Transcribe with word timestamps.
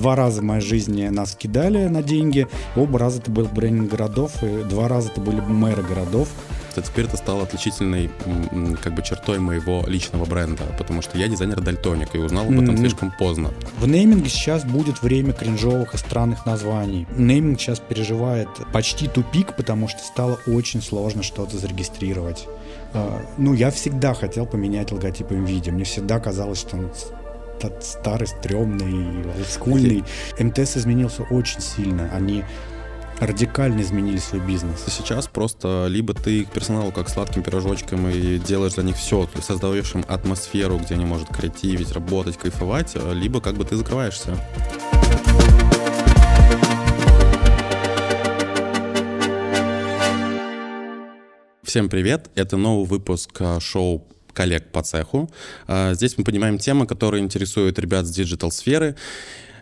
Два 0.00 0.16
раза 0.16 0.40
в 0.40 0.44
моей 0.44 0.62
жизни 0.62 1.06
нас 1.08 1.34
кидали 1.34 1.86
на 1.88 2.02
деньги, 2.02 2.48
оба 2.74 2.98
раза 2.98 3.18
это 3.18 3.30
был 3.30 3.44
брендинг 3.44 3.90
городов, 3.90 4.42
и 4.42 4.64
два 4.64 4.88
раза 4.88 5.10
это 5.10 5.20
были 5.20 5.40
мэры 5.40 5.82
городов. 5.82 6.30
Теперь 6.74 7.04
это 7.04 7.18
стало 7.18 7.42
отличительной 7.42 8.08
как 8.82 8.94
бы 8.94 9.02
чертой 9.02 9.40
моего 9.40 9.84
личного 9.86 10.24
бренда, 10.24 10.62
потому 10.78 11.02
что 11.02 11.18
я 11.18 11.28
дизайнер 11.28 11.60
дальтоник 11.60 12.14
и 12.14 12.18
узнал 12.18 12.44
об 12.46 12.52
этом 12.52 12.70
mm-hmm. 12.70 12.78
слишком 12.78 13.12
поздно. 13.18 13.50
В 13.78 13.86
нейминге 13.86 14.30
сейчас 14.30 14.64
будет 14.64 15.02
время 15.02 15.34
кринжовых 15.34 15.92
и 15.92 15.98
странных 15.98 16.46
названий. 16.46 17.06
Нейминг 17.14 17.60
сейчас 17.60 17.78
переживает 17.80 18.48
почти 18.72 19.06
тупик, 19.06 19.54
потому 19.54 19.86
что 19.86 19.98
стало 19.98 20.38
очень 20.46 20.80
сложно 20.80 21.22
что-то 21.22 21.58
зарегистрировать. 21.58 22.46
А, 22.94 23.20
ну, 23.36 23.52
я 23.52 23.70
всегда 23.70 24.14
хотел 24.14 24.46
поменять 24.46 24.92
логотип 24.92 25.30
NVIDIA. 25.30 25.72
Мне 25.72 25.84
всегда 25.84 26.18
казалось, 26.20 26.60
что 26.60 26.78
он 26.78 26.90
старый, 27.80 28.28
стрёмный, 28.28 29.24
олдскульный. 29.36 30.04
МТС 30.38 30.76
изменился 30.76 31.22
очень 31.24 31.60
сильно. 31.60 32.10
Они 32.12 32.44
радикально 33.20 33.82
изменили 33.82 34.18
свой 34.18 34.40
бизнес. 34.40 34.84
Сейчас 34.88 35.28
просто 35.28 35.86
либо 35.88 36.14
ты 36.14 36.44
к 36.44 36.50
персоналу 36.50 36.90
как 36.90 37.08
сладким 37.08 37.42
пирожочком 37.42 38.08
и 38.08 38.38
делаешь 38.38 38.74
для 38.74 38.84
них 38.84 38.96
все, 38.96 39.28
создаешь 39.42 39.94
им 39.94 40.04
атмосферу, 40.08 40.78
где 40.78 40.94
они 40.94 41.04
могут 41.04 41.28
креативить, 41.28 41.92
работать, 41.92 42.38
кайфовать, 42.38 42.96
либо 43.12 43.40
как 43.40 43.56
бы 43.56 43.64
ты 43.64 43.76
закрываешься. 43.76 44.36
Всем 51.62 51.88
привет! 51.88 52.30
Это 52.34 52.56
новый 52.56 52.84
выпуск 52.84 53.30
а, 53.38 53.60
шоу 53.60 54.04
коллег 54.32 54.70
по 54.72 54.82
цеху. 54.82 55.30
А, 55.66 55.94
здесь 55.94 56.16
мы 56.18 56.24
поднимаем 56.24 56.58
темы, 56.58 56.86
которые 56.86 57.22
интересуют 57.22 57.78
ребят 57.78 58.06
с 58.06 58.10
digital-сферы. 58.10 58.96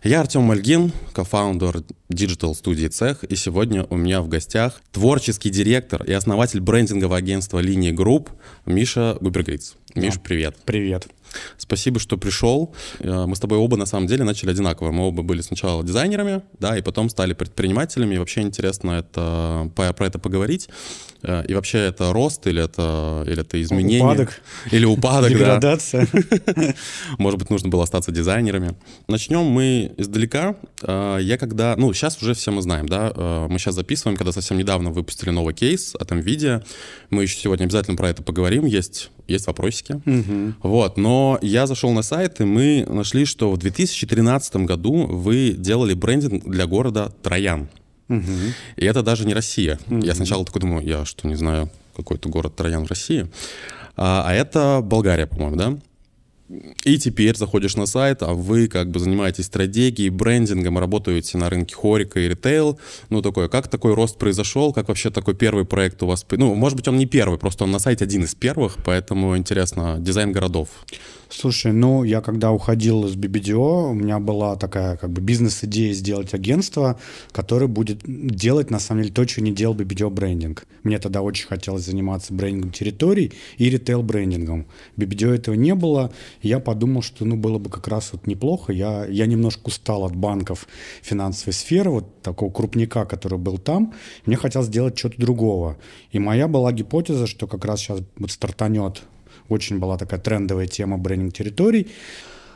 Я 0.05 0.21
Артем 0.21 0.43
Мальгин, 0.43 0.93
кофаундер 1.13 1.83
digital 2.09 2.55
студии 2.55 2.87
«Цех», 2.87 3.25
и 3.25 3.35
сегодня 3.35 3.85
у 3.91 3.97
меня 3.97 4.23
в 4.23 4.29
гостях 4.29 4.81
творческий 4.93 5.51
директор 5.51 6.05
и 6.05 6.13
основатель 6.13 6.61
брендингового 6.61 7.17
агентства 7.17 7.59
«Линии 7.59 7.91
Групп» 7.91 8.31
Миша 8.65 9.19
Губергриц. 9.21 9.75
Миш, 9.97 10.15
да. 10.15 10.21
привет. 10.23 10.57
Привет. 10.65 11.09
Спасибо, 11.57 12.01
что 12.01 12.17
пришел. 12.17 12.75
Э, 13.01 13.27
мы 13.27 13.37
с 13.37 13.41
тобой 13.41 13.59
оба, 13.59 13.77
на 13.77 13.87
самом 13.87 14.07
деле, 14.07 14.25
начали 14.25 14.51
одинаково. 14.51 14.91
Мы 14.91 15.07
оба 15.07 15.23
были 15.23 15.41
сначала 15.41 15.85
дизайнерами, 15.85 16.43
да, 16.59 16.77
и 16.77 16.83
потом 16.83 17.09
стали 17.11 17.33
предпринимателями. 17.35 18.15
И 18.15 18.19
вообще 18.19 18.41
интересно 18.43 18.93
это, 18.93 19.71
про 19.75 20.07
это 20.07 20.19
поговорить. 20.19 20.69
Э, 21.23 21.45
и 21.47 21.55
вообще 21.55 21.79
это 21.79 22.13
рост 22.13 22.47
или 22.47 22.63
это, 22.63 23.25
или 23.27 23.41
это 23.41 23.61
изменение? 23.63 24.03
Упадок. 24.03 24.41
Или 24.71 24.85
упадок, 24.85 25.31
Деградация. 25.31 26.09
Может 27.19 27.39
быть, 27.39 27.51
нужно 27.51 27.69
было 27.69 27.85
остаться 27.85 28.13
дизайнерами. 28.13 28.77
Начнем 29.09 29.45
мы 29.45 29.93
издалека. 29.97 30.57
Э, 30.83 31.19
я 31.21 31.39
когда... 31.39 31.75
Ну, 31.77 31.93
сейчас 31.93 32.21
уже 32.23 32.35
все 32.35 32.51
мы 32.51 32.63
знаем, 32.63 32.87
да. 32.87 33.13
Мы 33.49 33.59
сейчас 33.59 33.75
записываем, 33.75 34.17
когда 34.17 34.33
совсем 34.33 34.59
недавно 34.59 34.91
выпустили 34.91 35.31
новый 35.31 35.55
кейс 35.55 35.95
от 35.95 36.11
NVIDIA. 36.13 36.65
Мы 37.11 37.23
еще 37.23 37.37
сегодня 37.37 37.65
обязательно 37.65 37.97
про 37.97 38.11
это 38.11 38.23
поговорим. 38.23 38.65
Есть, 38.65 39.11
есть 39.29 39.47
вопросики. 39.47 40.01
Угу. 40.05 40.55
Вот, 40.63 40.97
но 40.97 41.39
я 41.43 41.67
зашел 41.67 41.93
на 41.93 42.03
сайт, 42.03 42.41
и 42.41 42.45
мы 42.45 42.85
нашли, 42.89 43.25
что 43.25 43.53
в 43.53 43.59
2013 43.59 44.57
году 44.57 45.07
вы 45.07 45.55
делали 45.57 45.95
брендинг 45.95 46.45
для 46.45 46.67
города 46.67 47.13
Троян. 47.23 47.69
Угу. 48.09 48.23
И 48.77 48.85
это 48.85 49.03
даже 49.03 49.27
не 49.27 49.35
Россия. 49.35 49.79
Угу. 49.89 50.01
Я 50.01 50.15
сначала 50.15 50.45
такой 50.45 50.63
думаю, 50.63 50.87
я 50.87 51.05
что, 51.05 51.29
не 51.29 51.37
знаю, 51.37 51.71
какой-то 51.95 52.29
город 52.29 52.57
Троян 52.57 52.85
в 52.87 52.89
России. 52.89 53.29
А, 53.97 54.25
а 54.27 54.33
это 54.33 54.81
Болгария, 54.83 55.27
по-моему, 55.27 55.57
да? 55.57 55.79
И 56.85 56.99
теперь 56.99 57.37
заходишь 57.37 57.77
на 57.77 57.85
сайт, 57.87 58.23
а 58.23 58.33
вы 58.33 58.69
как 58.69 58.91
бы 58.91 59.01
занимаетесь 59.01 59.45
стратегией, 59.47 60.09
брендингом, 60.09 60.79
работаете 60.79 61.37
на 61.37 61.51
рынке 61.51 61.75
хорика 61.75 62.21
и 62.21 62.29
ритейл. 62.29 62.79
Ну, 63.11 63.21
такое, 63.21 63.49
как 63.49 63.69
такой 63.69 63.95
рост 63.95 64.17
произошел, 64.19 64.73
как 64.73 64.89
вообще 64.89 65.11
такой 65.11 65.35
первый 65.35 65.67
проект 65.67 66.03
у 66.03 66.07
вас? 66.07 66.25
Ну, 66.31 66.55
может 66.55 66.77
быть, 66.77 66.89
он 66.89 66.97
не 66.97 67.07
первый, 67.07 67.39
просто 67.39 67.65
он 67.65 67.71
на 67.71 67.79
сайте 67.79 68.05
один 68.05 68.25
из 68.25 68.35
первых, 68.35 68.79
поэтому 68.85 69.37
интересно, 69.37 69.97
дизайн 69.99 70.33
городов. 70.33 70.69
Слушай, 71.31 71.73
ну, 71.73 72.05
я 72.05 72.23
когда 72.23 72.53
уходил 72.53 73.05
из 73.07 73.15
BBDO, 73.15 73.91
у 73.91 73.95
меня 73.95 74.19
была 74.19 74.57
такая 74.57 74.97
как 74.97 75.11
бы 75.11 75.21
бизнес-идея 75.21 75.93
сделать 75.93 76.33
агентство, 76.33 76.99
которое 77.33 77.67
будет 77.67 78.01
делать, 78.07 78.71
на 78.71 78.81
самом 78.81 79.03
деле, 79.03 79.15
то, 79.15 79.29
что 79.29 79.43
не 79.43 79.53
делал 79.53 79.75
BBDO 79.75 80.09
брендинг. 80.09 80.67
Мне 80.85 80.99
тогда 80.99 81.21
очень 81.21 81.47
хотелось 81.47 81.85
заниматься 81.85 82.33
брендингом 82.33 82.73
территорий 82.73 83.33
и 83.59 83.69
ритейл-брендингом. 83.69 84.67
BBDO 84.97 85.35
этого 85.35 85.55
не 85.55 85.75
было, 85.75 86.13
я 86.43 86.61
подумал, 86.61 87.03
что, 87.03 87.25
ну, 87.25 87.37
было 87.37 87.59
бы 87.59 87.71
как 87.71 87.89
раз 87.89 88.11
вот 88.13 88.27
неплохо. 88.27 88.73
Я, 88.73 89.07
я 89.07 89.27
немножко 89.27 89.69
устал 89.69 90.05
от 90.05 90.15
банков 90.15 90.67
финансовой 91.03 91.53
сферы, 91.53 91.91
вот 91.91 92.23
такого 92.23 92.51
крупника, 92.51 93.05
который 93.05 93.39
был 93.39 93.59
там. 93.59 93.95
Мне 94.27 94.37
хотелось 94.37 94.69
сделать 94.69 94.99
что-то 94.99 95.21
другого. 95.21 95.77
И 96.13 96.19
моя 96.19 96.49
была 96.49 96.73
гипотеза, 96.73 97.27
что 97.27 97.47
как 97.47 97.65
раз 97.65 97.81
сейчас 97.81 98.01
вот 98.17 98.31
стартанет 98.31 99.03
очень 99.49 99.79
была 99.79 99.97
такая 99.97 100.21
трендовая 100.21 100.67
тема 100.67 100.99
брендинг 100.99 101.35
территорий. 101.35 101.89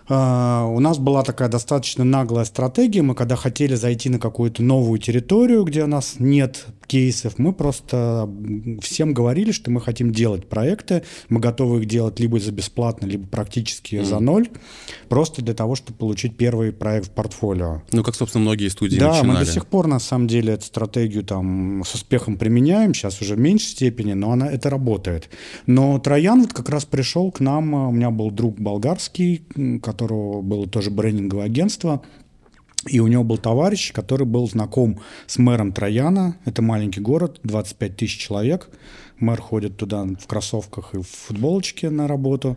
Uh, 0.09 0.67
у 0.67 0.81
нас 0.81 0.99
была 0.99 1.23
такая 1.23 1.49
достаточно 1.49 2.03
наглая 2.05 2.45
стратегия. 2.45 3.03
Мы 3.03 3.15
когда 3.15 3.37
хотели 3.37 3.77
зайти 3.77 4.11
на 4.11 4.19
какую-то 4.19 4.63
новую 4.63 4.99
территорию, 4.99 5.63
где 5.63 5.85
у 5.85 5.87
нас 5.87 6.17
нет 6.19 6.67
кейсов. 6.93 7.39
Мы 7.39 7.55
просто 7.55 8.29
всем 8.83 9.15
говорили, 9.15 9.51
что 9.51 9.71
мы 9.71 9.81
хотим 9.81 10.13
делать 10.13 10.47
проекты, 10.47 11.05
мы 11.31 11.41
готовы 11.41 11.81
их 11.81 11.87
делать 11.87 12.21
либо 12.21 12.39
за 12.39 12.53
бесплатно, 12.53 13.07
либо 13.07 13.27
практически 13.27 13.95
mm. 13.97 14.05
за 14.05 14.19
ноль, 14.19 14.51
просто 15.09 15.41
для 15.41 15.55
того, 15.55 15.75
чтобы 15.75 15.97
получить 15.97 16.37
первый 16.37 16.71
проект 16.71 17.07
в 17.07 17.11
портфолио. 17.13 17.81
Ну, 17.93 18.03
как, 18.03 18.15
собственно, 18.15 18.43
многие 18.43 18.69
студии 18.69 18.99
Да, 18.99 19.09
начинали. 19.09 19.39
мы 19.39 19.45
до 19.47 19.51
сих 19.51 19.67
пор, 19.67 19.87
на 19.87 20.01
самом 20.01 20.29
деле, 20.29 20.53
эту 20.53 20.67
стратегию 20.67 21.25
там 21.25 21.83
с 21.83 21.95
успехом 21.95 22.37
применяем, 22.37 22.93
сейчас 22.93 23.23
уже 23.23 23.37
в 23.37 23.39
меньшей 23.39 23.69
степени, 23.69 24.13
но 24.13 24.31
она, 24.33 24.53
это 24.53 24.69
работает. 24.69 25.31
Но 25.65 25.99
Троян 25.99 26.43
вот 26.43 26.53
как 26.53 26.69
раз 26.69 26.85
пришел 26.85 27.33
к 27.33 27.41
нам, 27.41 27.73
у 27.73 27.91
меня 27.91 28.11
был 28.11 28.31
друг 28.31 28.61
болгарский, 28.61 29.47
у 29.57 29.81
которого 29.81 30.43
было 30.43 30.69
тоже 30.69 30.91
брендинговое 30.91 31.47
агентство, 31.47 32.03
и 32.87 33.01
у 33.01 33.07
него 33.07 33.23
был 33.23 33.39
товарищ, 33.39 33.93
который 33.93 34.27
был 34.27 34.49
знаком 34.49 34.99
с 35.27 35.39
мэром 35.39 35.73
Трояна. 35.73 36.37
Это 36.45 36.63
маленький 36.63 37.01
город, 37.01 37.39
25 37.45 37.97
тысяч 37.97 38.19
человек. 38.19 38.69
Мэр 39.19 39.41
ходит 39.41 39.77
туда 39.77 40.05
в 40.05 40.27
кроссовках 40.27 40.95
и 40.95 40.99
в 40.99 41.07
футболочке 41.07 41.91
на 41.91 42.09
работу. 42.09 42.57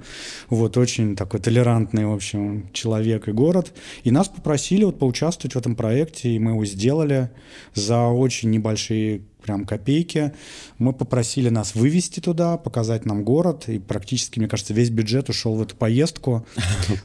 Вот 0.50 0.78
очень 0.78 1.16
такой 1.16 1.40
толерантный, 1.40 2.06
в 2.06 2.14
общем, 2.14 2.70
человек 2.74 3.28
и 3.28 3.32
город. 3.32 3.72
И 4.04 4.10
нас 4.10 4.28
попросили 4.30 4.84
вот 4.84 4.98
поучаствовать 4.98 5.54
в 5.54 5.60
этом 5.60 5.76
проекте, 5.76 6.30
и 6.30 6.40
мы 6.40 6.52
его 6.52 6.66
сделали 6.66 7.30
за 7.76 8.08
очень 8.08 8.50
небольшие 8.50 9.22
прям 9.46 9.66
копейки. 9.66 10.34
Мы 10.80 10.92
попросили 10.92 11.50
нас 11.50 11.76
вывести 11.76 12.20
туда, 12.20 12.58
показать 12.58 13.06
нам 13.06 13.24
город, 13.24 13.66
и 13.68 13.78
практически, 13.78 14.40
мне 14.40 14.48
кажется, 14.48 14.74
весь 14.74 14.90
бюджет 14.90 15.30
ушел 15.30 15.56
в 15.56 15.62
эту 15.62 15.76
поездку. 15.76 16.46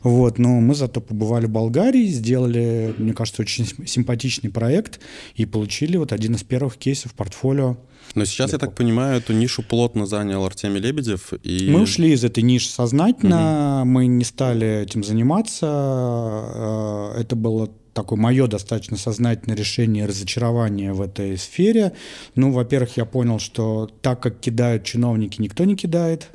Вот, 0.03 0.39
но 0.39 0.61
мы 0.61 0.75
зато 0.75 1.01
побывали 1.01 1.47
в 1.47 1.51
Болгарии, 1.51 2.07
сделали, 2.07 2.95
мне 2.99 3.13
кажется, 3.13 3.43
очень 3.43 3.67
симпатичный 3.87 4.51
проект 4.51 5.01
и 5.35 5.45
получили 5.45 5.97
вот 5.97 6.13
один 6.13 6.35
из 6.35 6.43
первых 6.43 6.77
кейсов 6.77 7.13
в 7.13 7.15
портфолио. 7.15 7.77
Но 8.15 8.25
сейчас, 8.25 8.53
я 8.53 8.59
так 8.59 8.75
понимаю, 8.75 9.19
эту 9.19 9.33
нишу 9.33 9.63
плотно 9.63 10.07
занял 10.07 10.45
Артемий 10.45 10.81
Лебедев. 10.81 11.33
И... 11.43 11.71
Мы 11.71 11.83
ушли 11.83 12.13
из 12.13 12.25
этой 12.25 12.43
ниши 12.43 12.71
сознательно, 12.71 13.81
угу. 13.83 13.91
мы 13.91 14.07
не 14.07 14.25
стали 14.25 14.83
этим 14.83 15.05
заниматься. 15.05 15.67
Э, 15.67 17.21
это 17.21 17.37
было 17.37 17.71
такое 17.93 18.19
мое 18.19 18.47
достаточно 18.47 18.97
сознательное 18.97 19.57
решение 19.57 20.07
разочарования 20.07 20.93
в 20.93 21.01
этой 21.01 21.37
сфере. 21.37 21.93
Ну, 22.35 22.53
во-первых, 22.53 22.97
я 22.97 23.05
понял, 23.05 23.39
что 23.39 23.91
так 24.03 24.21
как 24.21 24.41
кидают 24.41 24.85
чиновники, 24.85 25.41
никто 25.41 25.65
не 25.65 25.77
кидает. 25.77 26.31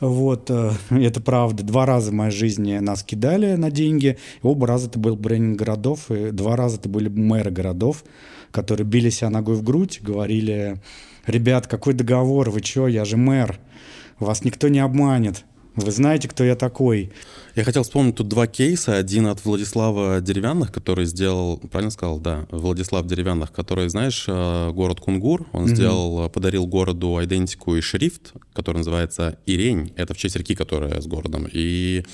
Вот, 0.00 0.50
э, 0.50 0.72
это 0.90 1.20
правда. 1.20 1.62
Два 1.62 1.86
раза 1.86 2.10
в 2.10 2.14
моей 2.14 2.32
жизни 2.32 2.78
нас 2.78 3.02
кидали 3.02 3.54
на 3.54 3.70
деньги. 3.70 4.18
Оба 4.42 4.66
раза 4.66 4.88
это 4.88 4.98
был 4.98 5.16
брендинг 5.16 5.58
городов, 5.58 6.10
и 6.10 6.30
два 6.30 6.56
раза 6.56 6.76
это 6.76 6.88
были 6.88 7.08
мэры 7.08 7.50
городов, 7.50 8.04
которые 8.50 8.86
били 8.86 9.10
себя 9.10 9.30
ногой 9.30 9.56
в 9.56 9.62
грудь, 9.62 10.00
говорили, 10.02 10.80
ребят, 11.26 11.66
какой 11.66 11.94
договор, 11.94 12.50
вы 12.50 12.60
чё, 12.60 12.86
я 12.86 13.04
же 13.04 13.16
мэр, 13.16 13.58
вас 14.18 14.44
никто 14.44 14.68
не 14.68 14.80
обманет. 14.80 15.44
Вы 15.76 15.90
знаете, 15.90 16.28
кто 16.28 16.44
я 16.44 16.54
такой. 16.54 17.10
Я 17.56 17.64
хотел 17.64 17.82
вспомнить 17.82 18.16
тут 18.16 18.28
два 18.28 18.46
кейса. 18.46 18.96
Один 18.96 19.26
от 19.26 19.44
Владислава 19.44 20.20
Деревянных, 20.20 20.72
который 20.72 21.04
сделал, 21.04 21.58
правильно 21.58 21.90
сказал, 21.90 22.18
да, 22.18 22.46
Владислав 22.50 23.06
Деревянных, 23.06 23.52
который, 23.52 23.88
знаешь, 23.88 24.24
э, 24.28 24.70
город 24.70 25.00
Кунгур, 25.00 25.46
он 25.52 25.64
mm-hmm. 25.64 25.74
сделал, 25.74 26.30
подарил 26.30 26.66
городу 26.66 27.18
идентику 27.22 27.76
и 27.76 27.80
шрифт, 27.80 28.32
который 28.52 28.78
называется 28.78 29.38
Ирень. 29.46 29.92
Это 29.96 30.14
в 30.14 30.16
честь 30.16 30.36
реки, 30.36 30.54
которая 30.54 31.00
с 31.00 31.06
городом. 31.06 31.48
И 31.52 32.04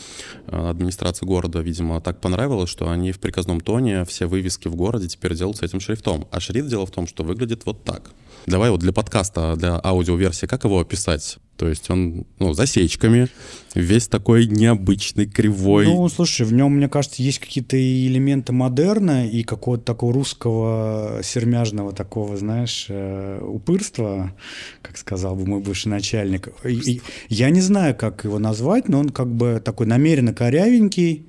э, 0.47 0.71
администрация 0.71 1.27
города, 1.27 1.61
видимо, 1.61 2.01
так 2.01 2.21
понравилось, 2.21 2.71
что 2.71 2.91
они 2.91 3.13
в 3.13 3.19
приказном 3.19 3.61
тоне 3.61 4.05
все 4.05 4.27
вывески 4.27 4.69
в 4.69 4.75
городе 4.75 5.09
теперь 5.09 5.35
делают 5.35 5.59
с 5.59 5.63
этим 5.63 5.81
шрифтом. 5.81 6.29
А 6.31 6.41
шрифт 6.41 6.69
дело 6.69 6.87
в 6.87 6.91
том, 6.91 7.07
что 7.07 7.25
выглядит 7.25 7.65
вот 7.65 7.85
так. 7.85 8.11
Давай 8.47 8.71
вот 8.71 8.81
для 8.81 8.93
подкаста, 8.93 9.55
для 9.57 9.81
аудиоверсии, 9.83 10.47
как 10.47 10.65
его 10.65 10.81
описать? 10.81 11.39
То 11.61 11.69
есть 11.69 11.91
он, 11.91 12.25
ну, 12.39 12.55
засечками, 12.55 13.29
весь 13.75 14.09
такой 14.09 14.47
необычный, 14.47 15.27
кривой. 15.27 15.85
Ну, 15.85 16.09
слушай, 16.09 16.47
в 16.47 16.55
нем, 16.55 16.73
мне 16.73 16.89
кажется, 16.89 17.23
есть 17.23 17.39
какие-то 17.39 17.77
элементы 17.77 18.55
модерна 18.55 19.29
и 19.29 19.43
какого-то 19.43 19.85
такого 19.85 20.15
русского 20.15 21.21
сермяжного 21.23 21.93
такого, 21.93 22.39
знаешь, 22.39 22.87
э, 22.89 23.43
упырства, 23.43 24.35
как 24.81 24.97
сказал 24.97 25.37
бы 25.37 25.45
мой 25.45 25.61
бывший 25.61 25.89
начальник. 25.89 26.49
И, 26.65 27.03
я 27.29 27.51
не 27.51 27.61
знаю, 27.61 27.95
как 27.95 28.25
его 28.25 28.39
назвать, 28.39 28.89
но 28.89 28.99
он 28.99 29.11
как 29.11 29.31
бы 29.31 29.61
такой 29.63 29.85
намеренно 29.85 30.33
корявенький, 30.33 31.27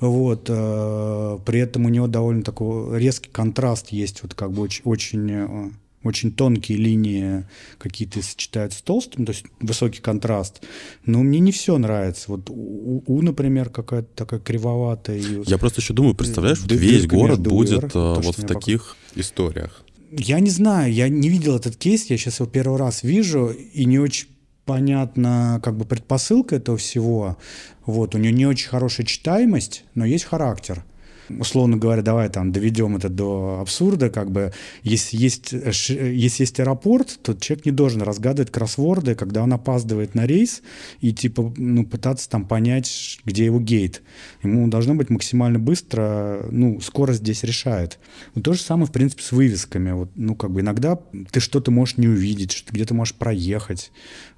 вот, 0.00 0.46
э, 0.48 1.38
при 1.44 1.60
этом 1.60 1.84
у 1.84 1.90
него 1.90 2.06
довольно 2.06 2.42
такой 2.42 2.98
резкий 2.98 3.28
контраст 3.28 3.88
есть, 3.90 4.22
вот 4.22 4.32
как 4.32 4.50
бы 4.50 4.62
очень, 4.62 4.80
очень 4.84 5.30
э, 5.30 5.70
очень 6.04 6.32
тонкие 6.32 6.78
линии 6.78 7.46
какие-то 7.78 8.22
сочетаются 8.22 8.78
с 8.78 8.82
толстым, 8.82 9.26
то 9.26 9.32
есть 9.32 9.44
высокий 9.60 10.00
контраст. 10.00 10.62
Но 11.04 11.22
мне 11.22 11.40
не 11.40 11.52
все 11.52 11.76
нравится. 11.78 12.26
Вот 12.28 12.50
у, 12.50 13.02
у 13.06 13.22
например, 13.22 13.70
какая-то 13.70 14.08
такая 14.14 14.40
кривоватая. 14.40 15.18
Я 15.18 15.58
просто 15.58 15.80
еще 15.80 15.94
думаю, 15.94 16.14
представляешь, 16.14 16.60
вот 16.60 16.72
весь 16.72 17.06
город 17.06 17.40
будет 17.40 17.92
то, 17.92 18.20
вот 18.22 18.38
в 18.38 18.46
таких 18.46 18.96
историях. 19.14 19.84
Я 20.10 20.40
не 20.40 20.50
знаю, 20.50 20.92
я 20.92 21.08
не 21.08 21.28
видел 21.28 21.56
этот 21.56 21.76
кейс, 21.76 22.06
я 22.06 22.16
сейчас 22.16 22.40
его 22.40 22.48
первый 22.48 22.78
раз 22.78 23.02
вижу, 23.02 23.48
и 23.48 23.84
не 23.84 23.98
очень 23.98 24.28
понятна 24.64 25.60
как 25.62 25.76
бы 25.76 25.84
предпосылка 25.84 26.56
этого 26.56 26.78
всего. 26.78 27.36
Вот, 27.84 28.14
у 28.14 28.18
нее 28.18 28.32
не 28.32 28.46
очень 28.46 28.68
хорошая 28.68 29.06
читаемость, 29.06 29.84
но 29.94 30.04
есть 30.04 30.24
характер 30.24 30.84
условно 31.28 31.76
говоря, 31.76 32.02
давай 32.02 32.28
там 32.28 32.52
доведем 32.52 32.96
это 32.96 33.08
до 33.08 33.58
абсурда, 33.60 34.10
как 34.10 34.30
бы, 34.30 34.52
если 34.82 35.16
есть, 35.16 35.52
если 35.52 36.42
есть 36.42 36.60
аэропорт, 36.60 37.18
то 37.22 37.34
человек 37.34 37.66
не 37.66 37.72
должен 37.72 38.02
разгадывать 38.02 38.50
кроссворды, 38.50 39.14
когда 39.14 39.42
он 39.42 39.52
опаздывает 39.52 40.14
на 40.14 40.26
рейс, 40.26 40.62
и 41.00 41.12
типа, 41.12 41.52
ну, 41.56 41.84
пытаться 41.84 42.28
там 42.28 42.46
понять, 42.46 43.20
где 43.24 43.44
его 43.44 43.60
гейт. 43.60 44.02
Ему 44.42 44.68
должно 44.68 44.94
быть 44.94 45.10
максимально 45.10 45.58
быстро, 45.58 46.46
ну, 46.50 46.80
скорость 46.80 47.20
здесь 47.20 47.42
решает. 47.42 47.98
Ну, 48.34 48.42
то 48.42 48.52
же 48.52 48.60
самое, 48.60 48.86
в 48.86 48.92
принципе, 48.92 49.22
с 49.22 49.32
вывесками. 49.32 49.92
Вот, 49.92 50.10
ну, 50.14 50.34
как 50.34 50.50
бы 50.50 50.60
иногда 50.60 50.98
ты 51.30 51.40
что-то 51.40 51.70
можешь 51.70 51.96
не 51.96 52.08
увидеть, 52.08 52.52
что 52.52 52.72
где-то 52.72 52.94
можешь 52.94 53.14
проехать. 53.14 53.90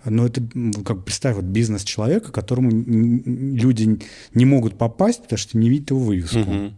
Но 0.05 0.27
это, 0.27 0.43
как 0.85 1.05
представь, 1.05 1.37
вот 1.37 1.45
бизнес 1.45 1.85
человека, 1.85 2.33
которому 2.33 2.71
люди 2.71 3.99
не 4.35 4.45
могут 4.45 4.79
попасть, 4.79 5.23
потому 5.23 5.39
что 5.39 5.59
не 5.59 5.69
видят 5.69 5.91
его 5.91 6.01
вывеску. 6.01 6.39
Угу. 6.39 6.73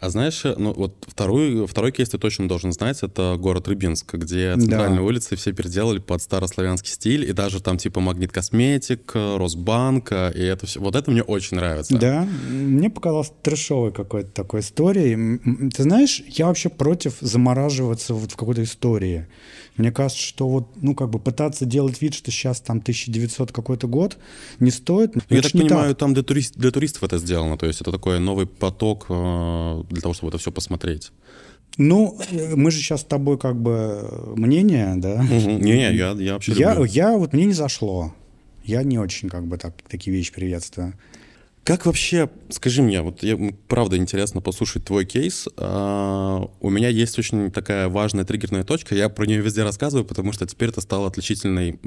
А 0.00 0.10
знаешь, 0.10 0.44
э, 0.44 0.54
ну 0.56 0.72
вот 0.72 1.04
второй, 1.06 1.66
второй 1.66 1.92
кейс 1.92 2.08
ты 2.08 2.18
точно 2.18 2.48
должен 2.48 2.72
знать, 2.72 3.02
это 3.02 3.36
город 3.38 3.68
Рыбинск, 3.68 4.14
где 4.14 4.54
центральные 4.54 5.00
да. 5.00 5.02
улицы 5.02 5.36
все 5.36 5.52
переделали 5.52 5.98
под 5.98 6.22
старославянский 6.22 6.92
стиль, 6.92 7.28
и 7.28 7.32
даже 7.32 7.60
там 7.60 7.78
типа 7.78 8.00
Магнит 8.00 8.32
Косметик, 8.32 9.12
Росбанк, 9.14 10.12
и 10.12 10.14
это 10.42 10.66
все. 10.66 10.80
Вот 10.80 10.94
это 10.96 11.10
мне 11.10 11.22
очень 11.22 11.56
нравится. 11.56 11.96
Да, 11.98 12.26
мне 12.48 12.90
показалось 12.90 13.32
трешовой 13.42 13.92
какой-то 13.92 14.30
такой 14.30 14.60
историей. 14.60 15.70
Ты 15.70 15.82
знаешь, 15.82 16.22
я 16.28 16.46
вообще 16.46 16.68
против 16.68 17.16
замораживаться 17.20 18.14
вот 18.14 18.32
в 18.32 18.36
какой-то 18.36 18.62
истории. 18.62 19.26
Мне 19.78 19.92
кажется, 19.92 20.22
что 20.22 20.48
вот, 20.48 20.68
ну, 20.82 20.94
как 20.94 21.08
бы 21.08 21.18
пытаться 21.18 21.64
делать 21.64 22.02
вид, 22.02 22.12
что 22.12 22.30
сейчас 22.30 22.60
там 22.60 22.78
1900 22.78 23.52
какой-то 23.52 23.86
год, 23.86 24.18
не 24.58 24.70
стоит. 24.70 25.14
Ну, 25.14 25.22
я 25.30 25.40
так 25.40 25.52
понимаю, 25.52 25.90
так. 25.90 25.98
там 25.98 26.14
для, 26.14 26.22
турист, 26.22 26.56
для 26.56 26.70
туристов 26.70 27.04
это 27.04 27.18
сделано, 27.18 27.56
то 27.56 27.66
есть 27.66 27.80
это 27.80 27.92
такой 27.92 28.18
новый 28.18 28.46
поток 28.46 29.06
э, 29.08 29.82
для 29.88 30.00
того, 30.02 30.14
чтобы 30.14 30.30
это 30.30 30.38
все 30.38 30.50
посмотреть. 30.50 31.12
Ну, 31.76 32.18
э, 32.30 32.56
мы 32.56 32.72
же 32.72 32.78
сейчас 32.78 33.02
с 33.02 33.04
тобой 33.04 33.38
как 33.38 33.56
бы 33.56 34.34
мнение, 34.36 34.94
да? 34.96 35.22
Не-не, 35.22 35.94
я, 35.94 36.10
я 36.10 36.32
вообще 36.34 36.52
я, 36.52 36.74
люблю. 36.74 36.84
я 36.84 37.16
вот 37.16 37.32
мне 37.32 37.46
не 37.46 37.54
зашло. 37.54 38.12
Я 38.64 38.82
не 38.82 38.98
очень 38.98 39.28
как 39.28 39.46
бы 39.46 39.58
так, 39.58 39.74
такие 39.88 40.14
вещи 40.14 40.32
приветствую. 40.32 40.94
Как 41.64 41.84
вообще, 41.84 42.30
скажи 42.48 42.82
мне, 42.82 43.02
вот 43.02 43.22
я, 43.22 43.36
правда 43.68 43.98
интересно 43.98 44.40
послушать 44.40 44.84
твой 44.84 45.04
кейс. 45.04 45.46
А, 45.56 46.48
у 46.60 46.70
меня 46.70 46.88
есть 46.88 47.18
очень 47.18 47.50
такая 47.50 47.88
важная 47.88 48.24
триггерная 48.24 48.64
точка. 48.64 48.94
Я 48.94 49.08
про 49.10 49.26
нее 49.26 49.40
везде 49.40 49.62
рассказываю, 49.64 50.06
потому 50.06 50.32
что 50.32 50.46
теперь 50.46 50.70
это 50.70 50.80
стало 50.80 51.08
отличительной 51.08 51.78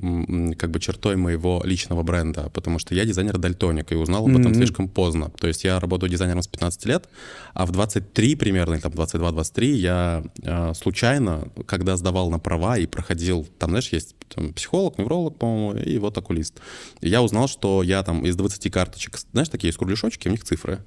как 0.56 0.70
бы 0.70 0.80
чертой 0.80 1.16
моего 1.16 1.62
личного 1.66 2.04
бренда, 2.04 2.52
потому 2.54 2.78
что 2.78 2.94
я 2.94 3.06
дизайнер-дальтоник 3.06 3.92
и 3.92 3.96
узнал 3.96 4.28
об 4.28 4.38
этом 4.38 4.52
mm-hmm. 4.52 4.56
слишком 4.56 4.88
поздно. 4.88 5.32
То 5.40 5.48
есть 5.48 5.64
я 5.64 5.80
работаю 5.80 6.10
дизайнером 6.10 6.44
с 6.44 6.48
15 6.48 6.86
лет, 6.86 7.10
а 7.54 7.66
в 7.66 7.72
23 7.72 8.36
примерно, 8.36 8.80
там 8.80 8.92
22-23 8.92 9.66
я 9.66 10.24
а, 10.46 10.74
случайно, 10.76 11.48
когда 11.66 11.98
сдавал 11.98 12.30
на 12.30 12.38
права 12.38 12.78
и 12.78 12.86
проходил, 12.86 13.48
там, 13.58 13.72
знаешь, 13.72 13.90
есть 13.90 14.16
там, 14.34 14.54
психолог, 14.54 14.98
невролог, 14.98 15.38
по-моему, 15.38 15.80
и 15.80 15.98
вот 15.98 16.18
окулист. 16.18 16.60
И 17.02 17.10
я 17.10 17.22
узнал, 17.22 17.48
что 17.48 17.84
я 17.84 18.04
там 18.04 18.26
из 18.26 18.36
20 18.36 18.72
карточек, 18.72 19.18
знаешь, 19.32 19.50
такие 19.50 19.71
есть 19.72 19.78
кругляшочки, 19.78 20.28
у 20.28 20.32
них 20.32 20.44
цифры. 20.44 20.80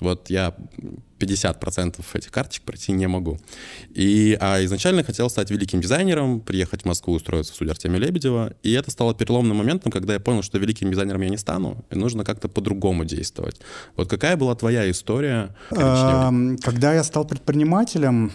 Вот 0.00 0.30
я 0.30 0.54
50% 1.18 2.04
этих 2.14 2.30
карточек 2.30 2.64
пройти 2.64 2.92
не 2.92 3.06
могу. 3.06 3.38
И, 3.94 4.36
а 4.40 4.64
изначально 4.64 5.04
хотел 5.04 5.30
стать 5.30 5.50
великим 5.50 5.80
дизайнером, 5.80 6.40
приехать 6.40 6.82
в 6.82 6.84
Москву, 6.84 7.14
устроиться 7.14 7.52
в 7.52 7.56
студию 7.56 7.72
Артемия 7.72 8.00
Лебедева. 8.00 8.54
И 8.62 8.72
это 8.72 8.90
стало 8.90 9.14
переломным 9.14 9.56
моментом, 9.56 9.92
когда 9.92 10.14
я 10.14 10.20
понял, 10.20 10.42
что 10.42 10.58
великим 10.58 10.90
дизайнером 10.90 11.22
я 11.22 11.28
не 11.28 11.38
стану, 11.38 11.84
и 11.90 11.94
нужно 11.96 12.24
как-то 12.24 12.48
по-другому 12.48 13.04
действовать. 13.04 13.60
Вот 13.96 14.08
какая 14.08 14.36
была 14.36 14.54
твоя 14.54 14.90
история? 14.90 15.54
Когда 15.70 16.94
я 16.94 17.04
стал 17.04 17.24
предпринимателем, 17.24 18.32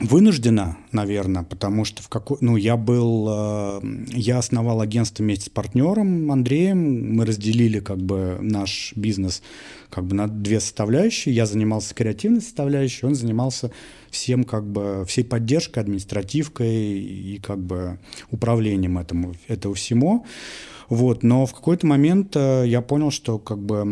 Вынуждена, 0.00 0.78
наверное, 0.90 1.42
потому 1.44 1.84
что 1.84 2.02
в 2.02 2.08
какой, 2.08 2.38
ну, 2.40 2.56
я 2.56 2.76
был, 2.76 3.28
э, 3.28 3.80
я 4.14 4.38
основал 4.38 4.80
агентство 4.80 5.22
вместе 5.22 5.46
с 5.46 5.48
партнером 5.50 6.32
Андреем, 6.32 7.14
мы 7.14 7.26
разделили 7.26 7.78
как 7.78 7.98
бы 7.98 8.38
наш 8.40 8.94
бизнес 8.96 9.42
как 9.90 10.04
бы 10.04 10.16
на 10.16 10.26
две 10.28 10.60
составляющие. 10.60 11.34
Я 11.34 11.46
занимался 11.46 11.94
креативной 11.94 12.40
составляющей, 12.40 13.06
он 13.06 13.14
занимался 13.14 13.70
всем 14.10 14.44
как 14.44 14.66
бы 14.66 15.04
всей 15.06 15.24
поддержкой, 15.24 15.80
административкой 15.80 16.74
и 16.74 17.38
как 17.38 17.58
бы 17.58 17.98
управлением 18.30 18.98
этому 18.98 19.34
этого 19.46 19.74
всему. 19.74 20.24
Вот, 20.88 21.22
но 21.22 21.46
в 21.46 21.54
какой-то 21.54 21.86
момент 21.86 22.34
э, 22.34 22.64
я 22.66 22.80
понял, 22.80 23.10
что 23.10 23.38
как 23.38 23.58
бы 23.58 23.84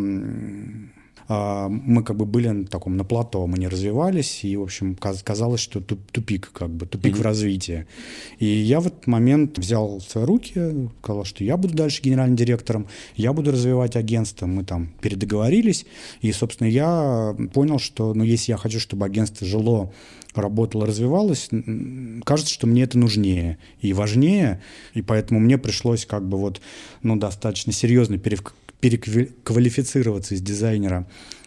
мы 1.31 2.03
как 2.03 2.17
бы 2.17 2.27
были 2.27 2.49
на 2.49 2.67
таком 2.67 2.97
на 2.97 3.05
плато, 3.05 3.47
мы 3.47 3.57
не 3.57 3.69
развивались, 3.69 4.43
и, 4.43 4.57
в 4.57 4.63
общем, 4.63 4.97
казалось, 4.97 5.61
что 5.61 5.81
тупик, 5.81 6.51
как 6.53 6.71
бы, 6.71 6.87
тупик 6.87 7.15
mm-hmm. 7.15 7.19
в 7.19 7.23
развитии. 7.23 7.87
И 8.41 8.47
я 8.47 8.81
в 8.81 8.89
этот 8.89 9.07
момент 9.07 9.57
взял 9.57 9.99
в 9.99 10.03
свои 10.03 10.25
руки, 10.25 10.89
сказал, 11.03 11.25
что 11.25 11.45
я 11.45 11.57
буду 11.57 11.75
дальше 11.75 12.03
генеральным 12.03 12.37
директором, 12.37 12.89
я 13.15 13.33
буду 13.33 13.53
развивать 13.53 13.95
агентство, 13.95 14.47
мы 14.47 14.65
там 14.65 14.93
передоговорились, 15.01 15.87
и, 16.21 16.33
собственно, 16.33 16.67
я 16.67 17.37
понял, 17.55 17.79
что, 17.79 18.13
ну, 18.13 18.25
если 18.25 18.51
я 18.51 18.57
хочу, 18.57 18.81
чтобы 18.81 19.07
агентство 19.07 19.47
жило 19.47 19.93
работало, 20.35 20.87
развивалось, 20.87 21.49
кажется, 22.25 22.53
что 22.53 22.67
мне 22.67 22.83
это 22.83 22.99
нужнее 22.99 23.59
и 23.81 23.93
важнее, 23.93 24.61
и 24.95 25.03
поэтому 25.03 25.41
мне 25.41 25.59
пришлось 25.59 26.07
как 26.07 26.29
бы 26.29 26.39
вот, 26.39 26.61
ну, 27.03 27.17
достаточно 27.17 27.73
серьезно 27.73 28.19
переквалифицироваться 28.81 30.35
из 30.35 30.41
дизайнера 30.41 31.07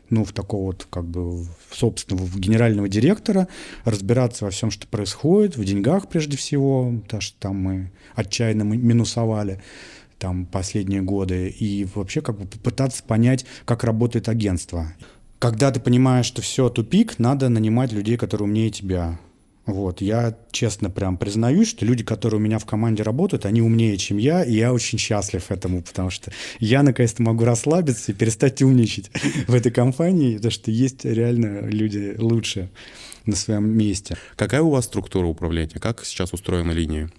ну, 0.09 0.23
в 0.23 0.31
такого 0.31 0.67
вот, 0.67 0.87
как 0.89 1.05
бы, 1.05 1.45
собственного 1.71 2.25
в 2.25 2.39
генерального 2.39 2.87
директора, 2.87 3.47
разбираться 3.83 4.45
во 4.45 4.51
всем, 4.51 4.69
что 4.69 4.87
происходит, 4.87 5.57
в 5.57 5.65
деньгах 5.65 6.07
прежде 6.07 6.37
всего, 6.37 6.93
потому 7.03 7.21
что 7.21 7.39
там 7.39 7.55
мы 7.57 7.91
отчаянно 8.15 8.63
минусовали 8.63 9.61
там 10.19 10.45
последние 10.45 11.01
годы, 11.01 11.49
и 11.49 11.85
вообще 11.95 12.21
как 12.21 12.37
бы 12.37 12.45
попытаться 12.45 13.03
понять, 13.03 13.45
как 13.65 13.83
работает 13.83 14.29
агентство. 14.29 14.93
Когда 15.39 15.71
ты 15.71 15.79
понимаешь, 15.79 16.25
что 16.25 16.41
все, 16.41 16.69
тупик, 16.69 17.19
надо 17.19 17.49
нанимать 17.49 17.91
людей, 17.91 18.15
которые 18.15 18.47
умнее 18.47 18.69
тебя. 18.69 19.19
Вот, 19.65 20.01
я 20.01 20.37
честно 20.51 20.89
прям 20.89 21.17
признаюсь, 21.17 21.69
что 21.69 21.85
люди, 21.85 22.03
которые 22.03 22.39
у 22.39 22.43
меня 22.43 22.59
в 22.59 22.65
команде 22.65 23.01
работают, 23.03 23.45
они 23.45 23.61
умнее, 23.61 23.97
чем 23.97 24.17
я, 24.17 24.43
и 24.43 24.53
я 24.53 24.73
очень 24.73 24.97
счастлив 24.97 25.49
этому, 25.51 25.81
потому 25.81 26.09
что 26.09 26.31
я 26.59 26.83
наконец-то 26.83 27.23
могу 27.23 27.45
расслабиться 27.45 28.11
и 28.11 28.15
перестать 28.15 28.61
умничать 28.61 29.09
в 29.47 29.53
этой 29.53 29.71
компании, 29.71 30.35
потому 30.35 30.51
что 30.51 30.69
есть 30.69 31.05
реально 31.05 31.61
люди 31.61 32.13
лучше 32.17 32.69
на 33.25 33.37
своем 33.37 33.69
месте. 33.69 34.17
Какая 34.35 34.61
у 34.61 34.69
вас 34.69 34.85
структура 34.85 35.27
управления? 35.27 35.79
Как 35.79 36.03
сейчас 36.03 36.33
устроена 36.33 36.71
линия? 36.71 37.09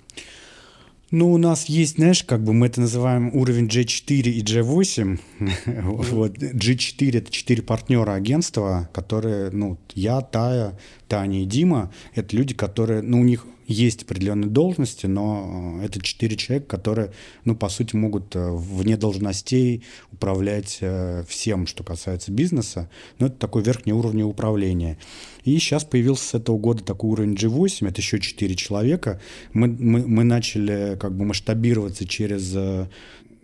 Ну, 1.14 1.32
у 1.32 1.38
нас 1.38 1.66
есть, 1.66 1.94
знаешь, 1.94 2.24
как 2.24 2.42
бы 2.42 2.52
мы 2.52 2.66
это 2.66 2.80
называем 2.80 3.30
уровень 3.32 3.66
G4 3.66 4.22
и 4.22 4.42
G8. 4.42 5.20
вот. 6.10 6.38
G4— 6.38 7.18
это 7.18 7.30
четыре 7.30 7.62
партнера 7.62 8.14
агентства, 8.14 8.90
которые, 8.92 9.50
ну, 9.52 9.78
я, 9.94 10.22
Тая, 10.22 10.76
Таня 11.06 11.44
и 11.44 11.44
Дима— 11.44 11.92
это 12.16 12.36
люди, 12.36 12.52
которые, 12.52 13.00
ну, 13.00 13.20
у 13.20 13.22
них 13.22 13.46
есть 13.66 14.02
определенные 14.02 14.48
должности, 14.50 15.06
но 15.06 15.78
э, 15.80 15.86
это 15.86 16.00
четыре 16.02 16.36
человека, 16.36 16.66
которые, 16.66 17.12
ну, 17.44 17.56
по 17.56 17.68
сути, 17.68 17.96
могут 17.96 18.34
э, 18.36 18.50
вне 18.50 18.96
должностей 18.96 19.82
управлять 20.12 20.78
э, 20.80 21.24
всем, 21.28 21.66
что 21.66 21.82
касается 21.84 22.32
бизнеса. 22.32 22.90
Но 23.18 23.26
это 23.26 23.36
такой 23.36 23.62
верхний 23.62 23.92
уровень 23.92 24.22
управления. 24.22 24.98
И 25.44 25.58
сейчас 25.58 25.84
появился 25.84 26.24
с 26.24 26.34
этого 26.34 26.58
года 26.58 26.82
такой 26.84 27.10
уровень 27.10 27.34
G8, 27.34 27.88
это 27.88 28.00
еще 28.00 28.20
четыре 28.20 28.54
человека. 28.54 29.20
Мы, 29.52 29.68
мы, 29.68 30.06
мы 30.06 30.24
начали 30.24 30.96
как 30.98 31.16
бы 31.16 31.24
масштабироваться 31.24 32.06
через 32.06 32.56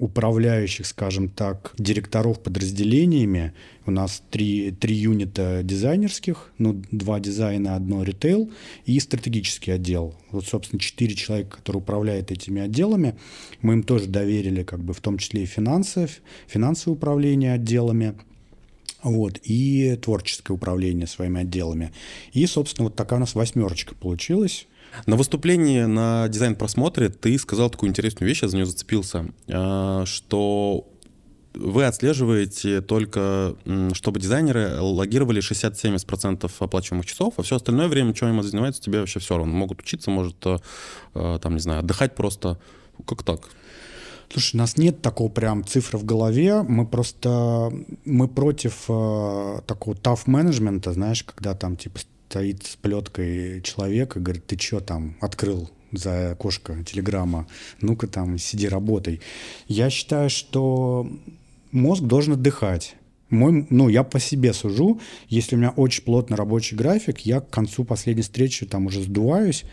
управляющих, 0.00 0.86
скажем 0.86 1.28
так, 1.28 1.74
директоров 1.78 2.42
подразделениями. 2.42 3.52
У 3.84 3.90
нас 3.90 4.22
три, 4.30 4.70
три 4.70 4.94
юнита 4.96 5.60
дизайнерских, 5.62 6.52
ну, 6.58 6.82
два 6.90 7.20
дизайна, 7.20 7.76
одно 7.76 8.02
ритейл 8.02 8.50
и 8.86 8.98
стратегический 8.98 9.72
отдел. 9.72 10.14
Вот, 10.30 10.46
собственно, 10.46 10.80
четыре 10.80 11.14
человека, 11.14 11.58
которые 11.58 11.82
управляют 11.82 12.30
этими 12.30 12.62
отделами. 12.62 13.14
Мы 13.60 13.74
им 13.74 13.82
тоже 13.82 14.06
доверили, 14.06 14.62
как 14.62 14.80
бы, 14.80 14.94
в 14.94 15.00
том 15.00 15.18
числе 15.18 15.42
и 15.42 15.46
финансы, 15.46 16.08
финансовое 16.48 16.96
управление 16.96 17.52
отделами 17.52 18.14
вот, 19.02 19.38
и 19.44 19.96
творческое 20.00 20.54
управление 20.54 21.06
своими 21.06 21.42
отделами. 21.42 21.92
И, 22.32 22.46
собственно, 22.46 22.88
вот 22.88 22.96
такая 22.96 23.18
у 23.18 23.20
нас 23.20 23.34
восьмерочка 23.34 23.94
получилась. 23.94 24.66
На 25.06 25.16
выступлении 25.16 25.82
на 25.82 26.28
дизайн-просмотре 26.28 27.08
ты 27.08 27.38
сказал 27.38 27.70
такую 27.70 27.90
интересную 27.90 28.28
вещь, 28.28 28.42
я 28.42 28.48
за 28.48 28.56
нее 28.56 28.66
зацепился, 28.66 29.26
а, 29.48 30.04
что 30.06 30.86
вы 31.54 31.84
отслеживаете 31.84 32.80
только, 32.80 33.56
чтобы 33.92 34.20
дизайнеры 34.20 34.80
логировали 34.80 35.40
60-70% 35.40 36.50
оплачиваемых 36.58 37.06
часов, 37.06 37.34
а 37.36 37.42
все 37.42 37.56
остальное 37.56 37.88
время, 37.88 38.14
чем 38.14 38.28
им 38.28 38.42
занимаются, 38.42 38.80
тебе 38.80 39.00
вообще 39.00 39.18
все 39.18 39.36
равно. 39.36 39.52
Могут 39.52 39.80
учиться, 39.80 40.10
может, 40.10 40.36
э, 40.46 40.58
э, 41.14 41.38
там, 41.42 41.54
не 41.54 41.60
знаю, 41.60 41.80
отдыхать 41.80 42.14
просто. 42.14 42.58
Как 43.04 43.24
так? 43.24 43.48
Слушай, 44.32 44.54
у 44.54 44.58
нас 44.58 44.76
нет 44.76 45.02
такого 45.02 45.28
прям 45.28 45.64
цифры 45.64 45.98
в 45.98 46.04
голове. 46.04 46.62
Мы 46.62 46.86
просто 46.86 47.72
мы 48.04 48.28
против 48.28 48.84
э, 48.88 49.60
такого 49.66 49.94
tough 49.94 50.22
менеджмента, 50.26 50.92
знаешь, 50.92 51.24
когда 51.24 51.54
там 51.54 51.76
типа 51.76 51.98
стоит 52.30 52.64
с 52.64 52.76
плеткой 52.76 53.60
человек 53.62 54.16
и 54.16 54.20
говорит, 54.20 54.46
ты 54.46 54.56
что 54.56 54.78
там 54.78 55.16
открыл 55.20 55.68
за 55.90 56.30
окошко 56.30 56.84
телеграмма, 56.84 57.48
ну-ка 57.80 58.06
там 58.06 58.38
сиди 58.38 58.68
работай. 58.68 59.20
Я 59.66 59.90
считаю, 59.90 60.30
что 60.30 61.10
мозг 61.72 62.04
должен 62.04 62.34
отдыхать. 62.34 62.94
Мой, 63.30 63.66
ну, 63.70 63.88
я 63.88 64.04
по 64.04 64.20
себе 64.20 64.52
сужу. 64.52 65.00
Если 65.28 65.56
у 65.56 65.58
меня 65.58 65.70
очень 65.70 66.04
плотный 66.04 66.36
рабочий 66.36 66.76
график, 66.76 67.20
я 67.20 67.40
к 67.40 67.50
концу 67.50 67.84
последней 67.84 68.22
встречи 68.22 68.64
там 68.64 68.86
уже 68.86 69.02
сдуваюсь 69.02 69.64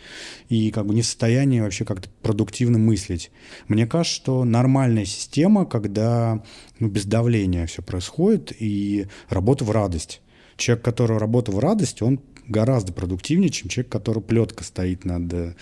и 0.48 0.72
как 0.72 0.86
бы 0.86 0.94
не 0.94 1.02
в 1.02 1.06
состоянии 1.06 1.60
вообще 1.60 1.84
как-то 1.84 2.08
продуктивно 2.22 2.78
мыслить. 2.78 3.30
Мне 3.68 3.86
кажется, 3.86 4.16
что 4.16 4.44
нормальная 4.44 5.04
система, 5.04 5.64
когда 5.64 6.42
ну, 6.80 6.88
без 6.88 7.04
давления 7.04 7.66
все 7.66 7.82
происходит 7.82 8.52
и 8.58 9.06
работа 9.28 9.64
в 9.64 9.70
радость. 9.70 10.20
Человек, 10.56 10.84
который 10.84 11.18
работает 11.18 11.56
в 11.56 11.60
радость, 11.60 12.02
он 12.02 12.20
гораздо 12.48 12.92
продуктивнее, 12.92 13.50
чем 13.50 13.68
человек, 13.68 13.92
который 13.92 14.22
плетка 14.22 14.64
стоит 14.64 15.04
над 15.04 15.32
э, 15.32 15.54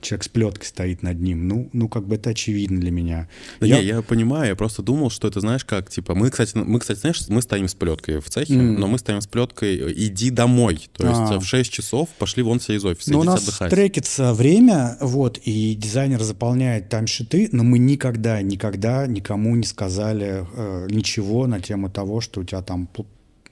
человек 0.00 0.24
с 0.24 0.28
плеткой 0.28 0.66
стоит 0.66 1.02
над 1.02 1.20
ним. 1.20 1.48
Ну, 1.48 1.68
ну 1.72 1.88
как 1.88 2.06
бы 2.06 2.16
это 2.16 2.30
очевидно 2.30 2.80
для 2.80 2.90
меня. 2.90 3.28
Да 3.60 3.66
я... 3.66 3.80
Не, 3.80 3.86
я 3.86 4.02
понимаю, 4.02 4.48
я 4.48 4.56
просто 4.56 4.82
думал, 4.82 5.10
что 5.10 5.28
это, 5.28 5.40
знаешь, 5.40 5.64
как, 5.64 5.90
типа, 5.90 6.14
мы, 6.14 6.30
кстати, 6.30 6.56
мы, 6.56 6.78
кстати, 6.78 6.98
знаешь, 7.00 7.20
мы 7.28 7.42
стоим 7.42 7.68
с 7.68 7.74
плеткой 7.74 8.20
в 8.20 8.28
цехе, 8.28 8.54
mm. 8.54 8.78
но 8.78 8.86
мы 8.86 8.98
стоим 8.98 9.20
с 9.20 9.26
плеткой 9.26 9.92
«иди 9.92 10.30
домой». 10.30 10.88
То 10.96 11.06
есть 11.06 11.20
а. 11.20 11.38
в 11.38 11.44
6 11.44 11.70
часов 11.70 12.08
пошли 12.18 12.42
вон 12.42 12.58
все 12.58 12.74
из 12.74 12.84
офиса, 12.84 13.12
но 13.12 13.20
у 13.20 13.24
нас 13.24 13.42
отдыхать. 13.42 13.70
трекится 13.70 14.34
время, 14.34 14.96
вот, 15.00 15.38
и 15.38 15.74
дизайнер 15.74 16.22
заполняет 16.22 16.88
таймшиты, 16.88 17.48
но 17.52 17.64
мы 17.64 17.78
никогда, 17.78 18.40
никогда 18.42 19.06
никому 19.06 19.56
не 19.56 19.64
сказали 19.64 20.46
э, 20.52 20.86
ничего 20.90 21.46
на 21.46 21.60
тему 21.60 21.90
того, 21.90 22.20
что 22.20 22.40
у 22.40 22.44
тебя 22.44 22.62
там 22.62 22.88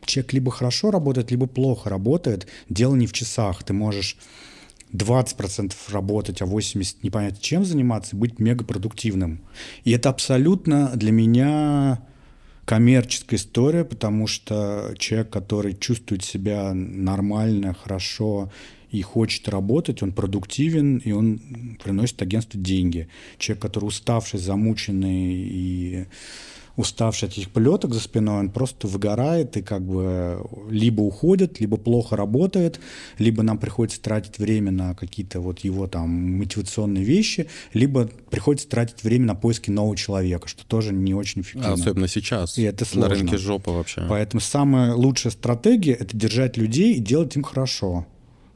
человек 0.06 0.32
либо 0.32 0.50
хорошо 0.50 0.90
работает, 0.90 1.30
либо 1.30 1.46
плохо 1.46 1.90
работает. 1.90 2.46
Дело 2.68 2.94
не 2.94 3.06
в 3.06 3.12
часах. 3.12 3.62
Ты 3.62 3.72
можешь 3.72 4.16
20% 4.92 5.72
работать, 5.90 6.42
а 6.42 6.46
80% 6.46 6.96
непонятно 7.02 7.38
чем 7.40 7.64
заниматься, 7.64 8.16
быть 8.16 8.38
мегапродуктивным. 8.38 9.40
И 9.84 9.92
это 9.92 10.08
абсолютно 10.08 10.92
для 10.94 11.12
меня 11.12 12.00
коммерческая 12.64 13.38
история, 13.38 13.84
потому 13.84 14.26
что 14.26 14.94
человек, 14.98 15.30
который 15.30 15.74
чувствует 15.74 16.24
себя 16.24 16.72
нормально, 16.74 17.74
хорошо 17.74 18.50
и 18.90 19.02
хочет 19.02 19.48
работать, 19.48 20.02
он 20.02 20.12
продуктивен, 20.12 20.98
и 20.98 21.12
он 21.12 21.40
приносит 21.82 22.22
агентству 22.22 22.60
деньги. 22.60 23.08
Человек, 23.38 23.62
который 23.62 23.84
уставший, 23.84 24.40
замученный 24.40 25.34
и 25.34 26.06
уставший 26.76 27.28
от 27.28 27.36
этих 27.36 27.50
полеток 27.50 27.94
за 27.94 28.00
спиной, 28.00 28.40
он 28.40 28.50
просто 28.50 28.86
выгорает 28.86 29.56
и 29.56 29.62
как 29.62 29.82
бы 29.82 30.46
либо 30.70 31.00
уходит, 31.00 31.60
либо 31.60 31.76
плохо 31.76 32.16
работает, 32.16 32.80
либо 33.18 33.42
нам 33.42 33.58
приходится 33.58 34.00
тратить 34.00 34.38
время 34.38 34.70
на 34.70 34.94
какие-то 34.94 35.40
вот 35.40 35.60
его 35.60 35.86
там 35.86 36.08
мотивационные 36.10 37.04
вещи, 37.04 37.48
либо 37.72 38.08
приходится 38.30 38.68
тратить 38.68 39.02
время 39.02 39.26
на 39.26 39.34
поиски 39.34 39.70
нового 39.70 39.96
человека, 39.96 40.48
что 40.48 40.66
тоже 40.66 40.92
не 40.92 41.14
очень 41.14 41.42
эффективно. 41.42 41.72
особенно 41.72 42.08
сейчас. 42.08 42.58
И 42.58 42.62
это 42.62 42.84
сложно. 42.84 43.08
На 43.08 43.14
рынке 43.14 43.38
жопа 43.38 43.72
вообще. 43.72 44.06
Поэтому 44.08 44.40
самая 44.40 44.94
лучшая 44.94 45.32
стратегия— 45.32 45.92
это 45.94 46.16
держать 46.16 46.56
людей 46.56 46.94
и 46.94 47.00
делать 47.00 47.36
им 47.36 47.42
хорошо. 47.42 48.06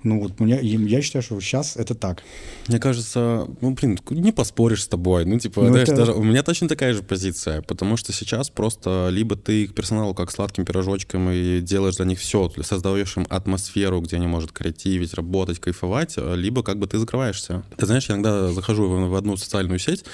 Ну 0.03 0.21
вот 0.21 0.41
меня, 0.41 0.59
я 0.61 1.03
считаю, 1.03 1.23
что 1.23 1.41
сейчас 1.41 1.77
это 1.77 1.95
так. 1.95 2.23
Мне 2.69 2.79
кажется, 2.79 3.47
ну 3.61 3.73
блин, 3.73 3.99
не 4.11 4.33
поспоришь 4.33 4.85
с 4.85 4.89
тобой. 4.89 5.25
Ну 5.25 5.39
типа, 5.39 5.63
ну, 5.63 5.69
знаешь, 5.69 5.89
это... 5.89 5.97
даже 5.97 6.13
у 6.13 6.23
меня 6.23 6.43
точно 6.43 6.69
такая 6.69 6.95
же 6.95 7.03
позиция, 7.03 7.63
потому 7.63 7.97
что 7.97 8.13
сейчас 8.13 8.51
просто 8.51 9.09
либо 9.11 9.37
ты 9.37 9.67
к 9.67 9.75
персоналу 9.75 10.15
как 10.15 10.31
сладким 10.31 10.65
пирожочком 10.65 11.31
и 11.31 11.61
делаешь 11.61 11.97
для 11.97 12.07
них 12.07 12.19
все, 12.19 12.51
создаешь 12.63 13.17
им 13.17 13.27
атмосферу, 13.29 14.01
где 14.01 14.17
они 14.17 14.27
могут 14.27 14.53
креативить, 14.53 15.15
работать, 15.15 15.59
кайфовать, 15.59 16.17
либо 16.17 16.63
как 16.63 16.79
бы 16.79 16.87
ты 16.87 16.99
закрываешься. 16.99 17.63
Ты 17.77 17.87
знаешь, 17.87 18.09
я 18.09 18.15
иногда 18.15 18.53
захожу 18.53 18.89
в, 18.89 19.15
одну 19.15 19.37
социальную 19.37 19.79
сеть 19.79 20.05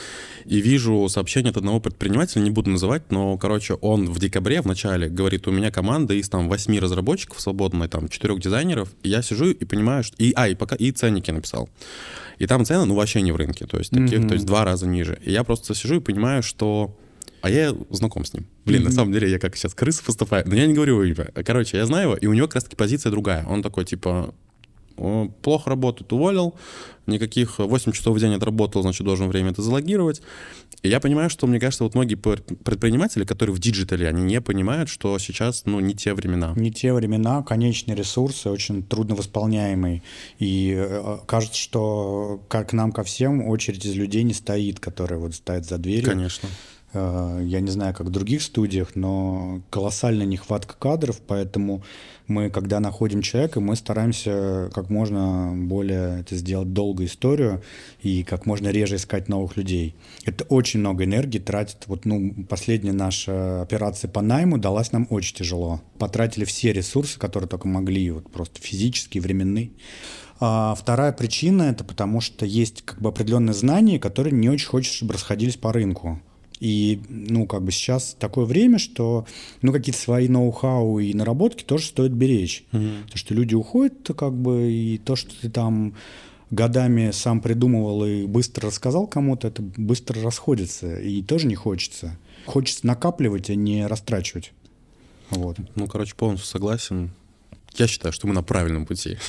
и 0.45 0.61
вижу 0.61 1.09
сообщение 1.09 1.51
от 1.51 1.57
одного 1.57 1.81
предпринимателя, 1.81 2.43
не 2.43 2.51
буду 2.51 2.71
называть, 2.71 3.11
но, 3.11 3.37
короче, 3.39 3.75
он 3.75 4.11
в 4.11 4.19
декабре 4.19 4.63
в 4.63 4.67
начале 4.67 5.09
говорит, 5.09 5.47
у 5.47 5.53
меня 5.53 5.71
команда 5.71 6.15
из 6.15 6.29
там 6.29 6.49
восьми 6.49 6.81
разработчиков 6.81 7.41
свободной, 7.41 7.89
там 7.89 8.09
четырех 8.09 8.41
дизайнеров, 8.41 8.89
и 9.03 9.11
я 9.11 9.23
сижу 9.23 9.47
и 9.47 9.65
понимаю, 9.65 9.76
что... 10.03 10.17
И, 10.19 10.33
а, 10.37 10.49
и, 10.49 10.55
пока, 10.55 10.77
и 10.77 10.91
ценники 10.93 11.31
написал. 11.31 11.69
И 12.39 12.47
там 12.47 12.65
цены, 12.65 12.85
ну, 12.85 12.95
вообще 12.95 13.23
не 13.23 13.33
в 13.33 13.37
рынке, 13.37 13.67
то 13.67 13.79
есть 13.79 13.91
таких, 13.91 14.21
mm-hmm. 14.21 14.29
то 14.29 14.35
есть 14.35 14.47
два 14.47 14.65
раза 14.65 14.87
ниже. 14.87 15.19
И 15.23 15.33
я 15.33 15.45
просто 15.45 15.75
сижу 15.75 15.97
и 15.97 16.01
понимаю, 16.01 16.43
что... 16.43 16.97
А 17.43 17.51
я 17.51 17.75
знаком 17.91 18.25
с 18.25 18.33
ним. 18.33 18.47
Блин, 18.65 18.83
mm-hmm. 18.83 18.85
на 18.85 18.91
самом 18.93 19.13
деле 19.13 19.31
я 19.31 19.39
как 19.39 19.57
сейчас 19.57 19.75
крыса 19.75 20.03
поступаю. 20.05 20.45
Но 20.47 20.55
я 20.55 20.67
не 20.67 20.75
говорю 20.75 21.03
его 21.03 21.05
имя. 21.05 21.31
Короче, 21.45 21.77
я 21.77 21.87
знаю 21.87 22.09
его, 22.09 22.17
и 22.17 22.27
у 22.27 22.33
него 22.33 22.47
как 22.47 22.57
раз-таки 22.57 22.77
позиция 22.77 23.11
другая. 23.11 23.45
Он 23.47 23.63
такой, 23.63 23.85
типа, 23.85 24.35
плохо 25.43 25.71
работает, 25.71 26.13
уволил, 26.13 26.55
никаких 27.07 27.59
8 27.59 27.93
часов 27.93 28.17
в 28.17 28.21
день 28.21 28.35
отработал, 28.35 28.83
значит, 28.83 29.05
должен 29.05 29.29
время 29.29 29.51
это 29.51 29.63
залогировать. 29.63 30.23
И 30.83 30.89
я 30.89 31.01
понимаю, 31.01 31.31
что, 31.31 31.47
мне 31.47 31.59
кажется, 31.59 31.85
вот 31.85 31.95
многие 31.95 32.15
предприниматели, 32.17 33.25
которые 33.25 33.55
в 33.55 33.59
диджитале, 33.59 34.09
они 34.09 34.23
не 34.23 34.41
понимают, 34.41 34.89
что 34.89 35.19
сейчас, 35.19 35.63
ну, 35.65 35.81
не 35.81 35.95
те 35.95 36.15
времена. 36.15 36.53
Не 36.57 36.71
те 36.71 36.93
времена, 36.93 37.43
конечные 37.43 37.97
ресурсы 37.97 38.51
очень 38.51 38.83
трудно 38.83 39.15
восполняемые. 39.15 40.03
И 40.39 40.75
э, 40.77 41.19
кажется, 41.27 41.59
что 41.59 42.43
как 42.49 42.73
нам 42.73 42.93
ко 42.93 43.03
всем 43.05 43.47
очередь 43.49 43.85
из 43.85 43.95
людей 43.95 44.23
не 44.23 44.35
стоит, 44.35 44.81
которые 44.81 45.19
вот 45.19 45.35
стоят 45.35 45.65
за 45.65 45.79
дверью. 45.79 46.11
Конечно. 46.11 46.49
Э, 46.97 47.41
я 47.45 47.61
не 47.61 47.71
знаю, 47.71 47.95
как 47.95 48.07
в 48.07 48.11
других 48.11 48.43
студиях, 48.43 48.97
но 48.97 49.61
колоссальная 49.71 50.27
нехватка 50.27 50.75
кадров, 50.79 51.21
поэтому 51.27 51.83
мы, 52.27 52.49
когда 52.51 52.81
находим 52.81 53.23
человека, 53.23 53.61
мы 53.61 53.77
стараемся 53.77 54.71
как 54.75 54.89
можно 54.89 55.53
более 55.55 56.21
это 56.21 56.35
сделать 56.37 56.73
долгую 56.73 57.09
историю 57.09 57.63
и 58.03 58.25
как 58.25 58.47
можно 58.47 58.69
реже 58.69 58.97
искать 58.97 59.29
новых 59.29 59.57
людей. 59.57 59.95
Это 60.25 60.45
очень 60.45 60.81
много 60.81 61.05
энергии 61.05 61.39
тратит. 61.39 61.85
Вот, 61.87 62.05
ну, 62.07 62.35
последняя 62.49 62.93
наша 62.93 63.63
операция 63.63 64.09
по 64.09 64.23
найму 64.23 64.59
далась 64.59 64.93
нам 64.93 65.07
очень 65.11 65.37
тяжело. 65.37 65.83
Потратили 65.99 66.45
все 66.45 66.73
ресурсы, 66.73 67.19
которые 67.19 67.49
только 67.49 67.69
могли, 67.69 68.11
вот 68.11 68.31
просто 68.33 68.61
физические, 68.61 69.23
временные. 69.23 69.71
А 70.41 70.75
вторая 70.75 71.13
причина— 71.13 71.63
это 71.71 71.85
потому 71.85 72.21
что 72.21 72.45
есть 72.45 72.83
как 72.83 73.01
бы 73.01 73.11
определенные 73.11 73.55
знания, 73.55 73.99
которые 73.99 74.33
не 74.33 74.49
очень 74.49 74.67
хочется, 74.67 74.97
чтобы 74.97 75.15
расходились 75.15 75.57
по 75.57 75.73
рынку. 75.73 76.21
И, 76.61 77.01
ну, 77.09 77.47
как 77.47 77.63
бы 77.63 77.73
сейчас 77.73 78.17
такое 78.19 78.45
время, 78.45 78.79
что, 78.79 79.27
ну, 79.63 79.73
какие-то 79.73 80.01
свои 80.01 80.29
ноу-хау 80.29 80.99
и 80.99 81.13
наработки 81.13 81.63
тоже 81.63 81.87
стоит 81.87 82.13
беречь. 82.13 82.65
Mm-hmm. 82.73 83.11
То, 83.11 83.19
что 83.19 83.35
люди 83.35 83.55
уходят, 83.55 84.11
как 84.17 84.33
бы, 84.33 84.73
и 84.73 84.99
то, 84.99 85.17
что 85.17 85.39
ты 85.39 85.51
там 85.51 85.95
годами 86.51 87.11
сам 87.11 87.41
придумывал 87.41 88.05
и 88.05 88.27
быстро 88.27 88.69
рассказал 88.69 89.07
кому-то, 89.07 89.49
это 89.49 89.63
быстро 89.63 90.23
расходится, 90.23 90.99
и 90.99 91.23
тоже 91.23 91.47
не 91.47 91.57
хочется. 91.57 92.17
Хочется 92.47 92.87
накапливать, 92.87 93.51
а 93.51 93.55
не 93.55 93.87
растрачивать. 93.87 94.53
Вот. 95.31 95.59
Ну, 95.75 95.87
короче, 95.89 96.15
полностью 96.15 96.49
согласен. 96.49 97.11
Я 97.77 97.87
считаю, 97.87 98.13
что 98.13 98.27
мы 98.27 98.35
на 98.35 98.43
правильном 98.43 98.87
пути. 98.87 99.19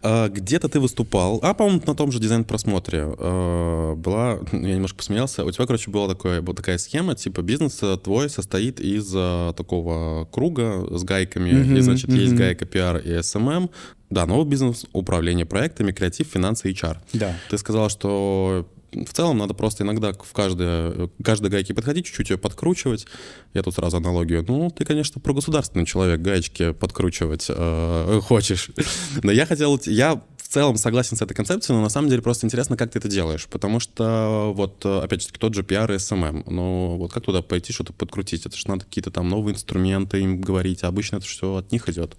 А, 0.00 0.28
где-то 0.28 0.68
ты 0.68 0.78
выступал, 0.78 1.40
а, 1.42 1.52
по-моему, 1.54 1.82
на 1.84 1.94
том 1.96 2.12
же 2.12 2.20
дизайн-просмотре 2.20 3.16
а, 3.18 3.96
была, 3.96 4.38
я 4.52 4.74
немножко 4.74 4.98
посмеялся, 4.98 5.44
у 5.44 5.50
тебя, 5.50 5.66
короче, 5.66 5.90
была, 5.90 6.06
такое, 6.06 6.40
была 6.40 6.54
такая 6.54 6.78
схема, 6.78 7.16
типа 7.16 7.42
бизнес 7.42 7.82
твой 8.04 8.30
состоит 8.30 8.78
из 8.78 9.12
а, 9.16 9.52
такого 9.54 10.26
круга 10.26 10.86
с 10.96 11.02
гайками, 11.02 11.50
mm-hmm, 11.50 11.78
и, 11.78 11.80
значит, 11.80 12.10
mm-hmm. 12.10 12.20
есть 12.20 12.34
гайка 12.34 12.64
PR 12.64 13.02
и 13.02 13.10
SMM, 13.18 13.70
да, 14.10 14.26
новый 14.26 14.46
бизнес, 14.46 14.86
управление 14.92 15.46
проектами, 15.46 15.90
креатив, 15.90 16.28
финансы, 16.28 16.70
HR. 16.70 16.98
Да. 17.14 17.36
Ты 17.50 17.58
сказал, 17.58 17.90
что 17.90 18.68
в 18.92 19.12
целом 19.12 19.38
надо 19.38 19.54
просто 19.54 19.84
иногда 19.84 20.12
в 20.12 20.32
каждой, 20.32 21.10
каждой 21.22 21.50
гайке 21.50 21.74
подходить, 21.74 22.06
чуть-чуть 22.06 22.30
ее 22.30 22.38
подкручивать. 22.38 23.06
Я 23.54 23.62
тут 23.62 23.74
сразу 23.74 23.98
аналогию. 23.98 24.44
Ну, 24.46 24.70
ты, 24.70 24.84
конечно, 24.84 25.20
про 25.20 25.34
государственный 25.34 25.86
человек 25.86 26.20
гаечки 26.20 26.72
подкручивать 26.72 27.46
э, 27.48 28.20
хочешь. 28.22 28.70
Но 29.22 29.32
я 29.32 29.46
хотел... 29.46 29.80
Я 29.84 30.22
в 30.48 30.50
целом 30.50 30.78
согласен 30.78 31.14
с 31.14 31.20
этой 31.20 31.34
концепцией, 31.34 31.76
но 31.76 31.82
на 31.82 31.90
самом 31.90 32.08
деле 32.08 32.22
просто 32.22 32.46
интересно, 32.46 32.74
как 32.74 32.90
ты 32.90 32.98
это 32.98 33.08
делаешь. 33.08 33.46
Потому 33.50 33.80
что 33.80 34.50
вот, 34.56 34.82
опять 34.86 35.20
же, 35.20 35.28
тот 35.38 35.52
же 35.52 35.60
PR 35.60 35.92
и 35.92 35.96
SMM. 35.96 36.44
Ну, 36.50 36.96
вот 36.96 37.12
как 37.12 37.22
туда 37.22 37.42
пойти, 37.42 37.70
что-то 37.74 37.92
подкрутить? 37.92 38.46
Это 38.46 38.56
же 38.56 38.66
надо 38.66 38.86
какие-то 38.86 39.10
там 39.10 39.28
новые 39.28 39.54
инструменты 39.54 40.22
им 40.22 40.40
говорить. 40.40 40.84
А 40.84 40.88
обычно 40.88 41.16
это 41.16 41.26
все 41.26 41.56
от 41.56 41.70
них 41.70 41.86
идет. 41.90 42.16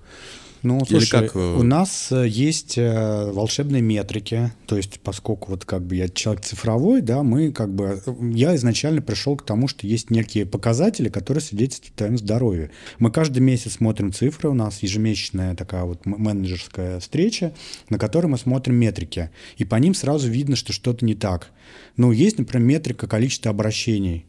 Ну, 0.62 0.84
слушай, 0.86 1.10
как... 1.10 1.36
Э, 1.36 1.56
у 1.58 1.64
нас 1.64 2.12
э, 2.12 2.28
есть 2.28 2.78
э, 2.78 3.32
волшебные 3.32 3.82
метрики, 3.82 4.52
то 4.66 4.76
есть 4.76 5.00
поскольку 5.00 5.52
вот 5.52 5.64
как 5.66 5.84
бы 5.84 5.96
я 5.96 6.10
человек 6.10 6.44
цифровой, 6.44 7.02
да, 7.02 7.24
мы 7.24 7.52
как 7.52 7.74
бы... 7.74 8.02
Я 8.34 8.56
изначально 8.56 9.02
пришел 9.02 9.38
к 9.38 9.46
тому, 9.46 9.68
что 9.68 9.88
есть 9.88 10.10
некие 10.10 10.46
показатели, 10.46 11.10
которые 11.10 11.42
свидетельствуют 11.42 11.96
о 11.96 11.98
твоем 11.98 12.18
здоровье. 12.18 12.72
Мы 12.98 13.12
каждый 13.12 13.40
месяц 13.40 13.74
смотрим 13.74 14.12
цифры, 14.12 14.50
у 14.50 14.54
нас 14.54 14.84
ежемесячная 14.84 15.56
такая 15.56 15.84
вот 15.84 16.06
менеджерская 16.06 17.00
встреча, 17.00 17.54
на 17.90 17.98
которой 17.98 18.28
мы 18.28 18.38
смотрим 18.38 18.76
метрики, 18.76 19.30
и 19.58 19.64
по 19.64 19.76
ним 19.76 19.94
сразу 19.94 20.30
видно, 20.30 20.56
что 20.56 20.74
что-то 20.74 21.06
не 21.06 21.16
так. 21.16 21.52
Ну, 21.96 22.12
есть, 22.12 22.38
например, 22.38 22.68
метрика 22.68 23.08
количества 23.08 23.52
обращений. 23.52 24.26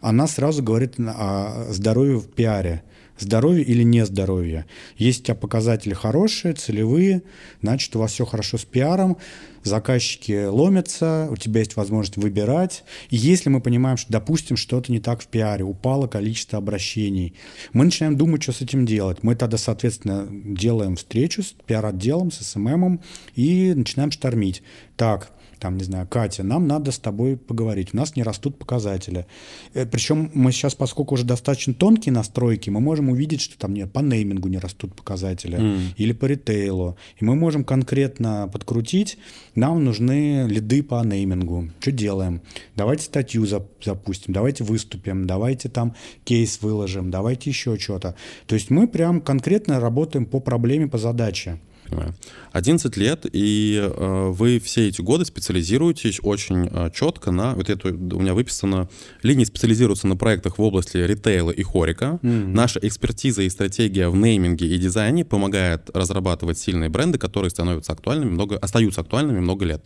Она 0.00 0.26
сразу 0.26 0.62
говорит 0.62 0.94
о 0.98 1.68
здоровье 1.70 2.18
в 2.18 2.28
пиаре 2.28 2.82
здоровье 3.18 3.64
или 3.64 3.82
не 3.82 4.04
здоровье. 4.04 4.66
Есть 4.96 5.20
у 5.20 5.24
тебя 5.24 5.34
показатели 5.34 5.94
хорошие, 5.94 6.54
целевые, 6.54 7.22
значит, 7.62 7.94
у 7.96 7.98
вас 7.98 8.12
все 8.12 8.24
хорошо 8.24 8.58
с 8.58 8.64
пиаром, 8.64 9.16
заказчики 9.62 10.46
ломятся, 10.46 11.28
у 11.30 11.36
тебя 11.36 11.60
есть 11.60 11.76
возможность 11.76 12.16
выбирать. 12.16 12.84
И 13.10 13.16
если 13.16 13.48
мы 13.48 13.60
понимаем, 13.60 13.96
что, 13.96 14.12
допустим, 14.12 14.56
что-то 14.56 14.90
не 14.92 15.00
так 15.00 15.20
в 15.20 15.26
пиаре, 15.26 15.64
упало 15.64 16.06
количество 16.06 16.58
обращений, 16.58 17.34
мы 17.72 17.84
начинаем 17.84 18.16
думать, 18.16 18.42
что 18.42 18.52
с 18.52 18.60
этим 18.60 18.86
делать. 18.86 19.22
Мы 19.22 19.34
тогда, 19.34 19.58
соответственно, 19.58 20.26
делаем 20.30 20.96
встречу 20.96 21.42
с 21.42 21.54
пиар-отделом, 21.66 22.30
с 22.30 22.38
СММом 22.38 23.00
и 23.34 23.74
начинаем 23.74 24.10
штормить. 24.10 24.62
Так, 24.96 25.30
там, 25.58 25.76
не 25.76 25.84
знаю, 25.84 26.06
Катя, 26.08 26.42
нам 26.42 26.66
надо 26.66 26.92
с 26.92 26.98
тобой 26.98 27.36
поговорить, 27.36 27.90
у 27.92 27.96
нас 27.96 28.16
не 28.16 28.22
растут 28.22 28.58
показатели. 28.58 29.26
Э, 29.74 29.86
Причем 29.86 30.30
мы 30.34 30.52
сейчас, 30.52 30.74
поскольку 30.74 31.14
уже 31.14 31.24
достаточно 31.24 31.74
тонкие 31.74 32.12
настройки, 32.12 32.70
мы 32.70 32.80
можем 32.80 33.10
увидеть, 33.10 33.40
что 33.40 33.58
там 33.58 33.74
нет, 33.74 33.92
по 33.92 34.00
неймингу 34.00 34.48
не 34.48 34.58
растут 34.58 34.94
показатели 34.94 35.58
mm. 35.58 35.80
или 35.96 36.12
по 36.12 36.26
ритейлу. 36.26 36.96
И 37.20 37.24
мы 37.24 37.34
можем 37.36 37.64
конкретно 37.64 38.48
подкрутить, 38.52 39.18
нам 39.54 39.84
нужны 39.84 40.46
лиды 40.48 40.82
по 40.82 41.04
неймингу. 41.04 41.70
Что 41.80 41.92
делаем? 41.92 42.40
Давайте 42.76 43.04
статью 43.04 43.46
запустим, 43.46 44.32
давайте 44.32 44.64
выступим, 44.64 45.26
давайте 45.26 45.68
там 45.68 45.94
кейс 46.24 46.60
выложим, 46.62 47.10
давайте 47.10 47.50
еще 47.50 47.78
что-то. 47.78 48.14
То 48.46 48.54
есть 48.54 48.70
мы 48.70 48.88
прям 48.88 49.20
конкретно 49.20 49.80
работаем 49.80 50.26
по 50.26 50.40
проблеме, 50.40 50.88
по 50.88 50.98
задаче 50.98 51.58
понимаю. 51.88 52.14
11 52.52 52.96
лет, 52.96 53.26
и 53.32 53.80
э, 53.80 54.28
вы 54.30 54.58
все 54.58 54.88
эти 54.88 55.00
годы 55.00 55.24
специализируетесь 55.24 56.20
очень 56.22 56.68
э, 56.70 56.90
четко 56.94 57.30
на... 57.30 57.54
Вот 57.54 57.70
это 57.70 57.88
у 57.88 58.20
меня 58.20 58.34
выписано... 58.34 58.88
Линии 59.22 59.44
специализируются 59.44 60.06
на 60.06 60.16
проектах 60.16 60.58
в 60.58 60.62
области 60.62 60.96
ритейла 60.96 61.50
и 61.50 61.62
хорика. 61.62 62.18
Mm-hmm. 62.22 62.46
Наша 62.46 62.80
экспертиза 62.82 63.42
и 63.42 63.50
стратегия 63.50 64.08
в 64.08 64.16
нейминге 64.16 64.66
и 64.66 64.78
дизайне 64.78 65.24
помогает 65.24 65.90
разрабатывать 65.94 66.58
сильные 66.58 66.88
бренды, 66.88 67.18
которые 67.18 67.50
становятся 67.50 67.92
актуальными 67.92 68.30
много, 68.30 68.58
остаются 68.58 69.00
актуальными 69.00 69.40
много 69.40 69.64
лет. 69.64 69.84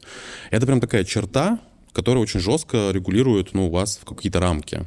Это 0.50 0.66
прям 0.66 0.80
такая 0.80 1.04
черта, 1.04 1.60
которая 1.92 2.22
очень 2.22 2.40
жестко 2.40 2.90
регулирует 2.90 3.54
ну, 3.54 3.68
вас 3.70 3.98
в 4.02 4.04
какие-то 4.04 4.40
рамки. 4.40 4.86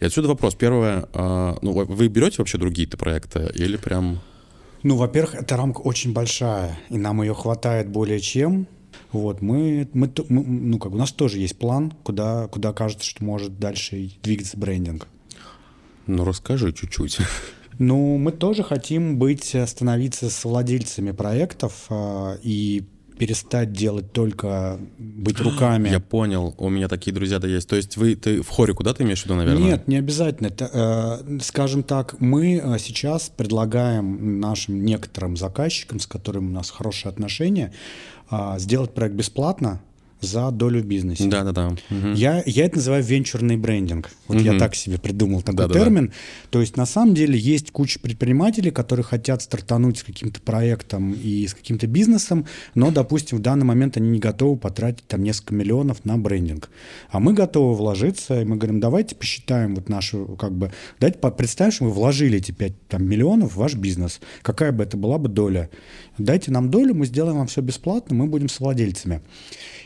И 0.00 0.04
отсюда 0.04 0.28
вопрос. 0.28 0.54
Первое, 0.54 1.08
э, 1.12 1.54
ну, 1.62 1.72
вы 1.72 2.08
берете 2.08 2.36
вообще 2.38 2.58
другие-то 2.58 2.96
проекты 2.96 3.50
или 3.54 3.76
прям... 3.76 4.20
Ну, 4.84 4.96
во-первых, 4.96 5.34
эта 5.34 5.56
рамка 5.56 5.80
очень 5.80 6.12
большая, 6.12 6.78
и 6.90 6.98
нам 6.98 7.22
ее 7.22 7.34
хватает 7.34 7.88
более 7.88 8.20
чем. 8.20 8.66
Вот, 9.12 9.40
мы, 9.40 9.88
мы, 9.94 10.12
мы, 10.28 10.44
ну, 10.44 10.78
как 10.78 10.92
у 10.92 10.98
нас 10.98 11.10
тоже 11.10 11.38
есть 11.38 11.58
план, 11.58 11.94
куда, 12.02 12.48
куда 12.48 12.74
кажется, 12.74 13.06
что 13.06 13.24
может 13.24 13.58
дальше 13.58 14.10
двигаться 14.22 14.58
брендинг. 14.58 15.08
Ну, 16.06 16.24
расскажи 16.24 16.72
чуть-чуть. 16.72 17.18
Ну, 17.80 18.18
мы 18.18 18.30
тоже 18.30 18.62
хотим 18.62 19.18
быть, 19.18 19.56
становиться 19.66 20.30
с 20.30 20.44
владельцами 20.44 21.10
проектов 21.10 21.86
э, 21.90 22.36
и 22.40 22.84
перестать 23.18 23.72
делать 23.72 24.12
только 24.12 24.78
быть 24.98 25.40
руками. 25.40 25.88
Я 25.88 26.00
понял, 26.00 26.54
у 26.58 26.68
меня 26.68 26.88
такие 26.88 27.12
друзья-то 27.12 27.46
есть. 27.46 27.68
То 27.68 27.76
есть 27.76 27.96
вы 27.96 28.16
ты 28.16 28.42
в 28.42 28.48
хоре 28.48 28.74
куда 28.74 28.94
ты 28.94 29.04
имеешь 29.04 29.22
в 29.22 29.24
виду, 29.24 29.34
наверное? 29.34 29.62
Нет, 29.62 29.88
не 29.88 29.96
обязательно. 29.96 30.48
Это, 30.48 30.70
э, 30.72 31.38
скажем 31.40 31.82
так, 31.82 32.20
мы 32.20 32.56
э, 32.56 32.78
сейчас 32.78 33.30
предлагаем 33.34 34.40
нашим 34.40 34.84
некоторым 34.84 35.36
заказчикам, 35.36 36.00
с 36.00 36.06
которыми 36.06 36.48
у 36.48 36.52
нас 36.52 36.70
хорошие 36.70 37.10
отношения, 37.10 37.72
э, 38.30 38.54
сделать 38.58 38.94
проект 38.94 39.14
бесплатно, 39.14 39.80
за 40.24 40.50
долю 40.50 40.82
в 40.82 40.86
бизнесе. 40.86 41.28
Да, 41.28 41.44
да, 41.44 41.52
да. 41.52 41.68
Угу. 41.68 42.08
Я, 42.14 42.42
я 42.46 42.64
это 42.66 42.76
называю 42.76 43.04
венчурный 43.04 43.56
брендинг. 43.56 44.10
Вот 44.28 44.38
угу. 44.38 44.44
я 44.44 44.58
так 44.58 44.74
себе 44.74 44.98
придумал 44.98 45.42
такой 45.42 45.68
да, 45.68 45.72
термин. 45.72 46.06
Да, 46.06 46.12
да. 46.12 46.48
То 46.50 46.60
есть 46.60 46.76
на 46.76 46.86
самом 46.86 47.14
деле 47.14 47.38
есть 47.38 47.70
куча 47.70 47.98
предпринимателей, 48.00 48.70
которые 48.70 49.04
хотят 49.04 49.42
стартануть 49.42 49.98
с 49.98 50.02
каким-то 50.02 50.40
проектом 50.40 51.12
и 51.12 51.46
с 51.46 51.54
каким-то 51.54 51.86
бизнесом, 51.86 52.46
но, 52.74 52.90
допустим, 52.90 53.38
в 53.38 53.40
данный 53.40 53.64
момент 53.64 53.96
они 53.96 54.08
не 54.08 54.18
готовы 54.18 54.56
потратить 54.56 55.06
там 55.06 55.22
несколько 55.22 55.54
миллионов 55.54 56.04
на 56.04 56.16
брендинг. 56.16 56.70
А 57.10 57.20
мы 57.20 57.32
готовы 57.32 57.74
вложиться, 57.74 58.40
и 58.40 58.44
мы 58.44 58.56
говорим, 58.56 58.80
давайте 58.80 59.14
посчитаем 59.14 59.74
вот 59.74 59.88
нашу, 59.88 60.36
как 60.38 60.52
бы, 60.52 60.72
давайте 61.00 61.18
представим, 61.18 61.72
что 61.72 61.84
вы 61.84 61.90
вложили 61.90 62.38
эти 62.38 62.52
5 62.52 62.88
там, 62.88 63.04
миллионов 63.04 63.52
в 63.52 63.56
ваш 63.56 63.74
бизнес. 63.74 64.20
Какая 64.42 64.72
бы 64.72 64.84
это 64.84 64.96
была 64.96 65.18
бы 65.18 65.28
доля? 65.28 65.70
Дайте 66.18 66.50
нам 66.50 66.70
долю, 66.70 66.94
мы 66.94 67.06
сделаем 67.06 67.38
вам 67.38 67.46
все 67.46 67.60
бесплатно, 67.60 68.14
мы 68.14 68.26
будем 68.26 68.48
совладельцами. 68.48 69.20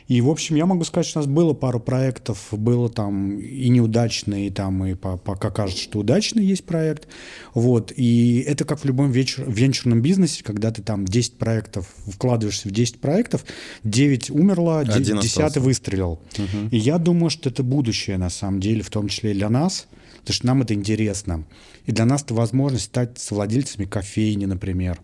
И, 0.08 0.22
в 0.22 0.30
общем, 0.30 0.56
я 0.56 0.64
могу 0.64 0.84
сказать, 0.84 1.06
что 1.06 1.20
у 1.20 1.22
нас 1.22 1.30
было 1.30 1.52
пару 1.52 1.80
проектов, 1.80 2.48
было 2.50 2.88
там 2.88 3.38
и 3.38 3.68
неудачные, 3.68 4.46
и 4.46 4.50
там 4.50 4.84
и 4.86 4.94
пока 4.94 5.50
кажется, 5.50 5.82
что 5.82 5.98
удачный 5.98 6.44
есть 6.44 6.64
проект. 6.64 7.08
Вот. 7.52 7.92
И 7.94 8.42
это 8.46 8.64
как 8.64 8.80
в 8.80 8.84
любом 8.86 9.12
вечер, 9.12 9.44
венчурном 9.46 10.00
бизнесе, 10.00 10.42
когда 10.42 10.70
ты 10.70 10.82
там 10.82 11.04
10 11.04 11.36
проектов, 11.36 11.94
вкладываешься 12.06 12.68
в 12.68 12.72
10 12.72 13.00
проектов, 13.00 13.44
9 13.84 14.30
умерло, 14.30 14.82
10 14.82 15.56
выстрелил. 15.58 16.20
Угу. 16.38 16.68
И 16.70 16.78
я 16.78 16.96
думаю, 16.96 17.28
что 17.28 17.50
это 17.50 17.62
будущее, 17.62 18.16
на 18.16 18.30
самом 18.30 18.60
деле, 18.60 18.82
в 18.82 18.88
том 18.88 19.08
числе 19.08 19.32
и 19.32 19.34
для 19.34 19.50
нас, 19.50 19.88
потому 20.20 20.34
что 20.34 20.46
нам 20.46 20.62
это 20.62 20.72
интересно. 20.72 21.44
И 21.84 21.92
для 21.92 22.06
нас 22.06 22.22
это 22.22 22.32
возможность 22.32 22.86
стать 22.86 23.18
совладельцами 23.18 23.84
кофейни, 23.84 24.46
например 24.46 24.98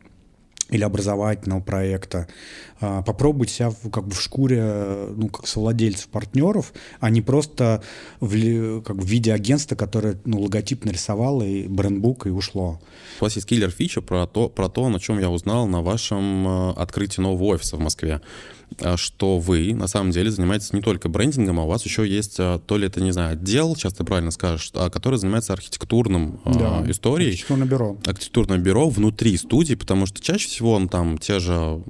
или 0.75 0.83
образовательного 0.83 1.61
проекта, 1.61 2.27
а, 2.81 3.03
попробовать 3.03 3.51
себя 3.51 3.73
как 3.93 4.09
бы 4.09 4.15
в 4.15 4.21
шкуре, 4.21 5.09
ну, 5.17 5.29
как 5.29 5.47
совладельцев, 5.47 6.09
партнеров, 6.09 6.73
а 6.99 7.11
не 7.11 7.23
просто 7.23 7.83
в, 8.21 8.81
как 8.83 8.97
в 8.97 9.07
виде 9.07 9.33
агентства, 9.33 9.77
которое, 9.77 10.19
ну, 10.25 10.41
логотип 10.41 10.85
нарисовало 10.85 11.45
и 11.45 11.69
брендбук 11.69 12.27
и 12.27 12.31
ушло. 12.31 12.81
У 13.21 13.25
вас 13.25 13.37
есть 13.37 13.47
киллер 13.47 13.71
фича 13.71 14.03
про 14.03 14.27
то, 14.27 14.49
про 14.49 14.69
то, 14.69 14.89
на 14.89 14.99
чем 14.99 15.21
я 15.21 15.31
узнал 15.31 15.69
на 15.69 15.81
вашем 15.81 16.49
а, 16.49 16.73
открытии 16.73 17.21
нового 17.21 17.55
офиса 17.55 17.77
в 17.77 17.81
Москве. 17.81 18.21
А, 18.81 18.97
что 18.97 19.39
вы 19.39 19.75
на 19.75 19.87
самом 19.87 20.11
деле 20.11 20.31
занимаетесь 20.31 20.73
не 20.73 20.81
только 20.81 21.09
брендингом, 21.09 21.61
а 21.61 21.65
у 21.65 21.69
вас 21.69 21.85
еще 21.85 22.07
есть 22.07 22.37
а, 22.39 22.59
то 22.59 22.77
ли 22.77 22.87
это, 22.87 23.01
не 23.01 23.13
знаю, 23.13 23.33
отдел, 23.33 23.77
сейчас 23.77 23.95
ты 23.95 24.05
правильно 24.05 24.31
скажешь, 24.31 24.71
а, 24.75 24.91
который 24.91 25.19
занимается 25.19 25.53
архитектурным 25.53 26.41
да, 26.45 26.85
историей. 26.91 27.31
Архитектурное 27.31 27.67
бюро. 27.67 27.97
Архитектурное 28.05 28.59
бюро 28.59 28.89
внутри 28.89 29.37
студии, 29.37 29.75
потому 29.75 30.07
что 30.07 30.21
чаще 30.21 30.49
всего 30.49 30.73
он 30.73 30.89
там 30.89 31.19
те 31.19 31.39
же 31.39 31.83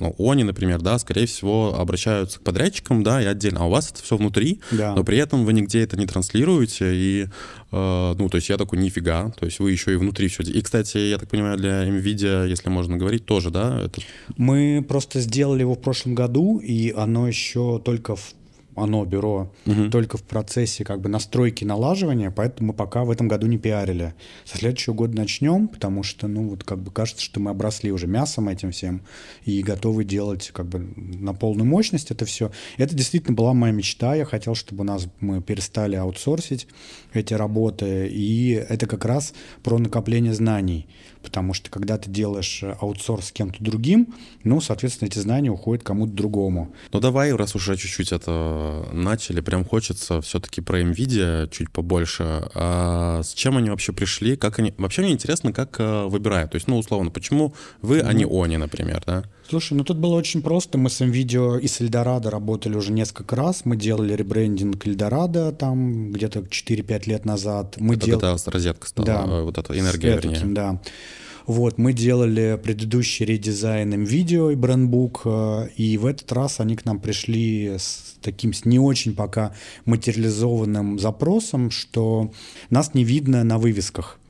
ну, 0.00 0.30
они, 0.30 0.44
например, 0.44 0.80
да, 0.80 0.98
скорее 0.98 1.26
всего, 1.26 1.78
обращаются 1.78 2.40
к 2.40 2.42
подрядчикам, 2.42 3.02
да, 3.02 3.22
и 3.22 3.26
отдельно. 3.26 3.60
А 3.60 3.64
у 3.66 3.70
вас 3.70 3.90
это 3.90 4.02
все 4.02 4.16
внутри, 4.16 4.60
да. 4.70 4.94
но 4.94 5.04
при 5.04 5.18
этом 5.18 5.44
вы 5.44 5.52
нигде 5.52 5.82
это 5.82 5.96
не 5.98 6.06
транслируете, 6.06 6.94
и, 6.94 7.26
э, 7.70 8.14
ну, 8.18 8.28
то 8.28 8.36
есть 8.36 8.48
я 8.48 8.56
такой, 8.56 8.78
нифига, 8.78 9.30
то 9.38 9.46
есть 9.46 9.58
вы 9.60 9.70
еще 9.72 9.92
и 9.92 9.96
внутри 9.96 10.28
все. 10.28 10.42
И, 10.42 10.60
кстати, 10.62 10.98
я 10.98 11.18
так 11.18 11.28
понимаю, 11.28 11.58
для 11.58 11.86
NVIDIA, 11.86 12.48
если 12.48 12.70
можно 12.70 12.96
говорить, 12.96 13.26
тоже, 13.26 13.50
да? 13.50 13.80
Это... 13.84 14.00
Мы 14.36 14.84
просто 14.86 15.20
сделали 15.20 15.60
его 15.60 15.74
в 15.74 15.80
прошлом 15.80 16.14
году, 16.14 16.58
и 16.58 16.92
оно 16.92 17.28
еще 17.28 17.80
только 17.84 18.16
в 18.16 18.34
оно, 18.82 19.04
бюро, 19.04 19.52
угу. 19.66 19.90
только 19.90 20.16
в 20.16 20.22
процессе 20.22 20.84
как 20.84 21.00
бы 21.00 21.08
настройки 21.08 21.64
налаживания, 21.64 22.30
поэтому 22.30 22.68
мы 22.68 22.74
пока 22.74 23.04
в 23.04 23.10
этом 23.10 23.28
году 23.28 23.46
не 23.46 23.58
пиарили. 23.58 24.14
Со 24.44 24.58
следующего 24.58 24.94
года 24.94 25.16
начнем, 25.16 25.68
потому 25.68 26.02
что, 26.02 26.28
ну, 26.28 26.48
вот 26.48 26.64
как 26.64 26.78
бы 26.78 26.90
кажется, 26.90 27.22
что 27.22 27.40
мы 27.40 27.50
обросли 27.50 27.92
уже 27.92 28.06
мясом 28.06 28.48
этим 28.48 28.70
всем 28.70 29.02
и 29.44 29.62
готовы 29.62 30.04
делать 30.04 30.50
как 30.52 30.66
бы 30.66 30.78
на 30.96 31.34
полную 31.34 31.66
мощность 31.66 32.10
это 32.10 32.24
все. 32.24 32.50
Это 32.76 32.94
действительно 32.94 33.34
была 33.34 33.54
моя 33.54 33.72
мечта. 33.72 34.14
Я 34.14 34.24
хотел, 34.24 34.54
чтобы 34.54 34.82
у 34.82 34.86
нас 34.86 35.06
мы 35.20 35.42
перестали 35.42 35.96
аутсорсить 35.96 36.66
эти 37.12 37.34
работы, 37.34 38.08
и 38.08 38.52
это 38.52 38.86
как 38.86 39.04
раз 39.04 39.32
про 39.62 39.78
накопление 39.78 40.34
знаний 40.34 40.86
потому 41.22 41.54
что 41.54 41.70
когда 41.70 41.98
ты 41.98 42.10
делаешь 42.10 42.62
аутсорс 42.80 43.26
с 43.26 43.32
кем-то 43.32 43.62
другим, 43.62 44.14
ну, 44.44 44.60
соответственно, 44.60 45.08
эти 45.08 45.18
знания 45.18 45.50
уходят 45.50 45.84
кому-то 45.84 46.12
другому. 46.12 46.74
Ну, 46.92 47.00
давай, 47.00 47.32
раз 47.32 47.54
уже 47.54 47.76
чуть-чуть 47.76 48.12
это 48.12 48.69
начали, 48.92 49.40
прям 49.40 49.64
хочется 49.64 50.20
все-таки 50.20 50.60
про 50.60 50.80
NVIDIA 50.80 51.48
чуть 51.50 51.70
побольше. 51.70 52.48
А 52.54 53.22
с 53.22 53.34
чем 53.34 53.56
они 53.56 53.70
вообще 53.70 53.92
пришли? 53.92 54.36
Как 54.36 54.58
они... 54.58 54.74
Вообще 54.78 55.02
мне 55.02 55.12
интересно, 55.12 55.52
как 55.52 55.78
э, 55.78 56.04
выбирают. 56.06 56.52
То 56.52 56.56
есть, 56.56 56.68
ну, 56.68 56.78
условно, 56.78 57.10
почему 57.10 57.54
вы, 57.82 58.00
а 58.00 58.12
не 58.12 58.24
они, 58.24 58.56
например, 58.56 59.02
да? 59.06 59.24
Слушай, 59.48 59.74
ну 59.74 59.84
тут 59.84 59.96
было 59.96 60.14
очень 60.14 60.42
просто. 60.42 60.78
Мы 60.78 60.90
с 60.90 61.00
NVIDIA 61.00 61.60
и 61.60 61.66
с 61.66 61.80
Эльдорадо 61.80 62.30
работали 62.30 62.76
уже 62.76 62.92
несколько 62.92 63.34
раз. 63.34 63.64
Мы 63.64 63.76
делали 63.76 64.14
ребрендинг 64.14 64.86
Эльдорадо 64.86 65.52
там 65.52 66.12
где-то 66.12 66.40
4-5 66.40 67.02
лет 67.06 67.24
назад. 67.24 67.76
Мы 67.78 67.96
это 67.96 68.06
дел... 68.06 68.20
розетка 68.20 68.86
стала, 68.86 69.06
да, 69.06 69.24
э, 69.26 69.42
вот 69.42 69.58
эта 69.58 69.78
энергия, 69.78 70.14
вернее. 70.14 70.34
Таким, 70.34 70.54
да. 70.54 70.80
Вот, 71.50 71.78
мы 71.78 71.92
делали 71.92 72.56
предыдущий 72.62 73.26
редизайн 73.26 73.92
NVIDIA 73.92 74.52
и 74.52 74.54
брендбук, 74.54 75.22
э, 75.24 75.68
и 75.76 75.98
в 75.98 76.06
этот 76.06 76.30
раз 76.30 76.60
они 76.60 76.76
к 76.76 76.84
нам 76.84 77.00
пришли 77.00 77.70
с 77.76 78.14
таким 78.22 78.52
с 78.52 78.64
не 78.64 78.78
очень 78.78 79.16
пока 79.16 79.52
материализованным 79.84 81.00
запросом, 81.00 81.72
что 81.72 82.30
нас 82.70 82.94
не 82.94 83.02
видно 83.02 83.42
на 83.42 83.58
вывесках. 83.58 84.20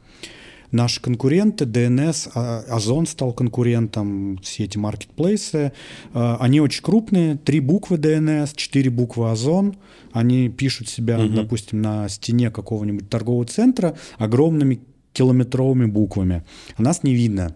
Наши 0.71 1.03
конкуренты, 1.03 1.67
DNS, 1.67 2.31
а, 2.35 2.65
Озон 2.71 3.07
стал 3.07 3.35
конкурентом, 3.35 4.39
все 4.39 4.65
эти 4.65 4.79
маркетплейсы, 4.79 5.73
э, 6.15 6.37
они 6.41 6.63
очень 6.63 6.83
крупные, 6.83 7.37
три 7.37 7.61
буквы 7.61 7.99
DNS, 7.99 8.53
четыре 8.57 8.89
буквы 8.89 9.31
Озон, 9.31 9.77
они 10.13 10.49
пишут 10.49 10.89
себя, 10.89 11.19
угу. 11.19 11.35
допустим, 11.35 11.83
на 11.83 12.09
стене 12.09 12.51
какого-нибудь 12.51 13.11
торгового 13.11 13.45
центра 13.45 13.99
огромными 14.17 14.81
километровыми 15.13 15.87
буквами. 15.87 16.45
А 16.77 16.83
нас 16.83 17.03
не 17.03 17.15
видно. 17.15 17.55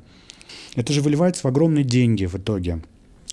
Это 0.77 0.93
же 0.93 1.01
выливается 1.01 1.43
в 1.43 1.47
огромные 1.47 1.85
деньги 1.85 2.27
в 2.27 2.35
итоге. 2.35 2.83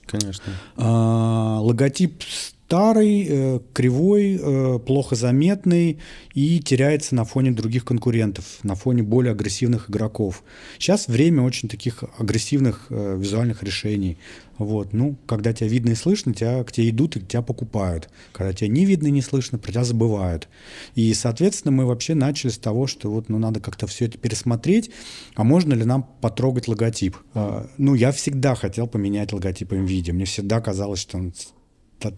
Конечно. 0.05 0.53
А, 0.75 1.60
логотип 1.62 2.23
старый, 2.71 3.27
э, 3.27 3.60
кривой, 3.73 4.39
э, 4.41 4.79
плохо 4.79 5.15
заметный 5.15 5.97
и 6.34 6.60
теряется 6.62 7.15
на 7.15 7.25
фоне 7.25 7.51
других 7.51 7.84
конкурентов, 7.84 8.45
на 8.63 8.75
фоне 8.75 9.03
более 9.03 9.34
агрессивных 9.34 9.89
игроков. 9.89 10.41
Сейчас 10.79 11.10
время 11.10 11.41
очень 11.43 11.67
таких 11.67 12.05
агрессивных 12.17 12.86
э, 12.89 13.17
визуальных 13.19 13.62
решений. 13.63 14.17
Вот, 14.57 14.93
ну, 14.93 15.17
когда 15.25 15.51
тебя 15.51 15.67
видно 15.67 15.89
и 15.89 15.95
слышно, 15.95 16.34
тебя, 16.34 16.63
к 16.63 16.71
тебе 16.71 16.91
идут 16.91 17.17
и 17.17 17.19
тебя 17.19 17.41
покупают. 17.41 18.10
Когда 18.31 18.53
тебя 18.53 18.69
не 18.69 18.86
видно 18.86 19.07
и 19.07 19.12
не 19.12 19.21
слышно, 19.21 19.57
про 19.57 19.71
тебя 19.71 19.84
забывают. 19.84 20.47
И, 20.95 21.13
соответственно, 21.13 21.73
мы 21.73 21.86
вообще 21.86 22.15
начали 22.15 22.51
с 22.51 22.57
того, 22.57 22.88
что 22.88 23.12
вот, 23.12 23.27
ну, 23.27 23.38
надо 23.38 23.60
как-то 23.60 23.86
все 23.86 24.05
это 24.05 24.17
пересмотреть, 24.17 24.91
а 25.36 25.43
можно 25.43 25.73
ли 25.73 25.84
нам 25.84 26.07
потрогать 26.21 26.69
логотип? 26.69 27.17
А, 27.34 27.67
ну, 27.77 27.95
я 27.95 28.13
всегда 28.13 28.55
хотел 28.55 28.88
поменять 28.88 29.34
логотип 29.34 29.73
NVIDIA. 29.73 30.13
Мне 30.13 30.23
всегда 30.23 30.62
казалось, 30.62 31.01
что 31.01 31.17
он 31.17 31.34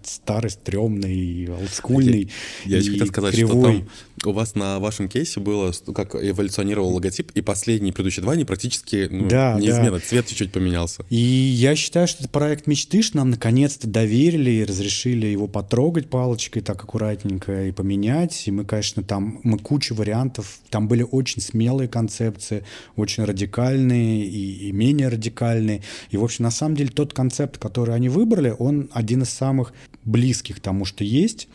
старый, 0.04 0.52
стрёмный, 0.52 1.50
олдскульный. 1.50 2.30
Я, 2.66 2.72
я 2.72 2.78
еще 2.78 2.92
хотел 2.92 3.08
сказать, 3.08 3.36
кривой. 3.36 3.52
что 3.52 3.62
там 3.62 3.88
у 4.26 4.32
вас 4.32 4.56
на 4.56 4.80
вашем 4.80 5.10
кейсе 5.10 5.40
было, 5.40 5.72
как 5.94 6.16
эволюционировал 6.16 6.94
логотип, 6.94 7.32
и 7.32 7.42
последние 7.42 7.94
предыдущие 7.94 8.24
два, 8.24 8.34
они 8.34 8.46
практически 8.46 9.08
ну, 9.10 9.28
да, 9.28 9.58
неизменно, 9.60 10.00
да. 10.00 10.00
цвет 10.00 10.28
чуть-чуть 10.28 10.52
поменялся. 10.52 11.06
И 11.10 11.18
я 11.18 11.76
считаю, 11.76 12.08
что 12.08 12.24
это 12.24 12.30
проект 12.30 12.68
мечты, 12.68 13.02
что 13.02 13.18
нам 13.18 13.32
наконец-то 13.32 13.88
доверили 13.88 14.52
и 14.52 14.64
разрешили 14.64 15.28
его 15.28 15.48
потрогать 15.48 16.10
палочкой 16.10 16.62
так 16.62 16.82
аккуратненько 16.84 17.68
и 17.68 17.72
поменять. 17.72 18.48
И 18.48 18.52
мы, 18.52 18.66
конечно, 18.66 19.04
там, 19.04 19.40
мы 19.44 19.58
куча 19.58 19.94
вариантов, 19.94 20.60
там 20.70 20.88
были 20.88 21.06
очень 21.10 21.42
смелые 21.42 21.88
концепции, 21.88 22.64
очень 22.96 23.24
радикальные 23.26 24.26
и, 24.26 24.70
и 24.70 24.72
менее 24.72 25.10
радикальные. 25.10 25.82
И, 26.12 26.18
в 26.18 26.24
общем, 26.24 26.44
на 26.44 26.52
самом 26.52 26.76
деле 26.76 26.90
тот 26.90 27.14
концепт, 27.14 27.58
который 27.58 27.96
они 27.96 28.10
выбрали, 28.10 28.56
он 28.58 28.90
один 28.94 29.24
из 29.24 29.30
самых 29.30 29.73
близких 30.06 30.60
тому, 30.60 30.86
что 30.86 31.04
есть. 31.04 31.48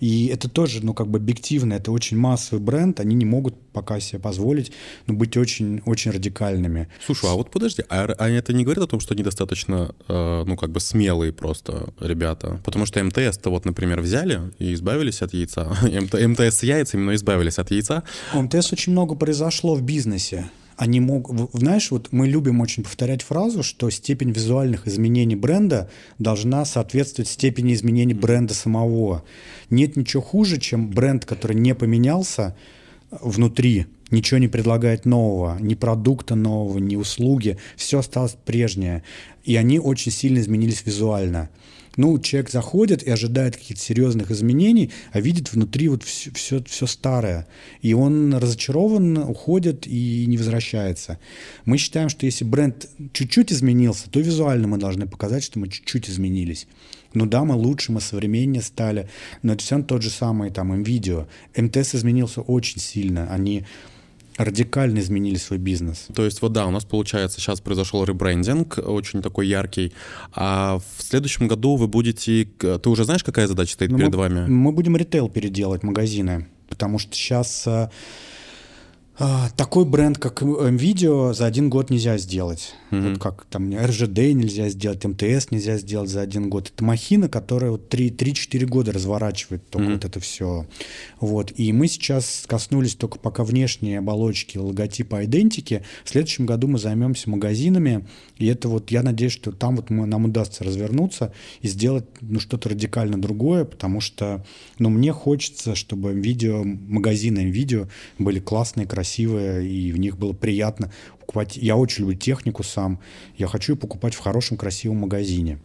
И 0.00 0.26
это 0.26 0.48
тоже, 0.48 0.84
ну, 0.84 0.94
как 0.94 1.08
бы 1.08 1.18
объективно, 1.18 1.74
это 1.74 1.92
очень 1.92 2.16
массовый 2.16 2.62
бренд, 2.62 3.00
они 3.00 3.14
не 3.14 3.24
могут 3.24 3.54
пока 3.72 4.00
себе 4.00 4.18
позволить 4.18 4.72
ну, 5.06 5.14
быть 5.14 5.36
очень, 5.36 5.82
очень 5.86 6.10
радикальными. 6.10 6.88
Слушай, 7.04 7.30
а 7.30 7.34
вот 7.34 7.50
подожди, 7.50 7.84
а, 7.88 8.12
а 8.18 8.28
это 8.28 8.52
не 8.52 8.64
говорит 8.64 8.82
о 8.82 8.86
том, 8.86 9.00
что 9.00 9.14
они 9.14 9.22
достаточно, 9.22 9.94
э, 10.08 10.44
ну, 10.46 10.56
как 10.56 10.70
бы 10.70 10.80
смелые 10.80 11.32
просто 11.32 11.92
ребята? 12.00 12.60
Потому 12.64 12.86
что 12.86 13.02
МТС-то 13.02 13.50
вот, 13.50 13.64
например, 13.64 14.00
взяли 14.00 14.52
и 14.58 14.74
избавились 14.74 15.22
от 15.22 15.32
яйца. 15.34 15.76
МТС 15.82 16.58
с 16.58 16.62
яйцами, 16.62 17.02
но 17.02 17.14
избавились 17.14 17.58
от 17.58 17.70
яйца. 17.70 18.02
У 18.34 18.42
МТС 18.42 18.72
очень 18.72 18.92
много 18.92 19.14
произошло 19.14 19.74
в 19.74 19.82
бизнесе 19.82 20.50
они 20.76 21.00
могут... 21.00 21.50
Знаешь, 21.52 21.90
вот 21.90 22.08
мы 22.12 22.26
любим 22.26 22.60
очень 22.60 22.82
повторять 22.82 23.22
фразу, 23.22 23.62
что 23.62 23.90
степень 23.90 24.30
визуальных 24.30 24.86
изменений 24.86 25.36
бренда 25.36 25.90
должна 26.18 26.64
соответствовать 26.64 27.28
степени 27.28 27.74
изменений 27.74 28.14
бренда 28.14 28.54
самого. 28.54 29.24
Нет 29.70 29.96
ничего 29.96 30.22
хуже, 30.22 30.58
чем 30.58 30.90
бренд, 30.90 31.24
который 31.24 31.56
не 31.56 31.74
поменялся 31.74 32.56
внутри, 33.10 33.86
ничего 34.10 34.38
не 34.38 34.48
предлагает 34.48 35.04
нового, 35.04 35.58
ни 35.60 35.74
продукта 35.74 36.34
нового, 36.34 36.78
ни 36.78 36.96
услуги, 36.96 37.58
все 37.76 37.98
осталось 37.98 38.36
прежнее. 38.44 39.02
И 39.44 39.56
они 39.56 39.78
очень 39.78 40.12
сильно 40.12 40.38
изменились 40.38 40.84
визуально. 40.86 41.50
Ну, 41.96 42.18
человек 42.18 42.50
заходит 42.50 43.02
и 43.02 43.10
ожидает 43.10 43.56
каких-то 43.56 43.82
серьезных 43.82 44.30
изменений, 44.30 44.90
а 45.12 45.20
видит 45.20 45.52
внутри 45.52 45.88
вот 45.88 46.02
все, 46.02 46.30
все, 46.32 46.62
все 46.64 46.86
старое. 46.86 47.46
И 47.82 47.92
он 47.92 48.34
разочарован, 48.34 49.18
уходит 49.18 49.86
и 49.86 50.24
не 50.26 50.38
возвращается. 50.38 51.18
Мы 51.64 51.76
считаем, 51.76 52.08
что 52.08 52.24
если 52.24 52.44
бренд 52.44 52.88
чуть-чуть 53.12 53.52
изменился, 53.52 54.08
то 54.10 54.20
визуально 54.20 54.68
мы 54.68 54.78
должны 54.78 55.06
показать, 55.06 55.44
что 55.44 55.58
мы 55.58 55.68
чуть-чуть 55.68 56.08
изменились. 56.08 56.66
Ну 57.14 57.26
да, 57.26 57.44
мы 57.44 57.54
лучше, 57.54 57.92
мы 57.92 58.00
современнее 58.00 58.62
стали, 58.62 59.08
но 59.42 59.52
это 59.52 59.62
все 59.62 59.82
тот 59.82 60.02
же 60.02 60.08
самый 60.08 60.50
там 60.50 60.72
NVIDIA. 60.72 61.26
МТС 61.56 61.94
изменился 61.94 62.40
очень 62.40 62.80
сильно. 62.80 63.30
Они 63.30 63.64
радикально 64.44 65.00
изменили 65.00 65.36
свой 65.36 65.58
бизнес. 65.58 66.06
То 66.14 66.24
есть 66.24 66.42
вот 66.42 66.52
да, 66.52 66.66
у 66.66 66.70
нас 66.70 66.84
получается 66.84 67.40
сейчас 67.40 67.60
произошел 67.60 68.04
ребрендинг, 68.04 68.78
очень 68.78 69.22
такой 69.22 69.46
яркий, 69.46 69.92
а 70.32 70.78
в 70.78 71.02
следующем 71.02 71.48
году 71.48 71.76
вы 71.76 71.88
будете... 71.88 72.44
Ты 72.44 72.88
уже 72.88 73.04
знаешь, 73.04 73.24
какая 73.24 73.46
задача 73.46 73.72
стоит 73.72 73.90
ну, 73.90 73.98
перед 73.98 74.12
мы, 74.12 74.18
вами? 74.18 74.46
Мы 74.48 74.72
будем 74.72 74.96
ритейл 74.96 75.28
переделать, 75.28 75.82
магазины, 75.82 76.48
потому 76.68 76.98
что 76.98 77.14
сейчас 77.14 77.66
э, 77.66 77.90
такой 79.18 79.84
бренд, 79.84 80.16
как 80.16 80.42
NVIDIA, 80.42 81.34
за 81.34 81.44
один 81.44 81.68
год 81.68 81.90
нельзя 81.90 82.16
сделать. 82.16 82.74
Mm-hmm. 82.90 83.10
Вот 83.10 83.18
как 83.20 83.44
там 83.50 83.70
RGD 83.70 84.32
нельзя 84.32 84.70
сделать, 84.70 85.04
МТС 85.04 85.50
нельзя 85.50 85.76
сделать 85.76 86.08
за 86.08 86.22
один 86.22 86.48
год. 86.48 86.72
Это 86.74 86.82
махина, 86.82 87.28
которая 87.28 87.72
вот 87.72 87.92
3-4 87.92 88.64
года 88.66 88.90
разворачивает 88.92 89.68
только 89.68 89.88
mm-hmm. 89.88 89.92
вот 89.92 90.04
это 90.06 90.20
все. 90.20 90.66
Вот. 91.20 91.52
И 91.56 91.72
мы 91.72 91.88
сейчас 91.88 92.44
коснулись 92.46 92.94
только 92.94 93.18
пока 93.18 93.44
внешней 93.44 93.96
оболочки 93.96 94.56
логотипа 94.56 95.24
идентики. 95.24 95.84
В 96.04 96.10
следующем 96.10 96.46
году 96.46 96.66
мы 96.66 96.78
займемся 96.78 97.28
магазинами. 97.28 98.06
И 98.38 98.46
это 98.46 98.68
вот, 98.68 98.90
я 98.90 99.02
надеюсь, 99.02 99.32
что 99.32 99.52
там 99.52 99.76
вот 99.76 99.90
мы, 99.90 100.06
нам 100.06 100.24
удастся 100.24 100.64
развернуться 100.64 101.34
и 101.60 101.68
сделать 101.68 102.06
ну, 102.22 102.40
что-то 102.40 102.70
радикально 102.70 103.20
другое, 103.20 103.66
потому 103.66 104.00
что 104.00 104.44
ну, 104.78 104.88
мне 104.88 105.12
хочется, 105.12 105.74
чтобы 105.74 106.14
видео, 106.14 106.64
магазины 106.64 107.40
видео 107.40 107.88
были 108.18 108.40
классные, 108.40 108.86
красивые 108.86 109.01
красивые, 109.02 109.68
и 109.68 109.90
в 109.92 109.98
них 109.98 110.16
было 110.16 110.32
приятно 110.32 110.92
покупать. 111.18 111.56
Я 111.56 111.76
очень 111.76 112.04
люблю 112.04 112.16
технику 112.16 112.62
сам. 112.62 113.00
Я 113.36 113.48
хочу 113.48 113.72
ее 113.72 113.76
покупать 113.76 114.14
в 114.14 114.20
хорошем, 114.20 114.56
красивом 114.56 114.98
магазине. 114.98 115.58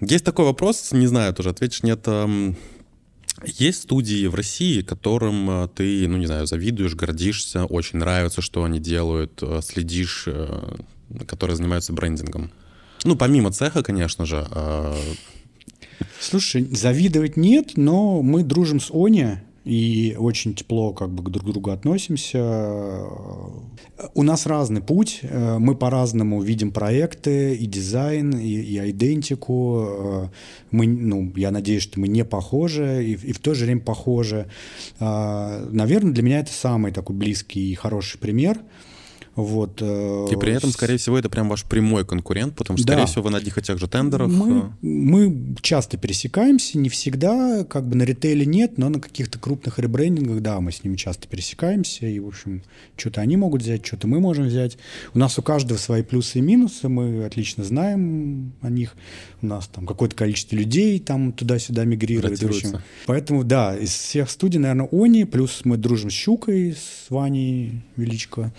Есть 0.00 0.24
такой 0.24 0.44
вопрос, 0.44 0.92
не 0.92 1.08
знаю, 1.08 1.34
тоже 1.34 1.50
ответишь, 1.50 1.82
нет. 1.82 2.06
Есть 3.44 3.82
студии 3.82 4.26
в 4.28 4.34
России, 4.36 4.82
которым 4.82 5.50
э, 5.50 5.68
ты, 5.74 6.06
ну 6.06 6.16
не 6.16 6.26
знаю, 6.26 6.46
завидуешь, 6.46 6.94
гордишься, 6.94 7.64
очень 7.64 7.98
нравится, 7.98 8.40
что 8.40 8.62
они 8.62 8.78
делают, 8.78 9.42
э, 9.42 9.60
следишь, 9.62 10.24
э, 10.26 10.76
которые 11.26 11.56
занимаются 11.56 11.92
брендингом. 11.92 12.52
Ну, 13.04 13.16
помимо 13.16 13.50
цеха, 13.50 13.82
конечно 13.82 14.26
же. 14.26 14.46
Слушай, 16.20 16.68
завидовать 16.70 17.36
нет, 17.36 17.72
но 17.76 18.22
мы 18.22 18.44
дружим 18.44 18.78
с 18.78 18.90
Оня, 18.92 19.42
и 19.64 20.16
очень 20.18 20.54
тепло 20.54 20.92
как 20.92 21.10
бы 21.10 21.30
друг 21.30 21.44
к 21.44 21.50
другу 21.50 21.70
относимся. 21.70 23.04
У 24.14 24.22
нас 24.22 24.46
разный 24.46 24.80
путь, 24.80 25.20
э, 25.22 25.58
мы 25.58 25.76
по-разному 25.76 26.42
видим 26.42 26.72
проекты, 26.72 27.54
и 27.54 27.66
дизайн, 27.66 28.30
и, 28.38 28.48
и 28.48 28.90
идентику. 28.90 29.84
Э, 29.86 30.28
мы, 30.70 30.86
ну, 30.86 31.32
я 31.36 31.50
надеюсь, 31.50 31.84
что 31.84 32.00
мы 32.00 32.08
не 32.08 32.24
похожи, 32.24 33.04
и, 33.04 33.12
и 33.12 33.32
в 33.32 33.38
то 33.38 33.54
же 33.54 33.64
время 33.64 33.80
похожи. 33.80 34.48
Э, 34.98 35.68
Наверное, 35.70 36.12
для 36.12 36.22
меня 36.22 36.40
это 36.40 36.52
самый 36.52 36.92
такой 36.92 37.14
близкий 37.14 37.70
и 37.70 37.74
хороший 37.74 38.18
пример– 38.18 38.60
вот, 39.34 39.78
э, 39.80 40.28
и 40.30 40.36
при 40.36 40.52
этом, 40.52 40.70
скорее 40.70 40.98
всего, 40.98 41.18
это 41.18 41.30
прям 41.30 41.48
ваш 41.48 41.64
прямой 41.64 42.04
конкурент, 42.04 42.54
потому 42.54 42.76
что, 42.76 42.86
да. 42.86 42.92
скорее 42.92 43.06
всего, 43.06 43.22
вы 43.22 43.30
на 43.30 43.38
одних 43.38 43.56
и 43.56 43.62
тех 43.62 43.78
же 43.78 43.88
тендерах. 43.88 44.28
Мы, 44.28 44.58
э. 44.58 44.62
мы 44.82 45.56
часто 45.62 45.96
пересекаемся, 45.96 46.78
не 46.78 46.90
всегда, 46.90 47.64
как 47.64 47.86
бы 47.88 47.96
на 47.96 48.02
ритейле 48.02 48.44
нет, 48.44 48.76
но 48.76 48.90
на 48.90 49.00
каких-то 49.00 49.38
крупных 49.38 49.78
ребрендингах, 49.78 50.42
да, 50.42 50.60
мы 50.60 50.70
с 50.70 50.84
ними 50.84 50.96
часто 50.96 51.28
пересекаемся, 51.28 52.06
и, 52.06 52.18
в 52.18 52.28
общем, 52.28 52.62
что-то 52.96 53.22
они 53.22 53.38
могут 53.38 53.62
взять, 53.62 53.86
что-то 53.86 54.06
мы 54.06 54.20
можем 54.20 54.44
взять. 54.44 54.76
У 55.14 55.18
нас 55.18 55.38
у 55.38 55.42
каждого 55.42 55.78
свои 55.78 56.02
плюсы 56.02 56.38
и 56.38 56.42
минусы, 56.42 56.88
мы 56.88 57.24
отлично 57.24 57.64
знаем 57.64 58.52
о 58.60 58.68
них. 58.68 58.94
У 59.40 59.46
нас 59.46 59.66
там 59.66 59.86
какое-то 59.86 60.14
количество 60.14 60.56
людей 60.56 61.00
там 61.00 61.32
туда-сюда 61.32 61.84
мигрирует. 61.84 62.38
В 62.38 62.46
общем. 62.46 62.80
Поэтому, 63.06 63.44
да, 63.44 63.76
из 63.76 63.90
всех 63.90 64.30
студий, 64.30 64.60
наверное, 64.60 64.88
Они, 64.92 65.24
плюс 65.24 65.62
мы 65.64 65.78
дружим 65.78 66.10
с 66.10 66.12
Щукой, 66.12 66.72
с 66.72 67.08
Ваней 67.08 67.82
Величко. 67.96 68.52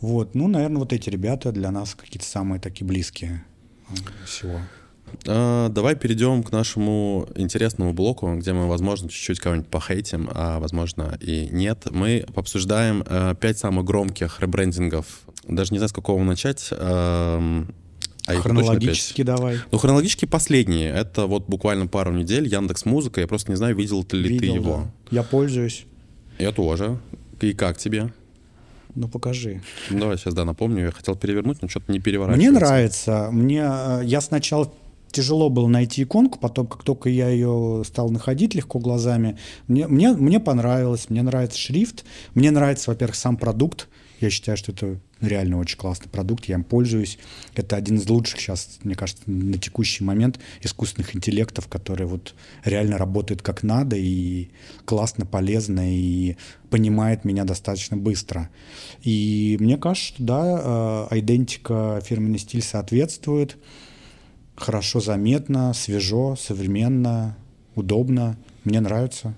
Вот, 0.00 0.34
ну, 0.34 0.48
наверное, 0.48 0.78
вот 0.78 0.92
эти 0.92 1.08
ребята 1.08 1.52
для 1.52 1.70
нас 1.70 1.94
какие-то 1.94 2.26
самые 2.26 2.60
такие 2.60 2.86
близкие 2.86 3.44
э, 3.90 3.94
всего. 4.26 4.60
А, 5.26 5.68
давай 5.68 5.96
перейдем 5.96 6.42
к 6.42 6.52
нашему 6.52 7.28
интересному 7.34 7.92
блоку, 7.92 8.34
где 8.36 8.52
мы, 8.52 8.68
возможно, 8.68 9.08
чуть-чуть 9.08 9.40
кого-нибудь 9.40 9.68
похейтим, 9.68 10.28
а, 10.32 10.58
возможно, 10.58 11.16
и 11.20 11.48
нет. 11.50 11.86
Мы 11.90 12.26
обсуждаем 12.34 13.04
а, 13.06 13.34
пять 13.34 13.58
самых 13.58 13.84
громких 13.84 14.40
ребрендингов. 14.40 15.22
Даже 15.48 15.72
не 15.72 15.78
знаю, 15.78 15.88
с 15.88 15.92
какого 15.92 16.22
начать. 16.24 16.68
А, 16.72 17.64
а 18.26 18.34
хронологически 18.34 19.22
давай. 19.22 19.58
Ну, 19.70 19.78
хронологически 19.78 20.24
последние. 20.24 20.90
Это 20.90 21.26
вот 21.26 21.46
буквально 21.46 21.86
пару 21.86 22.12
недель. 22.12 22.48
Яндекс 22.48 22.84
Музыка. 22.84 23.20
Я 23.20 23.28
просто 23.28 23.52
не 23.52 23.56
знаю, 23.56 23.76
видел 23.76 24.04
ли 24.10 24.28
видел, 24.28 24.40
ты 24.40 24.46
его. 24.46 24.76
Да. 25.10 25.16
Я 25.16 25.22
пользуюсь. 25.22 25.86
Я 26.38 26.52
тоже. 26.52 26.98
И 27.40 27.52
как 27.52 27.78
тебе? 27.78 28.12
Ну 28.96 29.08
покажи. 29.08 29.60
Ну, 29.90 30.00
давай 30.00 30.16
сейчас, 30.16 30.32
да, 30.32 30.44
напомню. 30.44 30.86
Я 30.86 30.90
хотел 30.90 31.14
перевернуть, 31.16 31.60
но 31.60 31.68
что-то 31.68 31.92
не 31.92 32.00
переворачивается. 32.00 32.50
Мне 32.50 32.58
нравится. 32.58 33.28
Мне, 33.30 33.62
э, 33.62 34.00
я 34.04 34.22
сначала 34.22 34.72
тяжело 35.12 35.50
было 35.50 35.68
найти 35.68 36.02
иконку, 36.02 36.38
потом, 36.38 36.66
как 36.66 36.82
только 36.82 37.10
я 37.10 37.28
ее 37.28 37.82
стал 37.86 38.10
находить 38.10 38.54
легко 38.54 38.78
глазами, 38.78 39.38
мне, 39.68 39.86
мне, 39.86 40.12
мне 40.12 40.40
понравилось, 40.40 41.10
мне 41.10 41.22
нравится 41.22 41.58
шрифт, 41.58 42.04
мне 42.34 42.50
нравится, 42.50 42.90
во-первых, 42.90 43.16
сам 43.16 43.36
продукт, 43.36 43.88
я 44.20 44.30
считаю, 44.30 44.56
что 44.56 44.72
это 44.72 44.98
реально 45.20 45.58
очень 45.58 45.78
классный 45.78 46.10
продукт, 46.10 46.44
я 46.46 46.56
им 46.56 46.64
пользуюсь. 46.64 47.18
Это 47.54 47.76
один 47.76 47.96
из 47.96 48.08
лучших 48.08 48.40
сейчас, 48.40 48.78
мне 48.82 48.94
кажется, 48.94 49.22
на 49.26 49.58
текущий 49.58 50.04
момент 50.04 50.38
искусственных 50.60 51.16
интеллектов, 51.16 51.68
которые 51.68 52.06
вот 52.06 52.34
реально 52.64 52.98
работают 52.98 53.42
как 53.42 53.62
надо 53.62 53.96
и 53.96 54.50
классно, 54.84 55.24
полезно 55.24 55.82
и 55.90 56.36
понимает 56.70 57.24
меня 57.24 57.44
достаточно 57.44 57.96
быстро. 57.96 58.50
И 59.02 59.56
мне 59.60 59.78
кажется, 59.78 60.08
что 60.08 60.22
да, 60.22 61.08
э, 61.12 61.18
идентика, 61.18 62.00
фирменный 62.04 62.38
стиль 62.38 62.62
соответствует, 62.62 63.56
хорошо 64.54 65.00
заметно, 65.00 65.72
свежо, 65.72 66.36
современно, 66.36 67.36
удобно. 67.74 68.36
Мне 68.64 68.80
нравится. 68.80 69.34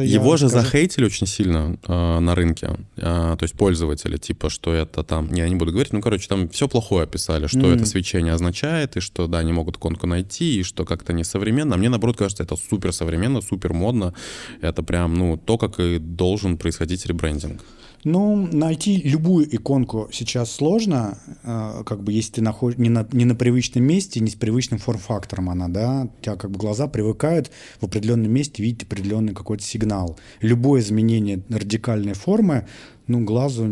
Его 0.00 0.36
же 0.36 0.48
скажу. 0.48 0.64
захейтили 0.64 1.04
очень 1.04 1.26
сильно 1.26 1.76
э, 1.86 2.18
на 2.18 2.34
рынке, 2.34 2.76
э, 2.96 3.00
то 3.00 3.42
есть 3.42 3.54
пользователи, 3.54 4.16
типа, 4.16 4.50
что 4.50 4.72
это 4.72 5.02
там, 5.02 5.32
не, 5.32 5.40
я 5.40 5.48
не 5.48 5.56
буду 5.56 5.72
говорить, 5.72 5.92
ну, 5.92 6.00
короче, 6.00 6.28
там 6.28 6.48
все 6.48 6.68
плохое 6.68 7.04
описали, 7.04 7.46
что 7.46 7.60
mm. 7.60 7.76
это 7.76 7.86
свечение 7.86 8.32
означает, 8.32 8.96
и 8.96 9.00
что, 9.00 9.26
да, 9.26 9.42
не 9.42 9.52
могут 9.52 9.76
конку 9.76 10.06
найти, 10.06 10.60
и 10.60 10.62
что 10.62 10.84
как-то 10.84 11.12
несовременно. 11.12 11.74
А 11.74 11.78
мне, 11.78 11.88
наоборот, 11.88 12.16
кажется, 12.16 12.42
это 12.42 12.56
супер 12.56 12.92
современно, 12.92 13.40
супер 13.40 13.72
модно. 13.72 14.14
Это 14.60 14.82
прям, 14.82 15.14
ну, 15.14 15.36
то, 15.36 15.58
как 15.58 15.80
и 15.80 15.98
должен 15.98 16.56
происходить 16.56 17.06
ребрендинг. 17.06 17.60
Ну, 18.04 18.48
найти 18.50 18.96
любую 18.96 19.54
иконку 19.54 20.08
сейчас 20.10 20.50
сложно, 20.50 21.18
э, 21.44 21.82
как 21.86 22.02
бы 22.02 22.12
если 22.12 22.32
ты 22.32 22.42
находишь 22.42 22.76
не 22.78 22.88
на, 22.88 23.06
не 23.12 23.24
на 23.24 23.36
привычном 23.36 23.84
месте, 23.84 24.18
не 24.18 24.28
с 24.28 24.34
привычным 24.34 24.80
форм-фактором 24.80 25.48
она, 25.48 25.68
да, 25.68 26.08
у 26.18 26.22
тебя 26.22 26.34
как 26.34 26.50
бы 26.50 26.58
глаза 26.58 26.88
привыкают 26.88 27.52
в 27.80 27.84
определенном 27.84 28.32
месте 28.32 28.60
видеть 28.60 28.82
определенный 28.82 29.34
какой-то 29.34 29.62
сигнал. 29.62 30.18
Любое 30.40 30.80
изменение 30.80 31.44
радикальной 31.48 32.14
формы, 32.14 32.66
ну, 33.06 33.24
глазу, 33.24 33.68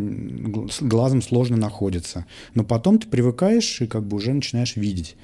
глазом 0.80 1.22
сложно 1.22 1.56
находится. 1.56 2.24
Но 2.54 2.62
потом 2.62 3.00
ты 3.00 3.08
привыкаешь 3.08 3.80
и 3.80 3.88
как 3.88 4.06
бы 4.06 4.18
уже 4.18 4.32
начинаешь 4.32 4.76
видеть. 4.76 5.16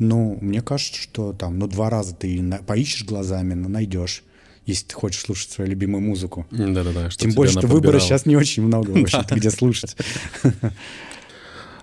Ну, 0.00 0.38
мне 0.40 0.60
кажется, 0.60 1.00
что 1.00 1.32
там, 1.32 1.56
ну, 1.60 1.68
два 1.68 1.88
раза 1.88 2.16
ты 2.16 2.42
поищешь 2.66 3.04
глазами, 3.04 3.54
но 3.54 3.68
найдешь 3.68 4.24
если 4.70 4.86
ты 4.86 4.94
хочешь 4.94 5.22
слушать 5.22 5.50
свою 5.50 5.70
любимую 5.70 6.02
музыку. 6.02 6.46
Да-да-да. 6.50 7.10
Тем 7.10 7.32
более, 7.32 7.52
что 7.52 7.66
выбора 7.66 8.00
сейчас 8.00 8.26
не 8.26 8.36
очень 8.36 8.62
много 8.62 8.90
вообще 8.90 9.24
где 9.30 9.50
слушать. 9.50 9.96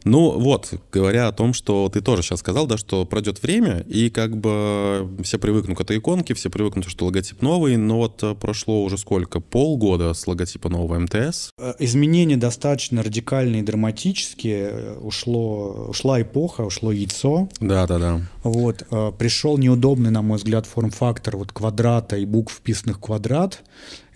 Ну 0.08 0.40
вот, 0.40 0.74
говоря 0.92 1.28
о 1.28 1.32
том, 1.34 1.54
что 1.54 1.90
ты 1.90 2.02
тоже 2.02 2.22
сейчас 2.22 2.40
сказал, 2.40 2.66
да, 2.66 2.78
что 2.78 3.06
пройдет 3.06 3.44
время, 3.44 3.80
и 3.88 4.10
как 4.10 4.38
бы 4.38 5.10
все 5.24 5.38
привыкнут 5.38 5.78
к 5.78 5.82
этой 5.82 5.98
иконке, 5.98 6.34
все 6.34 6.50
привыкнут, 6.50 6.88
что 6.88 7.06
логотип 7.06 7.42
новый, 7.42 7.76
но 7.76 7.98
вот 7.98 8.24
э, 8.24 8.34
прошло 8.34 8.84
уже 8.84 8.98
сколько? 8.98 9.42
Полгода 9.42 10.14
с 10.14 10.26
логотипа 10.26 10.70
нового 10.70 10.98
МТС? 11.00 11.50
Э, 11.60 11.74
изменения 11.80 12.38
достаточно 12.38 13.04
радикальные 13.04 13.62
и 13.62 13.66
драматические. 13.66 14.94
Ушло, 15.02 15.88
ушла 15.90 16.22
эпоха, 16.22 16.62
ушло 16.62 16.94
яйцо. 16.94 17.50
Да-да-да. 17.60 18.22
Вот, 18.44 18.86
э, 18.90 19.12
пришел 19.18 19.58
неудобный, 19.58 20.12
на 20.12 20.22
мой 20.22 20.38
взгляд, 20.38 20.66
форм-фактор 20.66 21.36
вот 21.36 21.52
квадрата 21.52 22.16
и 22.16 22.26
букв, 22.26 22.54
вписанных 22.54 22.98
в 22.98 23.02
квадрат. 23.02 23.62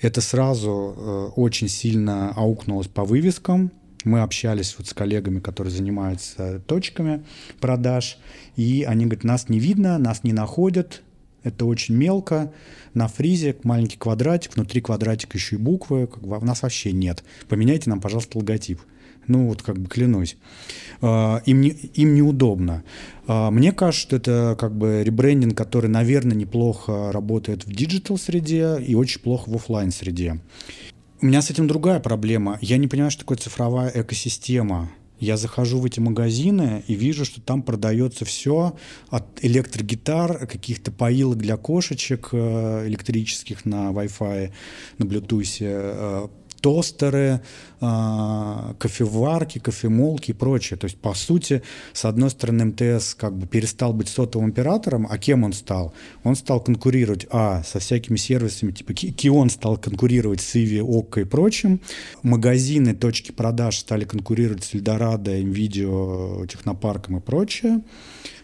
Это 0.01 0.21
сразу 0.21 1.32
очень 1.36 1.67
сильно 1.67 2.34
аукнулось 2.36 2.88
по 2.88 3.04
вывескам, 3.04 3.71
мы 4.05 4.21
общались 4.21 4.75
вот 4.77 4.87
с 4.87 4.93
коллегами, 4.93 5.39
которые 5.39 5.71
занимаются 5.71 6.59
точками 6.67 7.23
продаж, 7.59 8.17
и 8.55 8.85
они 8.87 9.05
говорят, 9.05 9.23
нас 9.23 9.49
не 9.49 9.59
видно, 9.59 9.97
нас 9.97 10.23
не 10.23 10.33
находят, 10.33 11.01
это 11.43 11.65
очень 11.65 11.95
мелко, 11.95 12.51
на 12.93 13.07
фризе 13.07 13.55
маленький 13.63 13.97
квадратик, 13.97 14.55
внутри 14.55 14.81
квадратика 14.81 15.37
еще 15.37 15.55
и 15.55 15.59
буквы, 15.59 16.07
как 16.07 16.25
бы, 16.25 16.37
у 16.37 16.45
нас 16.45 16.61
вообще 16.61 16.91
нет. 16.91 17.23
Поменяйте 17.47 17.89
нам, 17.89 17.99
пожалуйста, 17.99 18.37
логотип. 18.37 18.79
Ну, 19.27 19.47
вот 19.47 19.61
как 19.61 19.77
бы 19.77 19.87
клянусь. 19.87 20.35
А, 21.01 21.41
им, 21.45 21.61
не, 21.61 21.69
им 21.69 22.15
неудобно. 22.15 22.83
А, 23.27 23.51
мне 23.51 23.71
кажется, 23.71 24.01
что 24.01 24.15
это 24.15 24.57
как 24.59 24.75
бы 24.75 25.03
ребрендинг, 25.03 25.55
который, 25.55 25.89
наверное, 25.89 26.35
неплохо 26.35 27.11
работает 27.11 27.65
в 27.65 27.71
digital 27.71 28.17
среде 28.17 28.79
и 28.79 28.95
очень 28.95 29.21
плохо 29.21 29.49
в 29.49 29.55
офлайн 29.55 29.91
среде. 29.91 30.39
У 31.21 31.27
меня 31.27 31.43
с 31.43 31.51
этим 31.51 31.67
другая 31.67 31.99
проблема. 31.99 32.57
Я 32.62 32.77
не 32.77 32.88
понимаю, 32.88 33.12
что 33.12 33.19
такое 33.19 33.38
цифровая 33.38 33.91
экосистема. 33.93 34.89
Я 35.19 35.38
захожу 35.38 35.77
в 35.79 35.86
эти 35.86 35.99
магазины 35.99 36.84
и 36.88 36.95
вижу, 36.95 37.25
что 37.25 37.39
там 37.39 37.62
продается 37.62 38.25
все 38.25 38.75
от 39.10 39.25
электрогитар, 39.43 40.47
каких-то 40.47 40.91
поилок 40.91 41.38
для 41.38 41.57
кошечек 41.57 42.29
э, 42.31 42.88
электрических 42.88 43.65
на 43.65 43.91
Wi-Fi, 43.91 44.51
на 44.97 45.03
Bluetooth, 45.03 45.57
э, 45.60 46.27
тостеры, 46.62 47.41
а, 47.80 48.76
кофеварки, 48.78 49.60
кофемолки 49.60 50.32
и 50.32 50.34
прочее. 50.34 50.78
То 50.78 50.86
есть, 50.86 50.97
по 50.97 51.13
сути, 51.13 51.63
с 51.93 52.06
одной 52.06 52.30
стороны, 52.30 52.65
МТС 52.65 53.15
как 53.15 53.36
бы 53.36 53.47
перестал 53.47 53.91
быть 53.93 54.08
сотовым 54.08 54.50
оператором, 54.50 55.08
а 55.10 55.17
кем 55.17 55.43
он 55.43 55.54
стал? 55.54 55.93
Он 56.24 56.36
стал 56.36 56.62
конкурировать, 56.62 57.26
а, 57.32 57.63
со 57.63 57.80
всякими 57.80 58.17
сервисами, 58.17 58.71
типа 58.71 58.93
Кион 58.93 59.50
стал 59.50 59.78
конкурировать 59.78 60.41
с 60.41 60.56
Иви, 60.56 60.82
Окко 60.82 61.21
и 61.21 61.24
прочим. 61.24 61.82
Магазины, 62.21 62.93
точки 62.93 63.32
продаж 63.32 63.80
стали 63.80 64.06
конкурировать 64.06 64.63
с 64.63 64.76
Эльдорадо, 64.76 65.38
Nvidia, 65.39 66.47
Технопарком 66.47 67.17
и 67.17 67.19
прочее. 67.19 67.82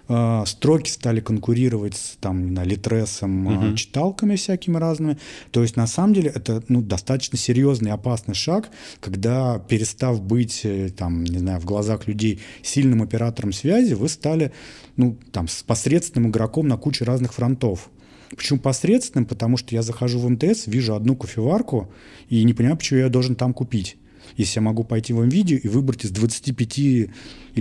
А, 0.09 0.45
строки 0.45 0.89
стали 0.89 1.19
конкурировать 1.19 1.95
с 1.95 2.17
там, 2.21 2.53
на 2.53 2.63
Литресом, 2.63 3.47
угу. 3.47 3.75
читалками 3.75 4.35
всякими 4.35 4.77
разными. 4.77 5.17
То 5.51 5.61
есть, 5.61 5.75
на 5.75 5.85
самом 5.85 6.13
деле, 6.13 6.31
это 6.33 6.63
ну, 6.69 6.81
достаточно 6.81 7.37
серьезный 7.37 7.91
опасный 7.91 8.33
шаг, 8.33 8.69
когда, 9.01 9.59
перестав 9.59 10.21
быть, 10.21 10.61
э, 10.63 10.89
там, 10.89 11.25
не 11.25 11.39
знаю, 11.39 11.59
в 11.59 11.65
глазах 11.65 12.07
людей 12.07 12.39
сильным 12.61 13.01
оператором 13.01 13.51
связи, 13.51 13.93
вы 13.93 14.07
стали 14.07 14.53
ну, 14.95 15.17
там, 15.31 15.49
с 15.49 15.61
посредственным 15.63 16.31
игроком 16.31 16.67
на 16.67 16.77
куче 16.77 17.03
разных 17.03 17.33
фронтов. 17.33 17.89
Почему 18.29 18.59
посредственным? 18.59 19.25
Потому 19.25 19.57
что 19.57 19.75
я 19.75 19.81
захожу 19.81 20.19
в 20.19 20.29
МТС, 20.29 20.67
вижу 20.67 20.95
одну 20.95 21.15
кофеварку 21.15 21.91
и 22.29 22.43
не 22.43 22.53
понимаю, 22.53 22.77
почему 22.77 22.99
я 23.01 23.09
должен 23.09 23.35
там 23.35 23.53
купить. 23.53 23.97
Если 24.37 24.59
я 24.59 24.61
могу 24.61 24.83
пойти 24.83 25.13
в 25.13 25.23
видео 25.23 25.57
и 25.57 25.67
выбрать 25.67 26.05
из 26.05 26.11
25 26.11 26.77
или 26.77 27.09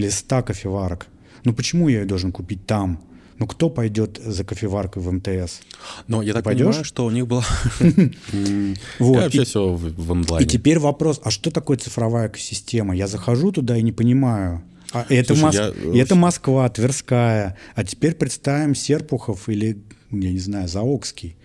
100 0.08 0.42
кофеварок. 0.42 1.06
Ну 1.46 1.52
почему 1.54 1.88
я 1.88 2.00
ее 2.00 2.06
должен 2.06 2.32
купить 2.32 2.66
там? 2.66 3.00
Ну 3.38 3.46
кто 3.46 3.70
пойдет 3.70 4.18
за 4.18 4.42
кофеваркой 4.42 5.00
в 5.00 5.12
МТС? 5.12 5.60
Но 6.08 6.20
я 6.20 6.32
так 6.32 6.42
пойдешь? 6.42 6.66
понимаю, 6.66 6.84
что 6.84 7.04
у 7.04 7.10
них 7.10 7.28
было... 7.28 7.44
Вот, 8.98 9.16
Вообще 9.22 9.42
и- 9.42 9.44
все 9.44 9.72
в 9.72 10.12
онлайне. 10.12 10.44
И 10.44 10.48
теперь 10.48 10.80
вопрос, 10.80 11.20
а 11.22 11.30
что 11.30 11.52
такое 11.52 11.76
цифровая 11.76 12.26
экосистема? 12.26 12.96
Я 12.96 13.06
захожу 13.06 13.52
туда 13.52 13.76
и 13.76 13.82
не 13.82 13.92
понимаю. 13.92 14.62
А 14.90 15.06
это, 15.08 15.36
Слушай, 15.36 15.44
Мос- 15.44 15.54
я, 15.84 15.92
э, 15.92 16.02
это 16.02 16.16
Москва, 16.16 16.68
Тверская. 16.68 17.56
А 17.76 17.84
теперь 17.84 18.16
представим 18.16 18.74
Серпухов 18.74 19.48
или, 19.48 19.84
я 20.10 20.32
не 20.32 20.40
знаю, 20.40 20.66
Заокский. 20.66 21.36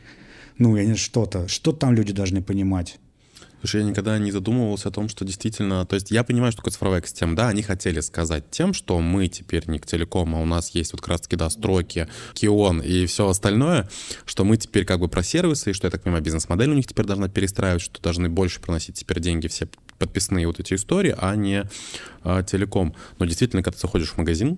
Ну, 0.57 0.75
я 0.77 0.83
не 0.85 0.95
что-то. 0.95 1.47
Что 1.47 1.73
там 1.73 1.93
люди 1.93 2.11
должны 2.11 2.41
понимать? 2.41 2.97
Слушай, 3.61 3.81
я 3.81 3.87
никогда 3.87 4.17
не 4.17 4.31
задумывался 4.31 4.89
о 4.89 4.91
том, 4.91 5.07
что 5.07 5.23
действительно... 5.23 5.85
То 5.85 5.93
есть 5.93 6.09
я 6.09 6.23
понимаю, 6.23 6.51
что 6.51 6.61
такое 6.61 6.73
цифровая 6.73 6.99
экосистема. 6.99 7.35
Да, 7.35 7.47
они 7.47 7.61
хотели 7.61 7.99
сказать 7.99 8.49
тем, 8.49 8.73
что 8.73 8.99
мы 8.99 9.27
теперь 9.27 9.69
не 9.69 9.77
к 9.77 9.85
телекому, 9.85 10.37
а 10.37 10.41
у 10.41 10.45
нас 10.45 10.71
есть 10.71 10.93
вот 10.93 11.01
как 11.01 11.09
раз-таки, 11.09 11.35
да, 11.35 11.47
стройки, 11.51 12.07
Кион 12.33 12.81
и 12.81 13.05
все 13.05 13.29
остальное, 13.29 13.87
что 14.25 14.43
мы 14.45 14.57
теперь 14.57 14.83
как 14.83 14.99
бы 14.99 15.07
про 15.07 15.21
сервисы, 15.21 15.69
и 15.69 15.73
что, 15.73 15.85
я 15.85 15.91
так 15.91 16.01
понимаю, 16.01 16.23
бизнес-модель 16.23 16.71
у 16.71 16.73
них 16.73 16.87
теперь 16.87 17.05
должна 17.05 17.29
перестраивать, 17.29 17.83
что 17.83 18.01
должны 18.01 18.29
больше 18.29 18.59
приносить 18.59 18.95
теперь 18.95 19.19
деньги 19.19 19.47
все 19.47 19.67
подписные 19.99 20.47
вот 20.47 20.59
эти 20.59 20.73
истории, 20.73 21.15
а 21.15 21.35
не 21.35 21.65
а, 22.23 22.41
телеком. 22.41 22.95
Но 23.19 23.25
действительно, 23.25 23.61
когда 23.61 23.75
ты 23.75 23.81
заходишь 23.81 24.09
в 24.09 24.17
магазин, 24.17 24.57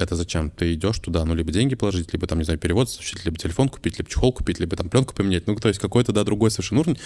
это 0.00 0.16
зачем? 0.16 0.50
Ты 0.50 0.74
идешь 0.74 0.98
туда, 0.98 1.24
ну, 1.24 1.34
либо 1.34 1.52
деньги 1.52 1.74
положить, 1.74 2.12
либо 2.12 2.26
там, 2.26 2.38
не 2.38 2.44
знаю, 2.44 2.58
перевод 2.58 2.88
осуществить, 2.88 3.24
либо 3.24 3.36
телефон 3.36 3.68
купить, 3.68 3.98
либо 3.98 4.10
чехол 4.10 4.32
купить, 4.32 4.58
либо 4.58 4.76
там 4.76 4.88
пленку 4.88 5.14
поменять. 5.14 5.46
Ну, 5.46 5.54
то 5.56 5.68
есть 5.68 5.80
какой-то, 5.80 6.12
да, 6.12 6.24
другой 6.24 6.50
совершенно 6.50 6.80
уровень. 6.80 6.98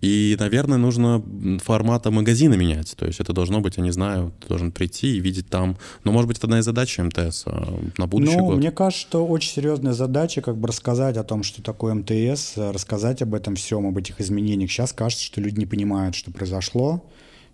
И, 0.00 0.36
наверное, 0.38 0.78
нужно 0.78 1.22
формата 1.62 2.10
магазина 2.10 2.54
менять. 2.54 2.94
То 2.96 3.06
есть 3.06 3.20
это 3.20 3.32
должно 3.32 3.60
быть, 3.60 3.76
я 3.76 3.82
не 3.82 3.90
знаю, 3.90 4.32
ты 4.40 4.48
должен 4.48 4.72
прийти 4.72 5.16
и 5.16 5.20
видеть 5.20 5.48
там... 5.48 5.76
Ну, 6.04 6.12
может 6.12 6.28
быть, 6.28 6.38
это 6.38 6.46
одна 6.46 6.58
из 6.58 6.64
задач 6.64 6.98
МТС 6.98 7.44
а, 7.46 7.78
на 7.98 8.06
будущий 8.06 8.36
ну, 8.36 8.46
год. 8.46 8.56
мне 8.58 8.70
кажется, 8.70 9.02
что 9.02 9.26
очень 9.26 9.50
серьезная 9.50 9.92
задача 9.92 10.42
как 10.42 10.56
бы 10.56 10.68
рассказать 10.68 11.16
о 11.16 11.24
том, 11.24 11.42
что 11.42 11.62
такое 11.62 11.94
МТС, 11.94 12.56
рассказать 12.56 13.22
об 13.22 13.34
этом 13.34 13.56
всем, 13.56 13.86
об 13.86 13.98
этих 13.98 14.20
изменениях. 14.20 14.70
Сейчас 14.70 14.92
кажется, 14.92 15.24
что 15.24 15.40
люди 15.40 15.58
не 15.58 15.66
понимают, 15.66 16.14
что 16.14 16.30
произошло, 16.30 17.04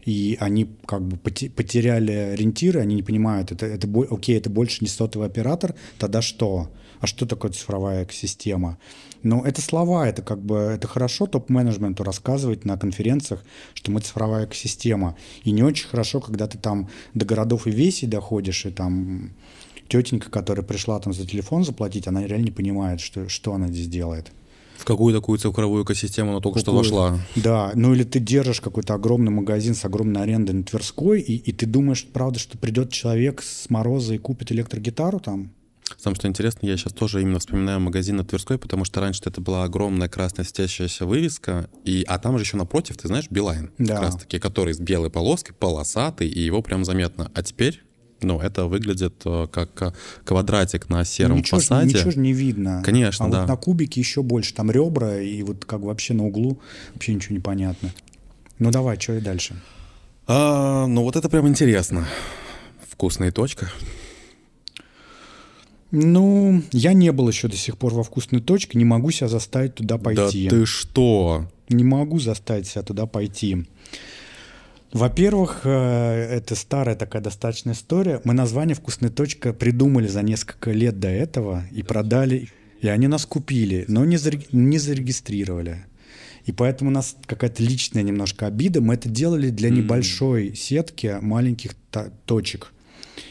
и 0.04 0.36
они 0.40 0.70
как 0.86 1.02
бы 1.02 1.16
поте- 1.16 1.50
потеряли 1.50 2.12
ориентиры, 2.12 2.80
они 2.80 2.94
не 2.94 3.02
понимают, 3.02 3.52
это, 3.52 3.66
это 3.66 3.88
окей, 4.10 4.38
это 4.38 4.50
больше 4.50 4.78
не 4.80 4.88
сотовый 4.88 5.28
оператор, 5.28 5.74
тогда 5.98 6.22
что? 6.22 6.70
А 7.00 7.06
что 7.06 7.26
такое 7.26 7.52
цифровая 7.52 8.04
экосистема? 8.04 8.78
Ну, 9.22 9.44
это 9.44 9.60
слова, 9.60 10.08
это 10.08 10.22
как 10.22 10.40
бы, 10.40 10.56
это 10.56 10.88
хорошо 10.88 11.26
топ-менеджменту 11.26 12.04
рассказывать 12.04 12.64
на 12.64 12.76
конференциях, 12.76 13.44
что 13.74 13.90
мы 13.90 14.00
цифровая 14.00 14.46
экосистема. 14.46 15.16
И 15.44 15.50
не 15.50 15.62
очень 15.62 15.88
хорошо, 15.88 16.20
когда 16.20 16.46
ты 16.46 16.58
там 16.58 16.88
до 17.14 17.24
городов 17.24 17.66
и 17.66 17.70
весей 17.70 18.06
доходишь, 18.08 18.66
и 18.66 18.70
там 18.70 19.30
тетенька, 19.88 20.30
которая 20.30 20.64
пришла 20.64 20.98
там 21.00 21.12
за 21.12 21.26
телефон 21.26 21.64
заплатить, 21.64 22.06
она 22.06 22.26
реально 22.26 22.46
не 22.46 22.50
понимает, 22.50 23.00
что, 23.00 23.28
что 23.28 23.54
она 23.54 23.68
здесь 23.68 23.88
делает. 23.88 24.32
В 24.78 24.84
какую 24.84 25.12
такую 25.14 25.38
цифровую 25.38 25.84
экосистему 25.84 26.30
она 26.30 26.40
только 26.40 26.60
что 26.60 26.70
Какую? 26.72 26.84
вошла? 26.84 27.20
Да, 27.36 27.72
ну 27.74 27.92
или 27.94 28.04
ты 28.04 28.20
держишь 28.20 28.60
какой-то 28.60 28.94
огромный 28.94 29.30
магазин 29.32 29.74
с 29.74 29.84
огромной 29.84 30.22
арендой 30.22 30.54
на 30.54 30.62
Тверской, 30.62 31.20
и, 31.20 31.34
и 31.36 31.52
ты 31.52 31.66
думаешь, 31.66 32.06
правда, 32.12 32.38
что 32.38 32.56
придет 32.56 32.92
человек 32.92 33.42
с 33.42 33.68
мороза 33.70 34.14
и 34.14 34.18
купит 34.18 34.52
электрогитару 34.52 35.18
там? 35.20 35.50
Самое 35.96 36.16
что 36.16 36.28
интересно, 36.28 36.66
я 36.66 36.76
сейчас 36.76 36.92
тоже 36.92 37.22
именно 37.22 37.38
вспоминаю 37.38 37.80
магазин 37.80 38.16
на 38.16 38.24
Тверской, 38.24 38.58
потому 38.58 38.84
что 38.84 39.00
раньше 39.00 39.22
это 39.24 39.40
была 39.40 39.64
огромная 39.64 40.08
красная 40.08 40.44
светящаяся 40.44 41.06
вывеска, 41.06 41.68
и, 41.84 42.04
а 42.06 42.18
там 42.18 42.36
же 42.38 42.44
еще 42.44 42.56
напротив, 42.56 42.98
ты 42.98 43.08
знаешь, 43.08 43.26
Билайн, 43.30 43.70
Да. 43.78 43.94
как 43.94 44.02
раз 44.04 44.16
таки, 44.16 44.38
который 44.38 44.74
с 44.74 44.78
белой 44.78 45.10
полоской, 45.10 45.54
полосатый, 45.56 46.28
и 46.28 46.40
его 46.40 46.62
прям 46.62 46.84
заметно. 46.84 47.30
А 47.34 47.42
теперь, 47.42 47.82
ну, 48.20 48.40
это 48.40 48.66
выглядит 48.66 49.14
э, 49.24 49.46
как 49.50 49.70
э, 49.82 49.92
квадратик 50.24 50.88
на 50.88 51.04
сером 51.04 51.32
Ну, 51.32 51.38
ничего, 51.38 51.60
ж- 51.60 51.64
фасаде. 51.64 51.94
ничего 51.94 52.10
же 52.10 52.18
не 52.18 52.32
видно. 52.32 52.82
Конечно, 52.84 53.26
а 53.26 53.28
да. 53.28 53.40
вот 53.40 53.48
на 53.48 53.56
кубике 53.56 54.00
еще 54.00 54.22
больше, 54.22 54.54
там 54.54 54.70
ребра, 54.70 55.20
и 55.20 55.42
вот 55.42 55.64
как 55.64 55.80
вообще 55.80 56.14
на 56.14 56.24
углу 56.26 56.60
вообще 56.94 57.14
ничего 57.14 57.34
не 57.34 57.40
понятно. 57.40 57.90
Ну 58.58 58.70
давай, 58.70 58.98
что 59.00 59.14
и 59.14 59.20
дальше? 59.20 59.56
А, 60.26 60.86
ну, 60.86 61.02
вот 61.04 61.16
это 61.16 61.28
прям 61.28 61.46
интересно. 61.48 62.06
Вкусная 62.90 63.30
точка. 63.32 63.70
Ну, 65.90 66.62
я 66.72 66.92
не 66.92 67.12
был 67.12 67.28
еще 67.28 67.48
до 67.48 67.56
сих 67.56 67.78
пор 67.78 67.94
во 67.94 68.02
вкусной 68.02 68.42
точке, 68.42 68.76
не 68.76 68.84
могу 68.84 69.10
себя 69.10 69.28
заставить 69.28 69.76
туда 69.76 69.96
пойти. 69.96 70.48
Да 70.48 70.56
ты 70.56 70.66
что? 70.66 71.48
Не 71.70 71.82
могу 71.84 72.18
заставить 72.18 72.66
себя 72.66 72.82
туда 72.82 73.06
пойти. 73.06 73.66
Во-первых, 74.92 75.62
э, 75.64 75.70
это 75.70 76.54
старая 76.54 76.96
такая 76.96 77.22
достаточно 77.22 77.72
история. 77.72 78.20
Мы 78.24 78.32
название 78.32 78.74
«Вкусная 78.74 79.10
точка» 79.10 79.52
придумали 79.52 80.06
за 80.06 80.22
несколько 80.22 80.70
лет 80.72 80.98
до 80.98 81.08
этого 81.08 81.64
и 81.70 81.82
продали. 81.82 82.48
И 82.80 82.88
они 82.88 83.08
нас 83.08 83.26
купили, 83.26 83.84
но 83.88 84.04
не, 84.04 84.16
заре- 84.16 84.46
не 84.52 84.78
зарегистрировали. 84.78 85.84
И 86.46 86.52
поэтому 86.52 86.90
у 86.90 86.94
нас 86.94 87.16
какая-то 87.26 87.62
личная 87.62 88.02
немножко 88.02 88.46
обида. 88.46 88.80
Мы 88.80 88.94
это 88.94 89.08
делали 89.08 89.50
для 89.50 89.68
небольшой 89.68 90.54
сетки 90.54 91.18
маленьких 91.20 91.72
точек. 92.24 92.72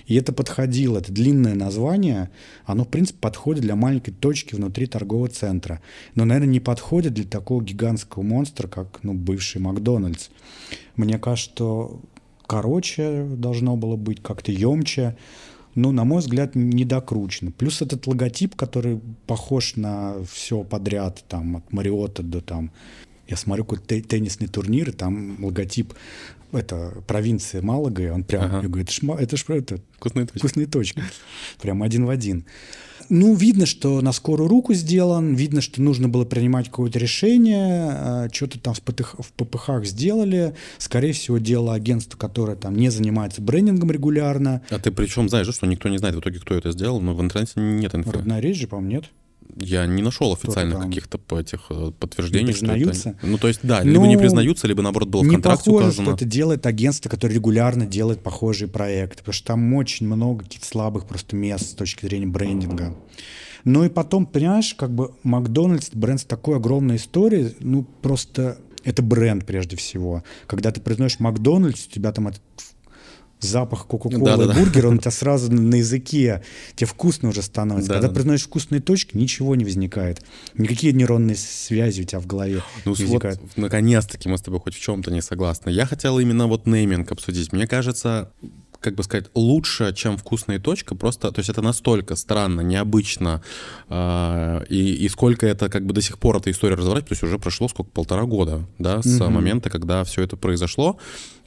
И 0.07 0.15
это 0.15 0.31
подходило, 0.31 0.97
это 0.97 1.11
длинное 1.11 1.53
название, 1.53 2.29
оно, 2.65 2.85
в 2.85 2.87
принципе, 2.87 3.19
подходит 3.19 3.61
для 3.61 3.75
маленькой 3.75 4.11
точки 4.11 4.55
внутри 4.55 4.87
торгового 4.87 5.27
центра. 5.27 5.81
Но, 6.15 6.23
наверное, 6.25 6.53
не 6.53 6.59
подходит 6.61 7.13
для 7.13 7.25
такого 7.25 7.61
гигантского 7.61 8.23
монстра, 8.23 8.67
как 8.67 8.99
ну, 9.03 9.13
бывший 9.13 9.59
Макдональдс. 9.59 10.29
Мне 10.95 11.19
кажется, 11.19 11.51
что 11.51 12.01
короче 12.47 13.25
должно 13.25 13.75
было 13.75 13.97
быть, 13.97 14.23
как-то 14.23 14.51
емче. 14.51 15.17
Ну, 15.75 15.91
на 15.91 16.05
мой 16.05 16.21
взгляд, 16.21 16.55
не 16.55 16.85
докручено. 16.85 17.51
Плюс 17.51 17.81
этот 17.81 18.07
логотип, 18.07 18.55
который 18.55 18.99
похож 19.27 19.75
на 19.75 20.15
все 20.31 20.63
подряд, 20.63 21.23
там, 21.27 21.57
от 21.57 21.71
Мариота 21.71 22.23
до 22.23 22.41
там... 22.41 22.71
Я 23.27 23.35
смотрю 23.35 23.65
какой-то 23.65 23.85
те- 23.87 24.01
теннисный 24.01 24.47
турнир, 24.47 24.89
и 24.89 24.93
там 24.93 25.43
логотип 25.43 25.93
это 26.51 27.03
провинции 27.07 27.59
Малага, 27.59 28.03
и 28.03 28.09
он 28.09 28.23
прям, 28.23 28.45
Ага. 28.45 28.59
я 28.63 28.67
говорю, 28.67 28.83
это 28.83 28.91
ж, 28.93 28.99
это 29.19 29.37
ж 29.37 29.43
это, 29.49 29.81
Вкусная 29.97 30.25
точка. 30.25 30.39
вкусная 30.39 30.65
точка. 30.67 31.01
Прям 31.61 31.83
один 31.83 32.05
в 32.05 32.09
один. 32.09 32.45
Ну, 33.09 33.35
видно, 33.35 33.65
что 33.65 34.01
на 34.01 34.11
скорую 34.11 34.49
руку 34.49 34.73
сделан, 34.73 35.33
видно, 35.35 35.61
что 35.61 35.81
нужно 35.81 36.09
было 36.09 36.25
принимать 36.25 36.65
какое-то 36.67 36.99
решение, 36.99 38.29
что-то 38.33 38.59
там 38.59 38.73
в, 38.73 38.81
ПТХ 38.81 39.15
в 39.19 39.31
ППХ 39.33 39.85
сделали. 39.85 40.55
Скорее 40.77 41.13
всего, 41.13 41.37
дело 41.37 41.73
агентства, 41.73 42.17
которое 42.17 42.57
там 42.57 42.75
не 42.75 42.89
занимается 42.89 43.41
брендингом 43.41 43.91
регулярно. 43.91 44.61
А 44.69 44.79
ты 44.79 44.91
причем 44.91 45.29
знаешь, 45.29 45.47
что 45.47 45.65
никто 45.67 45.87
не 45.89 45.97
знает 45.99 46.15
в 46.15 46.19
итоге, 46.19 46.39
кто 46.39 46.53
это 46.55 46.71
сделал, 46.71 46.99
но 46.99 47.15
в 47.15 47.21
интернете 47.21 47.53
нет 47.57 47.95
инфы. 47.95 48.11
Родная 48.11 48.41
речь 48.41 48.57
же, 48.59 48.67
по-моему, 48.67 48.91
нет. 48.91 49.05
Я 49.59 49.85
не 49.85 50.01
нашел 50.01 50.33
официальных 50.33 50.81
каких-то 50.83 51.19
этих 51.39 51.65
э, 51.69 51.91
подтверждений, 51.99 52.47
Не 52.47 52.53
что 52.53 52.65
это... 52.65 52.73
признаются? 52.75 53.15
Ну, 53.23 53.37
то 53.37 53.47
есть, 53.47 53.61
да, 53.63 53.81
либо 53.81 54.05
не 54.07 54.15
Ну, 54.15 54.21
признаются, 54.21 54.67
либо, 54.67 54.81
наоборот, 54.81 55.09
было 55.09 55.23
в 55.23 55.29
контракте 55.29 55.65
похоже, 55.71 55.87
указано. 55.87 56.05
что 56.05 56.15
это 56.15 56.25
делает 56.25 56.65
агентство, 56.65 57.09
которое 57.09 57.33
регулярно 57.33 57.85
делает 57.85 58.21
похожие 58.21 58.67
проекты, 58.67 59.19
потому 59.19 59.33
что 59.33 59.47
там 59.47 59.73
очень 59.73 60.05
много 60.07 60.43
каких-то 60.43 60.67
слабых 60.67 61.05
просто 61.07 61.35
мест 61.35 61.71
с 61.71 61.73
точки 61.73 62.05
зрения 62.05 62.27
брендинга. 62.27 62.95
Ну 63.63 63.83
и 63.83 63.89
потом, 63.89 64.25
понимаешь, 64.25 64.73
как 64.75 64.93
бы 64.93 65.11
Макдональдс, 65.23 65.89
бренд 65.93 66.21
с 66.21 66.23
такой 66.23 66.57
огромной 66.57 66.95
историей, 66.97 67.55
ну 67.59 67.83
просто 68.01 68.57
это 68.83 69.01
бренд 69.01 69.45
прежде 69.45 69.75
всего. 69.75 70.23
Когда 70.45 70.71
ты 70.71 70.79
произносишь 70.79 71.19
Макдональдс, 71.19 71.87
у 71.87 71.89
тебя 71.91 72.11
там 72.13 72.31
запах 73.39 73.85
Кока-Колы 73.87 74.23
Да-да-да. 74.25 74.53
и 74.53 74.55
бургера, 74.63 74.87
он 74.87 74.95
у 74.95 74.97
тебя 74.99 75.11
сразу 75.11 75.51
на 75.51 75.75
языке, 75.75 76.43
тебе 76.75 76.87
вкусно 76.87 77.29
уже 77.29 77.41
становится. 77.41 77.93
Когда 77.93 78.09
произносишь 78.09 78.45
вкусные 78.47 78.81
точки, 78.81 79.15
ничего 79.17 79.55
не 79.55 79.63
возникает. 79.65 80.21
Никакие 80.55 80.93
нейронные 80.93 81.35
связи 81.35 82.01
у 82.01 82.05
тебя 82.05 82.19
в 82.19 82.25
голове 82.27 82.61
Ну, 82.85 82.91
не 82.97 83.05
вот, 83.05 83.23
возникают. 83.23 83.57
наконец-таки 83.57 84.27
мы 84.29 84.37
с 84.37 84.41
тобой 84.41 84.59
хоть 84.59 84.75
в 84.75 84.79
чем-то 84.79 85.11
не 85.11 85.21
согласны. 85.21 85.69
Я 85.69 85.85
хотел 85.85 86.17
именно 86.19 86.47
вот 86.47 86.65
нейминг 86.65 87.11
обсудить. 87.11 87.53
Мне 87.53 87.67
кажется, 87.67 88.31
как 88.79 88.93
бы 88.95 89.03
сказать, 89.03 89.25
лучше, 89.33 89.93
чем 89.95 90.17
вкусная 90.17 90.59
точка, 90.59 90.93
просто, 90.95 91.31
то 91.31 91.39
есть 91.39 91.49
это 91.49 91.61
настолько 91.63 92.15
странно, 92.15 92.61
необычно, 92.61 93.41
а, 93.89 94.63
и, 94.69 94.93
и 94.93 95.09
сколько 95.09 95.47
это 95.47 95.69
как 95.69 95.85
бы 95.85 95.93
до 95.93 96.01
сих 96.01 96.19
пор 96.19 96.37
эта 96.37 96.51
история 96.51 96.75
разворачивается, 96.75 97.09
то 97.09 97.13
есть 97.13 97.23
уже 97.23 97.39
прошло 97.39 97.67
сколько, 97.67 97.89
полтора 97.91 98.23
года, 98.25 98.65
да, 98.77 99.01
с 99.01 99.19
Мгм. 99.19 99.33
момента, 99.33 99.69
когда 99.69 100.03
все 100.03 100.21
это 100.23 100.37
произошло, 100.37 100.97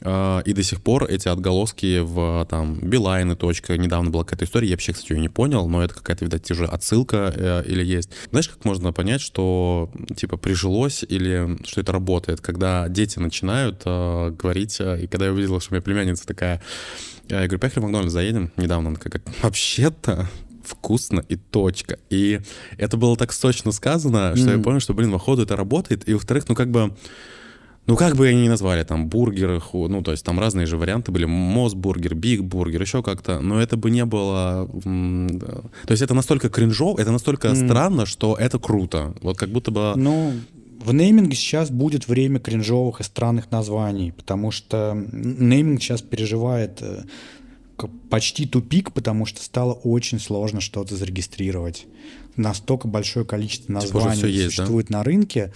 и 0.02 0.52
до 0.54 0.62
сих 0.62 0.80
пор 0.82 1.04
эти 1.04 1.28
отголоски 1.28 2.00
в 2.00 2.46
там 2.48 2.78
Билайн 2.80 3.32
и 3.32 3.36
точка, 3.36 3.76
недавно 3.76 4.10
была 4.10 4.24
какая-то 4.24 4.46
история, 4.46 4.68
я 4.68 4.74
вообще, 4.74 4.92
кстати, 4.94 5.12
ее 5.12 5.20
не 5.20 5.28
понял, 5.28 5.68
но 5.68 5.82
это 5.82 5.94
какая-то, 5.94 6.24
видать, 6.24 6.50
уже 6.50 6.64
отсылка 6.64 7.32
э, 7.36 7.64
или 7.66 7.84
есть. 7.84 8.10
Знаешь, 8.30 8.48
как 8.48 8.64
можно 8.64 8.92
понять, 8.94 9.20
что 9.20 9.90
типа 10.16 10.38
прижилось 10.38 11.04
или 11.06 11.58
что 11.66 11.82
это 11.82 11.92
работает, 11.92 12.40
когда 12.40 12.88
дети 12.88 13.18
начинают 13.18 13.82
э, 13.84 14.30
говорить, 14.30 14.80
э, 14.80 15.02
и 15.02 15.06
когда 15.06 15.26
я 15.26 15.32
увидел, 15.32 15.60
что 15.60 15.72
у 15.72 15.74
меня 15.74 15.82
племянница 15.82 16.26
такая, 16.26 16.62
я 17.28 17.42
говорю, 17.42 17.58
поехали 17.58 17.80
в 17.80 17.82
Макдональдс, 17.84 18.12
заедем 18.12 18.50
недавно, 18.56 18.88
она 18.88 18.98
такая, 18.98 19.22
вообще-то 19.42 20.28
вкусно 20.64 21.22
и 21.28 21.36
точка. 21.36 21.98
И 22.10 22.40
это 22.78 22.96
было 22.96 23.16
так 23.16 23.32
сочно 23.32 23.72
сказано, 23.72 24.34
что 24.36 24.50
я 24.50 24.54
Мгм. 24.56 24.62
понял, 24.64 24.80
что, 24.80 24.94
блин, 24.94 25.12
походу 25.12 25.42
это 25.42 25.56
работает. 25.56 26.08
И, 26.08 26.14
во-вторых, 26.14 26.48
ну 26.48 26.54
как 26.54 26.70
бы 26.70 26.94
Ну, 27.86 27.96
как 27.96 28.14
бы 28.14 28.28
они 28.28 28.42
ни 28.42 28.48
назвали, 28.48 28.84
там, 28.84 29.08
бургеры, 29.08 29.60
ну, 29.72 30.02
то 30.02 30.12
есть 30.12 30.24
там 30.24 30.38
разные 30.38 30.66
же 30.66 30.76
варианты 30.76 31.10
были, 31.10 31.24
Мосбургер, 31.24 32.14
Биг 32.14 32.42
Бургер, 32.42 32.80
еще 32.80 33.02
как-то, 33.02 33.40
но 33.40 33.60
это 33.60 33.76
бы 33.76 33.90
не 33.90 34.04
было... 34.04 34.68
То 35.86 35.90
есть 35.90 36.02
это 36.02 36.14
настолько 36.14 36.50
кринжово, 36.50 37.00
это 37.00 37.10
настолько 37.10 37.48
мм. 37.48 37.66
странно, 37.66 38.06
что 38.06 38.36
это 38.36 38.58
круто. 38.58 39.14
Вот 39.22 39.38
как 39.38 39.48
будто 39.48 39.70
бы... 39.70 39.94
Ну, 39.96 40.34
в 40.80 40.94
нейминге 40.94 41.36
сейчас 41.36 41.70
будет 41.70 42.08
время 42.08 42.38
кринжовых 42.38 43.00
и 43.00 43.02
странных 43.02 43.50
названий, 43.50 44.12
потому 44.12 44.50
что 44.50 44.94
нейминг 45.12 45.82
сейчас 45.82 46.00
переживает 46.00 46.78
э, 46.80 47.02
почти 48.08 48.46
тупик, 48.46 48.92
потому 48.92 49.26
что 49.26 49.42
стало 49.42 49.74
очень 49.74 50.18
сложно 50.18 50.60
что-то 50.60 50.96
зарегистрировать. 50.96 51.86
Настолько 52.36 52.88
большое 52.88 53.26
количество 53.26 53.72
названий 53.72 54.16
типа 54.16 54.26
есть, 54.26 54.54
существует 54.54 54.86
да? 54.88 54.98
на 54.98 55.04
рынке, 55.04 55.52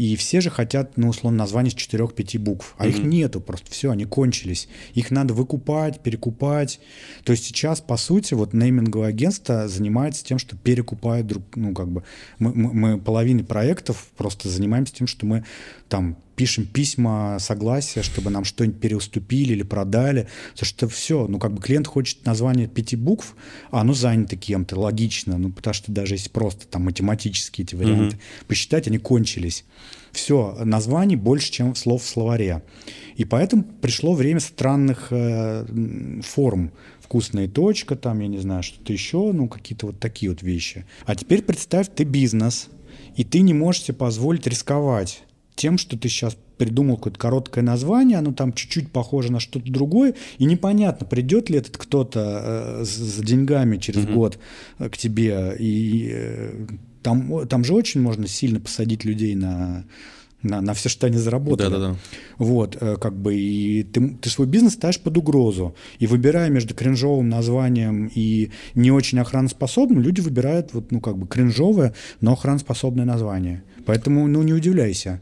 и 0.00 0.16
все 0.16 0.40
же 0.40 0.48
хотят, 0.48 0.96
ну, 0.96 1.08
условно, 1.08 1.40
название 1.40 1.70
с 1.70 1.74
4-5 1.74 2.38
букв. 2.38 2.74
А 2.78 2.86
mm-hmm. 2.86 2.88
их 2.88 2.98
нету 3.00 3.40
просто, 3.42 3.70
все, 3.70 3.90
они 3.90 4.06
кончились. 4.06 4.66
Их 4.94 5.10
надо 5.10 5.34
выкупать, 5.34 6.00
перекупать. 6.00 6.80
То 7.22 7.32
есть 7.32 7.44
сейчас, 7.44 7.82
по 7.82 7.98
сути, 7.98 8.32
вот 8.32 8.54
нейминговое 8.54 9.08
агентство 9.08 9.68
занимается 9.68 10.24
тем, 10.24 10.38
что 10.38 10.56
перекупает 10.56 11.26
друг, 11.26 11.42
ну, 11.54 11.74
как 11.74 11.90
бы, 11.90 12.02
мы, 12.38 12.54
мы, 12.54 12.72
мы 12.72 12.98
половиной 12.98 13.44
проектов 13.44 14.06
просто 14.16 14.48
занимаемся 14.48 14.94
тем, 14.94 15.06
что 15.06 15.26
мы 15.26 15.44
там 15.90 16.16
пишем 16.40 16.64
письма 16.64 17.36
согласия, 17.38 18.02
чтобы 18.02 18.30
нам 18.30 18.44
что-нибудь 18.44 18.80
переуступили 18.80 19.52
или 19.52 19.62
продали. 19.62 20.26
Потому 20.52 20.66
что 20.66 20.88
все, 20.88 21.26
ну 21.28 21.38
как 21.38 21.52
бы 21.52 21.60
клиент 21.60 21.86
хочет 21.86 22.24
название 22.24 22.66
пяти 22.66 22.96
букв, 22.96 23.36
а 23.70 23.82
оно 23.82 23.92
занято 23.92 24.36
кем-то, 24.36 24.80
логично, 24.80 25.36
ну 25.36 25.52
потому 25.52 25.74
что 25.74 25.92
даже 25.92 26.14
если 26.14 26.30
просто 26.30 26.66
там 26.66 26.84
математические 26.84 27.66
эти 27.66 27.74
варианты 27.74 28.16
mm-hmm. 28.16 28.46
посчитать, 28.46 28.88
они 28.88 28.96
кончились. 28.96 29.66
Все, 30.12 30.56
названий 30.64 31.16
больше, 31.16 31.52
чем 31.52 31.74
слов 31.74 32.04
в 32.04 32.08
словаре. 32.08 32.62
И 33.16 33.26
поэтому 33.26 33.62
пришло 33.62 34.14
время 34.14 34.40
странных 34.40 35.08
э, 35.10 35.66
форм. 36.22 36.72
Вкусная 37.02 37.48
точка, 37.48 37.96
там, 37.96 38.18
я 38.20 38.28
не 38.28 38.38
знаю, 38.38 38.62
что-то 38.62 38.94
еще, 38.94 39.32
ну, 39.32 39.46
какие-то 39.46 39.88
вот 39.88 40.00
такие 40.00 40.30
вот 40.30 40.40
вещи. 40.40 40.86
А 41.04 41.14
теперь 41.14 41.42
представь, 41.42 41.88
ты 41.94 42.04
бизнес, 42.04 42.68
и 43.14 43.24
ты 43.24 43.40
не 43.40 43.52
можешь 43.52 43.82
себе 43.82 43.96
позволить 43.98 44.46
рисковать 44.46 45.22
тем, 45.60 45.76
что 45.76 45.98
ты 45.98 46.08
сейчас 46.08 46.38
придумал 46.56 46.96
какое-то 46.96 47.18
короткое 47.18 47.62
название, 47.62 48.16
оно 48.16 48.32
там 48.32 48.54
чуть-чуть 48.54 48.90
похоже 48.90 49.30
на 49.30 49.40
что-то 49.40 49.70
другое, 49.70 50.14
и 50.38 50.44
непонятно, 50.44 51.06
придет 51.06 51.50
ли 51.50 51.58
этот 51.58 51.76
кто-то 51.76 52.80
э, 52.80 52.84
за 52.84 53.22
деньгами 53.22 53.76
через 53.76 54.04
mm-hmm. 54.04 54.14
год 54.14 54.38
э, 54.78 54.88
к 54.88 54.96
тебе, 54.96 55.54
и 55.58 56.10
э, 56.12 56.66
там, 57.02 57.46
там 57.46 57.64
же 57.64 57.74
очень 57.74 58.00
можно 58.00 58.26
сильно 58.26 58.58
посадить 58.58 59.04
людей 59.04 59.34
на, 59.34 59.84
на, 60.42 60.62
на 60.62 60.72
все, 60.72 60.88
что 60.88 61.06
они 61.06 61.18
заработали. 61.18 61.68
Да, 61.68 61.78
да, 61.78 61.88
да. 61.90 61.96
Вот, 62.38 62.78
э, 62.80 62.96
как 62.96 63.14
бы, 63.14 63.36
и 63.36 63.82
ты, 63.82 64.16
ты 64.20 64.30
свой 64.30 64.46
бизнес 64.46 64.72
ставишь 64.72 65.00
под 65.00 65.18
угрозу. 65.18 65.74
И 65.98 66.06
выбирая 66.06 66.48
между 66.48 66.74
кринжовым 66.74 67.28
названием 67.28 68.10
и 68.14 68.50
не 68.74 68.90
очень 68.90 69.18
охраноспособным, 69.18 70.00
люди 70.00 70.22
выбирают, 70.22 70.72
вот, 70.72 70.90
ну, 70.90 71.00
как 71.00 71.18
бы, 71.18 71.26
кринжовое, 71.26 71.94
но 72.22 72.32
охраноспособное 72.32 73.04
название. 73.04 73.62
Поэтому, 73.84 74.26
ну, 74.26 74.42
не 74.42 74.54
удивляйся. 74.54 75.20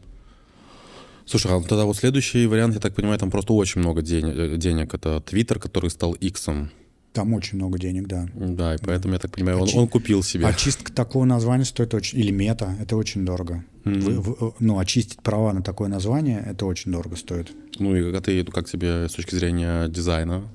Слушай, 1.29 1.51
а 1.51 1.61
тогда 1.61 1.85
вот 1.85 1.95
следующий 1.95 2.47
вариант, 2.47 2.73
я 2.73 2.79
так 2.79 2.95
понимаю, 2.95 3.19
там 3.19 3.29
просто 3.29 3.53
очень 3.53 3.81
много 3.81 4.01
денег. 4.01 4.35
Э, 4.35 4.57
денег. 4.57 4.95
Это 4.95 5.21
Твиттер, 5.21 5.59
который 5.59 5.91
стал 5.91 6.13
Иксом. 6.13 6.71
Там 7.13 7.33
очень 7.35 7.57
много 7.57 7.77
денег, 7.77 8.07
да. 8.07 8.27
Да, 8.33 8.73
и 8.73 8.77
поэтому, 8.83 9.13
я 9.13 9.19
так 9.19 9.31
понимаю, 9.31 9.59
он, 9.59 9.69
он 9.75 9.87
купил 9.87 10.23
себе. 10.23 10.47
Очистка 10.47 10.91
такого 10.91 11.25
названия 11.25 11.65
стоит 11.65 11.93
очень... 11.93 12.17
Или 12.17 12.31
мета, 12.31 12.75
это 12.81 12.95
очень 12.95 13.25
дорого. 13.25 13.63
Mm-hmm. 13.83 13.99
Вы, 13.99 14.19
вы, 14.21 14.53
ну, 14.59 14.79
очистить 14.79 15.21
права 15.21 15.53
на 15.53 15.61
такое 15.61 15.87
название, 15.87 16.43
это 16.43 16.65
очень 16.65 16.91
дорого 16.91 17.15
стоит. 17.15 17.51
Ну, 17.77 17.95
и 17.95 18.11
как 18.11 18.25
ты, 18.25 18.43
как 18.43 18.67
тебе 18.67 19.07
с 19.07 19.13
точки 19.13 19.35
зрения 19.35 19.87
дизайна 19.87 20.49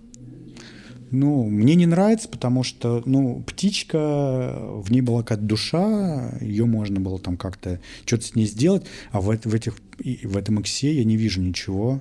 ну, 1.10 1.44
мне 1.44 1.74
не 1.74 1.86
нравится, 1.86 2.28
потому 2.28 2.62
что, 2.62 3.02
ну, 3.06 3.42
птичка, 3.46 4.54
в 4.58 4.90
ней 4.90 5.00
была 5.00 5.22
какая-то 5.22 5.44
душа, 5.44 6.36
ее 6.40 6.64
можно 6.66 7.00
было 7.00 7.18
там 7.18 7.36
как-то 7.36 7.80
что-то 8.04 8.24
с 8.24 8.34
ней 8.34 8.46
сделать, 8.46 8.84
а 9.10 9.20
в, 9.20 9.26
в, 9.26 9.54
этих, 9.54 9.76
в 9.98 10.36
этом 10.36 10.60
иксе 10.60 10.92
я 10.92 11.04
не 11.04 11.16
вижу 11.16 11.40
ничего. 11.40 12.00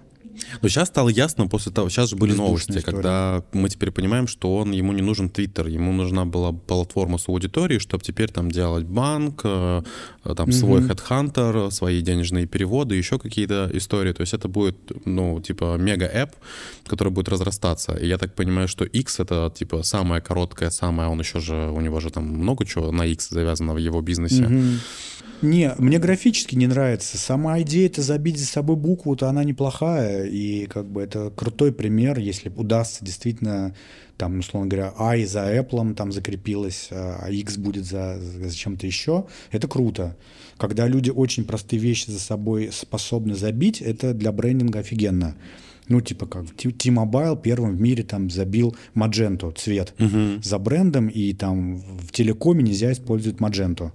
Но 0.61 0.69
сейчас 0.69 0.87
стало 0.87 1.09
ясно 1.09 1.47
после 1.47 1.71
того, 1.71 1.89
сейчас 1.89 2.09
же 2.09 2.15
были 2.15 2.33
новости, 2.33 2.77
история. 2.77 2.83
когда 2.83 3.43
мы 3.53 3.69
теперь 3.69 3.91
понимаем, 3.91 4.27
что 4.27 4.55
он 4.55 4.71
ему 4.71 4.93
не 4.93 5.01
нужен 5.01 5.29
Твиттер, 5.29 5.67
ему 5.67 5.91
нужна 5.91 6.25
была 6.25 6.51
платформа 6.51 7.17
с 7.17 7.29
аудиторией, 7.29 7.79
чтобы 7.79 8.03
теперь 8.03 8.31
там 8.31 8.49
делать 8.51 8.85
банк, 8.85 9.41
э, 9.43 9.81
там 10.23 10.49
угу. 10.49 10.51
свой 10.51 10.81
HeadHunter, 10.81 11.71
свои 11.71 12.01
денежные 12.01 12.45
переводы, 12.45 12.95
еще 12.95 13.19
какие-то 13.19 13.69
истории. 13.73 14.13
То 14.13 14.21
есть 14.21 14.33
это 14.33 14.47
будет, 14.47 14.77
ну, 15.05 15.39
типа 15.41 15.77
мега-эп, 15.77 16.31
который 16.85 17.09
будет 17.09 17.29
разрастаться. 17.29 17.93
И 17.93 18.07
я 18.07 18.17
так 18.17 18.33
понимаю, 18.35 18.67
что 18.67 18.85
X 18.85 19.19
это 19.19 19.51
типа 19.53 19.83
самая 19.83 20.21
короткая, 20.21 20.69
самая, 20.69 21.07
он 21.07 21.19
еще 21.19 21.39
же, 21.39 21.69
у 21.69 21.81
него 21.81 21.99
же 21.99 22.09
там 22.09 22.25
много 22.25 22.65
чего 22.65 22.91
на 22.91 23.05
X 23.05 23.29
завязано 23.29 23.73
в 23.73 23.77
его 23.77 24.01
бизнесе. 24.01 24.45
Угу. 24.45 24.63
Не, 25.43 25.75
мне 25.77 25.99
графически 25.99 26.55
не 26.55 26.67
нравится. 26.67 27.17
Сама 27.17 27.61
идея 27.61 27.87
это 27.87 28.01
забить 28.01 28.39
за 28.39 28.45
собой 28.45 28.77
букву, 28.77 29.13
то 29.17 29.27
она 29.27 29.43
неплохая. 29.43 30.22
И 30.25 30.65
как 30.67 30.85
бы 30.85 31.01
это 31.01 31.31
крутой 31.35 31.71
пример, 31.71 32.19
если 32.19 32.49
удастся 32.49 33.03
действительно, 33.03 33.75
там, 34.17 34.39
условно 34.39 34.69
говоря, 34.69 34.93
I 34.97 35.25
за 35.25 35.55
Apple 35.55 35.93
там 35.95 36.11
закрепилась, 36.11 36.89
а 36.91 37.29
X 37.29 37.57
будет 37.57 37.85
за, 37.85 38.19
за 38.19 38.55
чем-то 38.55 38.85
еще. 38.85 39.25
Это 39.51 39.67
круто. 39.67 40.15
Когда 40.57 40.87
люди 40.87 41.09
очень 41.09 41.45
простые 41.45 41.79
вещи 41.79 42.09
за 42.09 42.19
собой 42.19 42.69
способны 42.71 43.35
забить, 43.35 43.81
это 43.81 44.13
для 44.13 44.31
брендинга 44.31 44.79
офигенно. 44.79 45.35
Ну, 45.87 45.99
типа 45.99 46.25
как 46.25 46.45
T-Mobile 46.55 47.41
первым 47.41 47.75
в 47.75 47.81
мире 47.81 48.03
там 48.03 48.29
забил 48.29 48.75
Magento 48.95 49.53
цвет 49.53 49.93
угу. 49.99 50.41
за 50.41 50.57
брендом, 50.57 51.07
и 51.07 51.33
там 51.33 51.79
в 51.79 52.11
телекоме 52.11 52.63
нельзя 52.63 52.91
использовать 52.91 53.39
Magento 53.39 53.91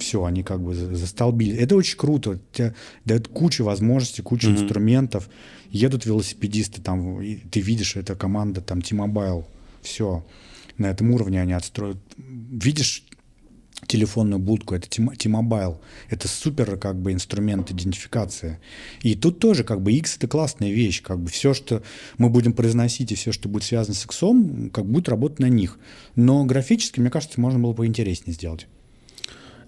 все, 0.00 0.24
они 0.24 0.42
как 0.42 0.60
бы 0.60 0.74
застолбили. 0.74 1.56
Это 1.56 1.76
очень 1.76 1.96
круто. 1.96 2.40
Тебе 2.52 2.74
дают 3.04 3.28
кучу 3.28 3.64
возможностей, 3.64 4.22
кучу 4.22 4.48
mm-hmm. 4.48 4.62
инструментов. 4.62 5.30
Едут 5.70 6.06
велосипедисты, 6.06 6.82
там, 6.82 7.22
ты 7.50 7.60
видишь, 7.60 7.96
это 7.96 8.16
команда 8.16 8.60
там 8.60 8.82
T-Mobile. 8.82 9.44
Все. 9.82 10.24
На 10.78 10.86
этом 10.86 11.10
уровне 11.12 11.40
они 11.40 11.52
отстроят. 11.52 11.98
Видишь 12.16 13.04
телефонную 13.86 14.38
будку, 14.38 14.74
это 14.74 14.88
T-Mobile. 14.88 15.78
Это 16.08 16.28
супер 16.28 16.76
как 16.76 17.00
бы 17.00 17.12
инструмент 17.12 17.70
идентификации. 17.70 18.58
И 19.02 19.14
тут 19.14 19.38
тоже 19.38 19.64
как 19.64 19.82
бы 19.82 19.92
X 19.92 20.16
это 20.16 20.28
классная 20.28 20.70
вещь. 20.70 21.02
Как 21.02 21.18
бы 21.18 21.28
все, 21.28 21.54
что 21.54 21.82
мы 22.18 22.30
будем 22.30 22.52
произносить 22.52 23.12
и 23.12 23.14
все, 23.14 23.32
что 23.32 23.48
будет 23.48 23.64
связано 23.64 23.94
с 23.94 24.04
X, 24.04 24.20
как 24.72 24.86
будет 24.86 25.08
работать 25.08 25.38
на 25.38 25.48
них. 25.48 25.78
Но 26.14 26.44
графически, 26.44 27.00
мне 27.00 27.10
кажется, 27.10 27.40
можно 27.40 27.58
было 27.58 27.72
бы 27.72 27.86
интереснее 27.86 28.34
сделать. 28.34 28.66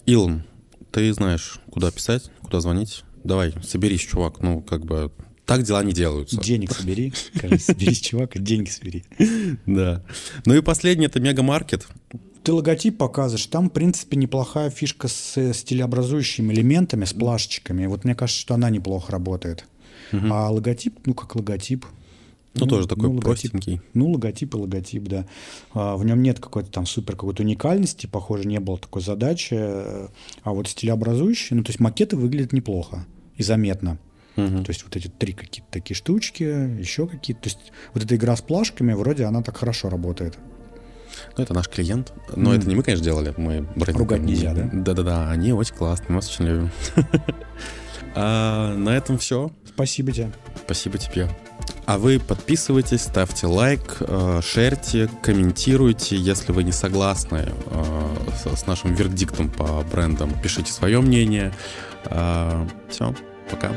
Илон, 0.07 0.43
ты 0.91 1.13
знаешь, 1.13 1.61
куда 1.71 1.91
писать, 1.91 2.31
куда 2.43 2.61
звонить. 2.61 3.05
Давай, 3.25 3.55
соберись, 3.63 4.01
чувак. 4.01 4.41
Ну, 4.41 4.61
как 4.61 4.85
бы 4.85 5.13
так 5.47 5.63
дела 5.63 5.83
не 5.83 5.93
делаются. 5.93 6.41
Денег 6.41 6.73
собери. 6.73 7.13
Соберись, 7.59 8.01
чувак, 8.01 8.37
и 8.37 8.39
деньги 8.39 8.71
собери. 8.71 9.05
Да. 9.67 10.03
Ну 10.45 10.55
и 10.55 10.61
последний— 10.61 11.07
это 11.07 11.21
мегамаркет. 11.21 11.87
Ты 12.43 12.53
логотип 12.53 12.99
показываешь, 12.99 13.47
там, 13.47 13.71
в 13.71 13.73
принципе, 13.73 14.17
неплохая 14.17 14.71
фишка 14.71 15.07
с 15.07 15.53
стилеобразующими 15.53 16.53
элементами, 16.53 17.05
с 17.05 17.13
плашечками. 17.13 17.87
Вот 17.87 18.05
мне 18.05 18.15
кажется, 18.15 18.41
что 18.41 18.55
она 18.55 18.71
неплохо 18.71 19.13
работает. 19.13 19.67
А 20.13 20.51
логотип, 20.51 20.99
ну, 21.07 21.15
как 21.15 21.37
логотип. 21.37 21.87
Ну, 22.55 22.65
ну 22.65 22.67
тоже 22.67 22.87
такой 22.87 23.09
ну, 23.09 23.15
логотип, 23.15 23.53
простенький. 23.53 23.81
Ну, 23.95 24.11
логотип 24.11 24.55
и 24.55 24.57
логотип, 24.59 25.05
да. 25.05 25.27
А, 25.73 25.97
в 25.97 26.05
нем 26.05 26.23
нет 26.23 26.39
какой-то 26.39 26.71
там 26.71 26.87
супер 26.87 27.17
какой-то 27.17 27.43
уникальности, 27.43 28.07
похоже, 28.07 28.47
не 28.47 28.61
было 28.61 28.79
такой 28.79 29.03
задачи. 29.03 29.55
А 29.55 30.11
вот 30.45 30.69
стилеобразующие, 30.69 31.57
ну, 31.57 31.65
то 31.65 31.71
есть 31.71 31.81
макеты 31.81 32.17
выглядят 32.17 32.53
неплохо 32.53 33.07
и 33.37 33.43
заметно. 33.43 33.99
Угу. 34.37 34.65
То 34.65 34.71
есть 34.71 34.85
вот 34.85 34.97
эти 34.97 35.09
три 35.09 35.33
какие-то 35.33 35.71
такие 35.71 35.97
штучки, 35.97 36.43
еще 36.43 37.07
какие-то. 37.07 37.43
То 37.43 37.49
есть 37.49 37.73
вот 37.95 38.05
эта 38.05 38.17
игра 38.17 38.37
с 38.37 38.43
плашками, 38.43 38.93
вроде 38.93 39.25
она 39.25 39.43
так 39.43 39.57
хорошо 39.57 39.89
работает. 39.89 40.39
Ну, 41.37 41.45
это 41.45 41.55
наш 41.55 41.69
клиент. 41.69 42.13
Но 42.35 42.53
mm. 42.53 42.59
это 42.59 42.69
не 42.69 42.75
мы, 42.75 42.83
конечно, 42.83 43.05
делали. 43.05 43.35
Мы 43.37 43.63
брендинг. 43.77 43.99
Ругать 43.99 44.23
нельзя, 44.23 44.55
да? 44.55 44.69
Да-да-да, 44.73 45.31
они 45.31 45.53
очень 45.53 45.75
классные, 45.75 46.09
мы 46.11 46.15
вас 46.17 46.31
очень 46.31 46.47
любим. 46.47 46.71
а, 48.15 48.75
на 48.75 48.97
этом 48.97 49.19
все. 49.19 49.51
Спасибо 49.67 50.13
тебе. 50.13 50.33
Спасибо 50.65 50.99
тебе. 50.99 51.29
А 51.93 51.99
вы 51.99 52.19
подписывайтесь, 52.19 53.03
ставьте 53.03 53.47
лайк, 53.47 53.99
э, 54.01 54.41
шерьте, 54.43 55.11
комментируйте. 55.23 56.17
Если 56.17 56.51
вы 56.51 56.65
не 56.65 56.73
согласны 56.73 57.53
э, 57.67 58.57
с 58.57 58.67
нашим 58.67 58.95
вердиктом 58.95 59.51
по 59.51 59.83
брендам, 59.93 60.33
пишите 60.43 60.73
свое 60.73 61.03
мнение. 61.03 61.53
Э, 62.07 62.67
Все, 62.89 63.15
пока. 63.51 63.73